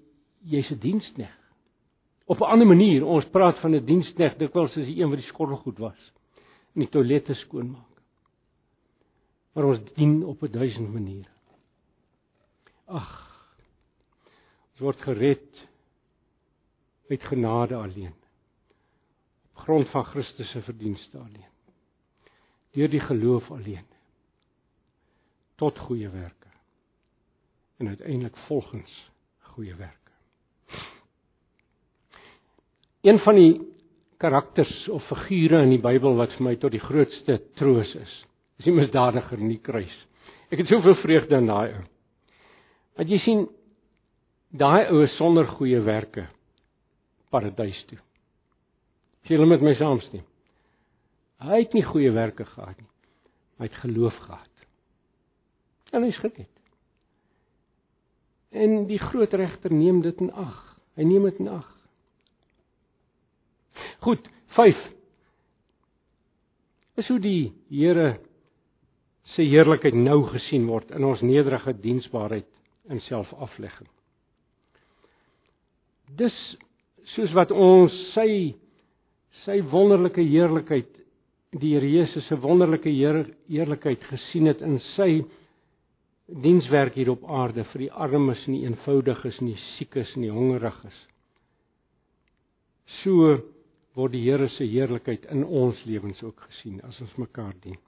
jy's 0.44 0.70
'n 0.70 0.78
dienskneg. 0.78 1.36
Op 2.26 2.40
'n 2.40 2.44
ander 2.44 2.66
manier, 2.66 3.04
ons 3.04 3.24
praat 3.24 3.58
van 3.58 3.74
'n 3.74 3.84
dienskneg 3.84 4.38
dikwels 4.38 4.76
as 4.76 4.86
die 4.86 5.02
een 5.02 5.10
wat 5.10 5.18
die 5.18 5.28
skottelgoed 5.28 5.78
was 5.78 6.12
en 6.74 6.80
die 6.80 6.90
toilette 6.90 7.34
skoonmaak 7.34 7.95
maar 9.56 9.64
ons 9.64 9.80
dien 9.96 10.24
op 10.24 10.42
'n 10.42 10.52
duisend 10.52 10.92
maniere. 10.92 11.32
Ag. 12.84 13.12
Ons 14.70 14.80
word 14.80 15.00
gered 15.00 15.68
uit 17.08 17.22
genade 17.22 17.74
alleen. 17.74 18.14
Op 19.50 19.56
grond 19.56 19.88
van 19.88 20.04
Christus 20.04 20.50
se 20.50 20.62
verdienste 20.62 21.18
alleen. 21.18 21.52
Deur 22.70 22.90
die 22.90 23.00
geloof 23.00 23.50
alleen. 23.50 23.86
Tot 25.54 25.78
goeie 25.78 26.08
werke. 26.08 26.48
En 27.76 27.88
uiteindelik 27.88 28.36
volgens 28.36 29.10
goeie 29.38 29.74
werke. 29.74 30.12
Een 33.00 33.18
van 33.18 33.34
die 33.34 33.74
karakters 34.16 34.88
of 34.88 35.06
figure 35.06 35.62
in 35.62 35.70
die 35.70 35.80
Bybel 35.80 36.14
wat 36.14 36.32
vir 36.32 36.42
my 36.42 36.56
tot 36.56 36.70
die 36.70 36.80
grootste 36.80 37.40
troos 37.54 37.94
is, 37.94 38.26
is 38.58 38.68
die 38.68 38.74
misdadiger 38.74 39.40
in 39.40 39.52
die 39.52 39.60
kruis. 39.62 39.94
Ek 40.50 40.62
het 40.62 40.70
soveel 40.70 40.96
vreugde 41.02 41.40
in 41.40 41.50
daai 41.50 41.74
ou. 41.74 41.84
Want 42.96 43.12
jy 43.12 43.18
sien 43.24 43.44
daai 44.56 44.88
ou 44.92 45.02
is 45.04 45.16
sonder 45.18 45.48
goeie 45.56 45.80
werke 45.84 46.28
paradys 47.34 47.78
toe. 47.90 47.98
Sien 49.26 49.36
hulle 49.36 49.50
met 49.50 49.64
my 49.64 49.74
saamstem? 49.76 50.24
Hy 51.42 51.62
het 51.64 51.74
nie 51.76 51.84
goeie 51.84 52.12
werke 52.14 52.46
gehad 52.48 52.78
nie. 52.78 52.92
Hy 53.60 53.68
het 53.68 53.80
geloof 53.82 54.16
gehad. 54.24 54.52
En 55.92 56.04
hy's 56.04 56.18
gered. 56.20 56.52
En 58.56 58.86
die 58.88 59.00
groot 59.00 59.32
regter 59.36 59.72
neem 59.72 60.00
dit 60.04 60.20
in 60.22 60.32
ag. 60.32 60.56
Hy 60.96 61.04
neem 61.04 61.26
dit 61.28 61.40
in 61.42 61.50
ag. 61.52 61.66
Goed, 64.04 64.28
5. 64.56 64.78
Is 66.96 67.08
hoe 67.12 67.18
die 67.20 67.52
Here 67.68 68.16
se 69.34 69.42
heerlikheid 69.42 69.96
nou 69.98 70.20
gesien 70.30 70.66
word 70.68 70.92
in 70.94 71.04
ons 71.04 71.22
nederige 71.26 71.74
diensbaarheid 71.82 72.48
en 72.90 73.00
selfaflegging. 73.08 73.88
Dis 76.16 76.36
soos 77.14 77.32
wat 77.34 77.50
ons 77.50 77.94
sy 78.14 78.54
sy 79.44 79.58
wonderlike 79.70 80.22
heerlikheid 80.22 80.92
die 81.56 81.74
Here 81.74 81.88
Jesus 81.88 82.26
se 82.28 82.36
wonderlike 82.40 82.90
heerlikheid 82.90 84.04
gesien 84.10 84.48
het 84.50 84.62
in 84.64 84.78
sy 84.94 85.24
dienswerk 86.26 86.96
hier 86.98 87.12
op 87.12 87.26
aarde 87.30 87.64
vir 87.72 87.86
die 87.86 87.92
armes 87.92 88.42
en 88.46 88.56
die 88.56 88.64
eenvoudiges 88.66 89.38
en 89.40 89.52
die 89.52 89.60
siekes 89.76 90.14
en 90.16 90.26
die 90.26 90.32
hongeriges. 90.34 90.96
So 93.02 93.36
word 93.96 94.14
die 94.16 94.24
Here 94.26 94.48
se 94.56 94.66
heerlikheid 94.66 95.28
in 95.32 95.44
ons 95.44 95.78
lewens 95.86 96.22
ook 96.26 96.48
gesien 96.48 96.80
as 96.86 96.98
ons 97.00 97.14
mekaar 97.22 97.54
dien. 97.62 97.78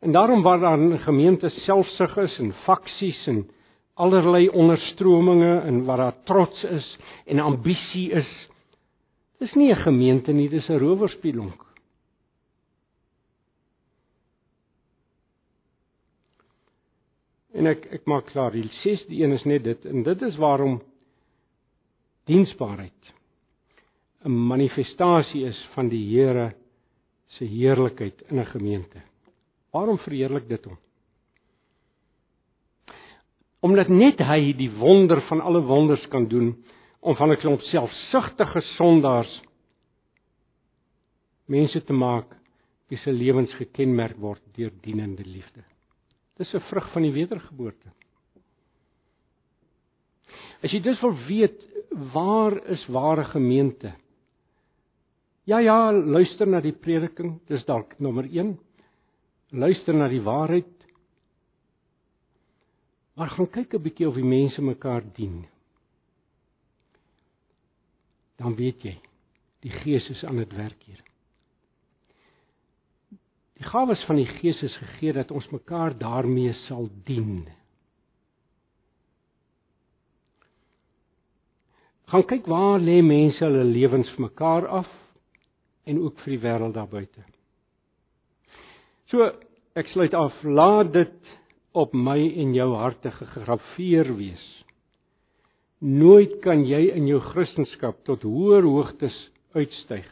En 0.00 0.12
daarom 0.12 0.42
waar 0.42 0.60
daar 0.60 0.98
gemeentes 0.98 1.64
selfsug 1.64 2.16
is 2.16 2.38
en 2.38 2.52
faksies 2.52 3.26
en 3.26 3.50
allerlei 3.94 4.48
onderstrominge 4.48 5.60
en 5.60 5.84
waar 5.84 5.96
daar 5.96 6.22
trots 6.24 6.64
is 6.64 6.98
en 7.24 7.38
ambisie 7.38 8.10
is, 8.10 8.48
dis 9.38 9.54
nie 9.54 9.70
'n 9.70 9.82
gemeente 9.82 10.32
nie, 10.32 10.48
dis 10.48 10.68
'n 10.68 10.78
rowerspieelonk. 10.78 11.66
En 17.52 17.66
ek 17.66 17.86
ek 17.92 18.06
maak 18.06 18.26
klaar, 18.26 18.50
die 18.50 18.68
6de 18.82 19.22
een 19.22 19.32
is 19.32 19.44
net 19.44 19.64
dit 19.64 19.84
en 19.84 20.02
dit 20.02 20.22
is 20.22 20.36
waarom 20.36 20.82
diensbaarheid 22.24 23.12
'n 24.24 24.30
manifestasie 24.30 25.44
is 25.44 25.68
van 25.74 25.88
die 25.88 26.04
Here 26.16 26.54
se 27.26 27.44
heerlikheid 27.44 28.22
in 28.30 28.38
'n 28.38 28.46
gemeente. 28.46 29.11
Waarom 29.72 29.98
verheerlik 29.98 30.48
dit 30.48 30.64
hom? 30.68 30.78
Omdat 33.62 33.88
net 33.88 34.20
hy 34.26 34.52
die 34.58 34.70
wonder 34.74 35.22
van 35.28 35.40
alle 35.40 35.62
wonders 35.64 36.04
kan 36.12 36.26
doen 36.28 36.52
om 37.00 37.16
van 37.16 37.30
'n 37.30 37.40
klomp 37.40 37.60
selfsugtige 37.60 38.60
sondaars 38.76 39.40
mense 41.46 41.84
te 41.84 41.92
maak 41.92 42.36
wie 42.88 42.98
se 42.98 43.12
lewens 43.12 43.52
gekenmerk 43.54 44.16
word 44.20 44.42
deur 44.56 44.72
dienende 44.84 45.24
liefde. 45.24 45.64
Dis 46.36 46.54
'n 46.54 46.60
vrug 46.60 46.92
van 46.92 47.02
die 47.02 47.12
wedergeboorte. 47.12 47.88
As 50.62 50.70
jy 50.70 50.80
dus 50.80 51.00
wil 51.00 51.16
weet 51.26 51.58
waar 52.12 52.54
is 52.70 52.86
ware 52.86 53.24
gemeente? 53.24 53.92
Ja 55.44 55.58
ja, 55.58 55.92
luister 55.92 56.46
na 56.46 56.60
die 56.60 56.72
prediking, 56.72 57.40
dis 57.48 57.64
dalk 57.64 57.98
nommer 57.98 58.24
1. 58.24 58.58
Luister 59.52 59.94
na 59.94 60.08
die 60.08 60.22
waarheid. 60.24 60.70
Maar 63.14 63.30
gaan 63.36 63.50
kyk 63.50 63.74
'n 63.74 63.82
bietjie 63.82 64.08
of 64.08 64.14
die 64.16 64.24
mense 64.24 64.62
mekaar 64.62 65.04
dien. 65.12 65.44
Dan 68.36 68.54
weet 68.56 68.82
jy, 68.82 68.96
die 69.60 69.70
Gees 69.70 70.08
is 70.08 70.24
aan 70.24 70.36
dit 70.36 70.52
werk 70.56 70.82
hier. 70.82 71.02
Die 73.60 73.68
gawes 73.68 74.04
van 74.04 74.16
die 74.16 74.26
Gees 74.26 74.62
is 74.62 74.76
gegee 74.76 75.12
dat 75.12 75.30
ons 75.30 75.48
mekaar 75.52 75.98
daarmee 75.98 76.52
sal 76.52 76.88
dien. 77.04 77.44
Gaan 82.10 82.26
kyk 82.26 82.46
waar 82.46 82.80
lê 82.80 83.02
mense 83.02 83.44
hulle 83.44 83.64
lewens 83.64 84.08
vir 84.16 84.24
mekaar 84.24 84.66
af 84.66 84.88
en 85.84 85.98
ook 85.98 86.18
vir 86.24 86.34
die 86.34 86.42
wêreld 86.42 86.74
daar 86.74 86.88
buite. 86.88 87.31
So 89.12 89.26
ek 89.76 89.90
sluit 89.92 90.14
af, 90.16 90.32
laat 90.40 90.94
dit 90.94 91.32
op 91.76 91.92
my 91.92 92.16
en 92.16 92.54
jou 92.56 92.70
harte 92.80 93.12
gegraveer 93.12 94.08
wees. 94.16 94.44
Nooit 95.84 96.38
kan 96.40 96.62
jy 96.64 96.86
in 96.94 97.10
jou 97.10 97.18
Christendom 97.20 97.96
tot 98.08 98.24
hoër 98.24 98.64
hoogtes 98.64 99.16
uitstyg 99.52 100.08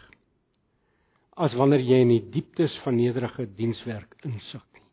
as 1.40 1.54
wanneer 1.56 1.80
jy 1.80 2.00
in 2.04 2.10
die 2.12 2.24
dieptes 2.34 2.74
van 2.84 2.98
nederige 2.98 3.46
dienswerk 3.56 4.18
insak 4.28 4.66
nie. 4.76 4.84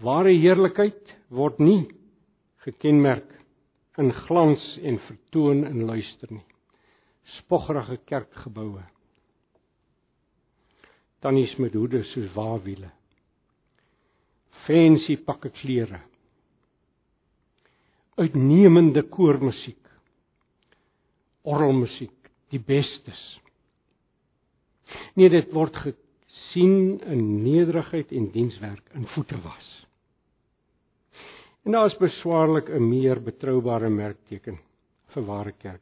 Ware 0.00 0.32
heerlikheid 0.32 1.12
word 1.28 1.60
nie 1.60 1.82
gekenmerk 2.64 3.28
in 4.00 4.14
glans 4.24 4.64
en 4.80 4.96
vertoon 5.10 5.66
in 5.68 5.84
luister 5.90 6.32
nie 6.32 6.46
spoggerige 7.36 8.00
kerkgeboue. 8.08 8.80
Tannies 11.20 11.56
met 11.60 11.74
hoede 11.76 12.02
soos 12.12 12.30
waawiele. 12.34 12.90
Fancy 14.64 15.16
pakke 15.24 15.50
klere. 15.60 16.00
Uitnemende 18.20 19.02
koormusiek. 19.08 19.76
Orgelmusiek, 21.42 22.30
die 22.52 22.60
bestes. 22.60 23.20
Nee, 25.14 25.30
dit 25.32 25.52
word 25.54 25.76
gesien 25.84 26.98
in 27.06 27.26
nederigheid 27.44 28.12
en 28.12 28.30
dienswerk 28.34 28.90
in 28.96 29.06
voete 29.14 29.38
was. 29.44 29.68
En 31.64 31.76
daar 31.76 31.86
is 31.86 32.00
beswaarlik 32.00 32.68
'n 32.68 32.88
meer 32.88 33.22
betroubare 33.22 33.88
merkteken 33.88 34.58
vir 35.12 35.24
ware 35.24 35.52
kerk 35.52 35.80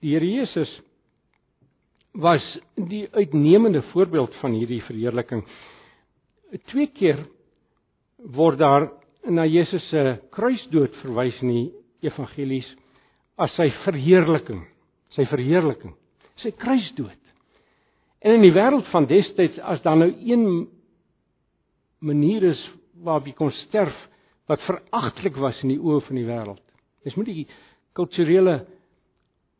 Die 0.00 0.12
Here 0.12 0.26
Jesus 0.28 0.70
was 2.16 2.44
die 2.74 3.06
uitnemende 3.12 3.82
voorbeeld 3.92 4.34
van 4.40 4.54
hierdie 4.56 4.82
verheerliking. 4.86 5.42
Twee 6.70 6.88
keer 6.96 7.26
word 8.16 8.58
daar 8.58 8.88
na 9.28 9.44
Jesus 9.46 9.84
se 9.90 10.16
kruisdood 10.32 10.96
verwys 11.02 11.36
in 11.44 11.52
die 11.52 11.66
evangelies 12.06 12.68
as 13.36 13.52
sy 13.58 13.68
verheerliking, 13.84 14.62
sy 15.12 15.26
verheerliking, 15.28 15.92
sy 16.40 16.52
kruisdood. 16.56 17.18
En 18.24 18.38
in 18.38 18.46
die 18.46 18.54
wêreld 18.54 18.88
van 18.94 19.08
destyds 19.10 19.58
as 19.60 19.82
daar 19.84 19.98
nou 20.00 20.08
een 20.24 20.46
manier 22.00 22.48
is 22.52 22.62
waarop 23.04 23.28
jy 23.28 23.34
kon 23.36 23.52
sterf 23.66 23.96
wat 24.48 24.62
veragtelik 24.64 25.36
was 25.42 25.58
in 25.64 25.74
die 25.74 25.82
oë 25.82 26.00
van 26.06 26.20
die 26.20 26.26
wêreld. 26.28 26.62
Dis 27.04 27.16
moet 27.18 27.28
die 27.28 27.46
kulturele 27.96 28.62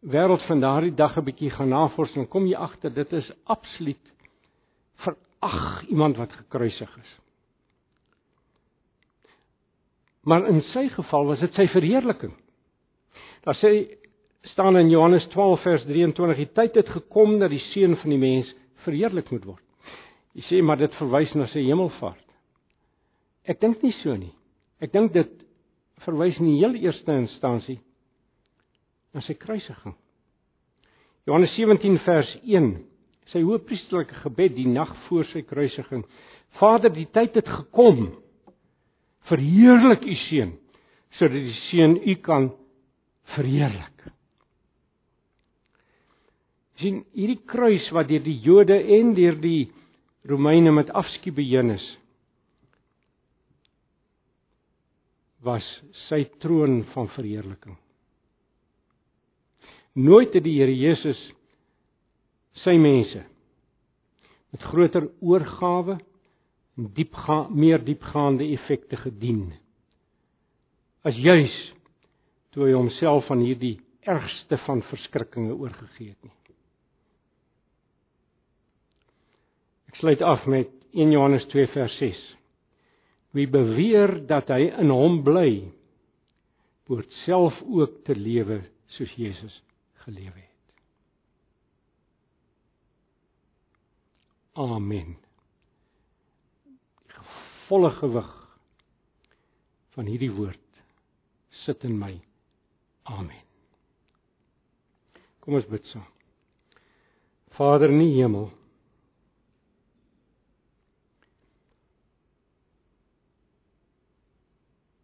wêreld 0.06 0.42
van 0.46 0.60
daardie 0.60 0.94
dag 0.94 1.16
'n 1.16 1.24
bietjie 1.24 1.50
gaan 1.50 1.68
navorsing, 1.68 2.28
kom 2.28 2.46
jy 2.46 2.54
agter 2.54 2.94
dit 2.94 3.12
is 3.12 3.32
absoluut 3.44 4.12
verag 4.96 5.86
iemand 5.88 6.16
wat 6.16 6.32
gekruisig 6.32 6.96
is. 6.96 7.18
Maar 10.22 10.46
in 10.48 10.62
sy 10.62 10.88
geval 10.88 11.26
was 11.26 11.40
dit 11.40 11.54
sy 11.54 11.66
verheerliking. 11.68 12.34
Daar 13.42 13.54
sê 13.54 13.98
staan 14.40 14.76
in 14.76 14.90
Johannes 14.90 15.26
12 15.26 15.62
vers 15.62 15.84
23 15.84 16.36
die 16.36 16.52
tyd 16.52 16.74
het 16.74 16.88
gekom 16.88 17.38
dat 17.38 17.50
die 17.50 17.62
seun 17.72 17.96
van 17.96 18.10
die 18.10 18.18
mens 18.18 18.54
verheerlik 18.74 19.30
moet 19.30 19.44
word. 19.44 19.62
Jy 20.34 20.42
sê 20.42 20.62
maar 20.62 20.76
dit 20.76 20.94
verwys 20.94 21.34
na 21.34 21.46
sy 21.46 21.62
hemelvaart. 21.62 22.26
Ek 23.44 23.60
dink 23.60 23.82
nie 23.82 23.94
so 24.02 24.16
nie. 24.16 24.34
Ek 24.80 24.92
dink 24.92 25.12
dit 25.12 25.30
verwys 26.04 26.38
in 26.38 26.50
die 26.50 26.58
heel 26.58 26.74
eerste 26.74 27.12
instansie 27.12 27.80
na 29.16 29.24
sy 29.24 29.34
kruisiging. 29.40 29.96
Johannes 31.26 31.56
17 31.56 31.96
vers 32.04 32.34
1. 32.44 32.68
Sy 33.32 33.42
hoëpriesterlike 33.42 34.20
gebed 34.22 34.54
die 34.54 34.68
nag 34.70 34.92
voor 35.08 35.26
sy 35.32 35.42
kruisiging. 35.48 36.04
Vader, 36.60 36.92
die 36.94 37.08
tyd 37.10 37.40
het 37.40 37.48
gekom. 37.50 38.12
Verheerlik 39.32 40.06
u 40.06 40.20
seun 40.28 40.54
sodat 41.16 41.46
die 41.46 41.58
seun 41.70 41.94
u 41.96 42.14
kan 42.20 42.50
verheerlik. 43.32 43.96
sien 46.80 47.02
hierdie 47.16 47.40
kruis 47.48 47.86
wat 47.96 48.10
deur 48.10 48.24
die 48.24 48.36
Jode 48.44 48.76
en 48.98 49.14
deur 49.16 49.38
die 49.40 49.70
Romeine 50.28 50.72
met 50.74 50.90
afskuw 50.90 51.36
beheen 51.36 51.72
is 51.76 51.86
was 55.46 55.66
sy 56.08 56.24
troon 56.42 56.80
van 56.90 57.06
verheerliking. 57.14 57.76
Nooit 59.96 60.34
het 60.36 60.44
die 60.44 60.58
Here 60.58 60.74
Jesus 60.76 61.20
sy 62.60 62.74
mense 62.80 63.22
met 64.52 64.64
groter 64.68 65.08
oorgawe 65.24 65.96
en 66.76 66.90
diepga 66.96 67.46
meer 67.48 67.80
diepgaande 67.84 68.44
effekte 68.52 68.98
gedien 69.00 69.48
as 71.06 71.16
juis 71.16 71.54
toe 72.52 72.66
hy 72.66 72.74
homself 72.76 73.30
aan 73.32 73.44
hierdie 73.44 73.78
ergste 74.06 74.58
van 74.66 74.84
verskrikkinge 74.86 75.54
oorgegee 75.56 76.12
het 76.12 76.22
nie. 76.24 76.34
Ek 79.90 80.00
sluit 80.00 80.22
af 80.22 80.44
met 80.50 80.72
1 80.92 81.12
Johannes 81.14 81.46
2 81.52 81.70
vers 81.72 81.94
6. 82.00 82.18
Wie 83.36 83.46
beweer 83.50 84.18
dat 84.28 84.52
hy 84.52 84.68
in 84.76 84.92
hom 84.92 85.22
bly, 85.26 85.50
behoort 86.86 87.12
self 87.24 87.56
ook 87.64 88.02
te 88.06 88.16
lewe 88.16 88.60
soos 88.96 89.12
Jesus 89.18 89.56
gelewe 90.06 90.38
het. 90.38 90.74
Amen. 94.52 95.16
Die 97.10 97.24
volle 97.66 97.90
gewig 97.98 98.28
van 99.96 100.06
hierdie 100.06 100.30
woord 100.30 100.82
sit 101.64 101.82
in 101.84 101.98
my. 101.98 102.12
Amen. 103.10 103.42
Kom 105.42 105.58
ons 105.58 105.66
bid 105.70 105.84
saam. 105.90 106.06
Vader 107.58 107.90
in 107.90 108.04
die 108.04 108.14
hemel. 108.20 108.46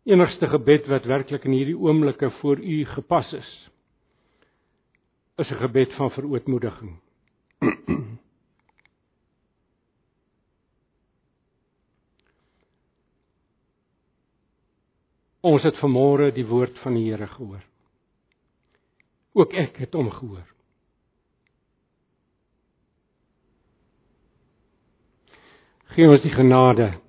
Enigste 0.06 0.46
gebed 0.50 0.86
wat 0.90 1.10
werklik 1.10 1.46
in 1.48 1.54
hierdie 1.56 1.78
oomblikke 1.78 2.30
voor 2.40 2.62
U 2.62 2.78
gepas 2.94 3.30
is, 3.38 3.52
is 5.36 5.50
'n 5.50 5.54
gebed 5.56 5.92
van 5.94 6.10
verootmoediging. 6.10 7.00
Ons 15.40 15.62
het 15.62 15.76
vanmôre 15.76 16.32
die 16.32 16.46
woord 16.46 16.78
van 16.78 16.94
die 16.94 17.10
Here 17.10 17.26
gehoor. 17.26 17.64
Ook 19.32 19.52
ek 19.52 19.76
het 19.76 19.92
hom 19.92 20.10
gehoor. 20.10 20.46
Gee 25.92 26.08
ons 26.08 26.22
die 26.22 26.32
genade 26.32 27.00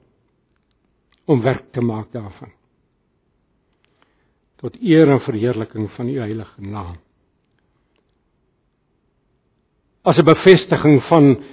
om 1.26 1.42
werk 1.42 1.72
te 1.72 1.82
maak 1.82 2.12
daarvan. 2.12 2.52
Tot 4.56 4.76
eer 4.82 5.12
en 5.12 5.20
verheerliking 5.20 5.92
van 5.92 6.08
u 6.10 6.20
heilige 6.20 6.62
naam. 6.62 7.03
As 10.04 10.18
'n 10.18 10.26
bevestiging 10.26 11.04
van 11.04 11.44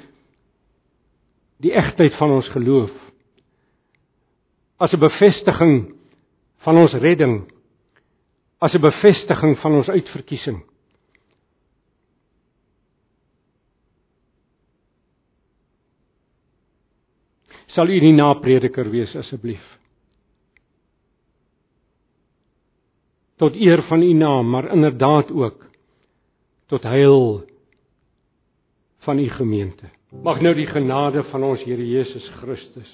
die 1.57 1.73
egtheid 1.73 2.17
van 2.17 2.31
ons 2.31 2.49
geloof. 2.49 2.91
As 4.77 4.93
'n 4.93 4.99
bevestiging 4.99 5.95
van 6.59 6.77
ons 6.77 6.93
redding 6.93 7.51
as 8.61 8.75
'n 8.75 8.81
bevestiging 8.81 9.59
van 9.59 9.73
ons 9.73 9.89
uitverkiesing. 9.89 10.63
Sal 17.67 17.89
u 17.89 18.01
die 18.01 18.13
naprediker 18.13 18.91
wees 18.91 19.15
asseblief? 19.17 19.65
Tot 23.37 23.55
eer 23.55 23.83
van 23.83 24.03
u 24.03 24.13
naam, 24.13 24.51
maar 24.51 24.73
inderdaad 24.73 25.31
ook 25.31 25.65
tot 26.67 26.83
heil 26.83 27.45
van 29.07 29.19
u 29.19 29.29
gemeente. 29.29 29.89
Mag 30.23 30.41
nou 30.41 30.55
die 30.55 30.67
genade 30.67 31.23
van 31.31 31.45
ons 31.47 31.63
Here 31.65 31.87
Jesus 31.87 32.27
Christus 32.41 32.91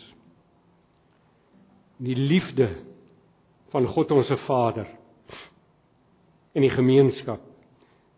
die 1.96 2.16
liefde 2.16 2.68
van 3.72 3.86
God 3.88 4.10
ons 4.12 4.32
Vader 4.44 4.88
en 6.56 6.64
die 6.64 6.72
gemeenskap 6.72 7.42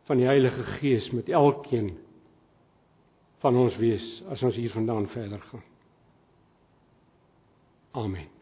van 0.09 0.20
die 0.20 0.26
Heilige 0.26 0.64
Gees 0.78 1.11
met 1.14 1.28
elkeen 1.28 1.93
van 3.43 3.59
ons 3.59 3.76
wees 3.78 4.07
as 4.32 4.43
ons 4.43 4.59
hier 4.59 4.72
vandaan 4.74 5.07
verder 5.14 5.43
gaan. 5.51 5.62
Amen. 7.93 8.38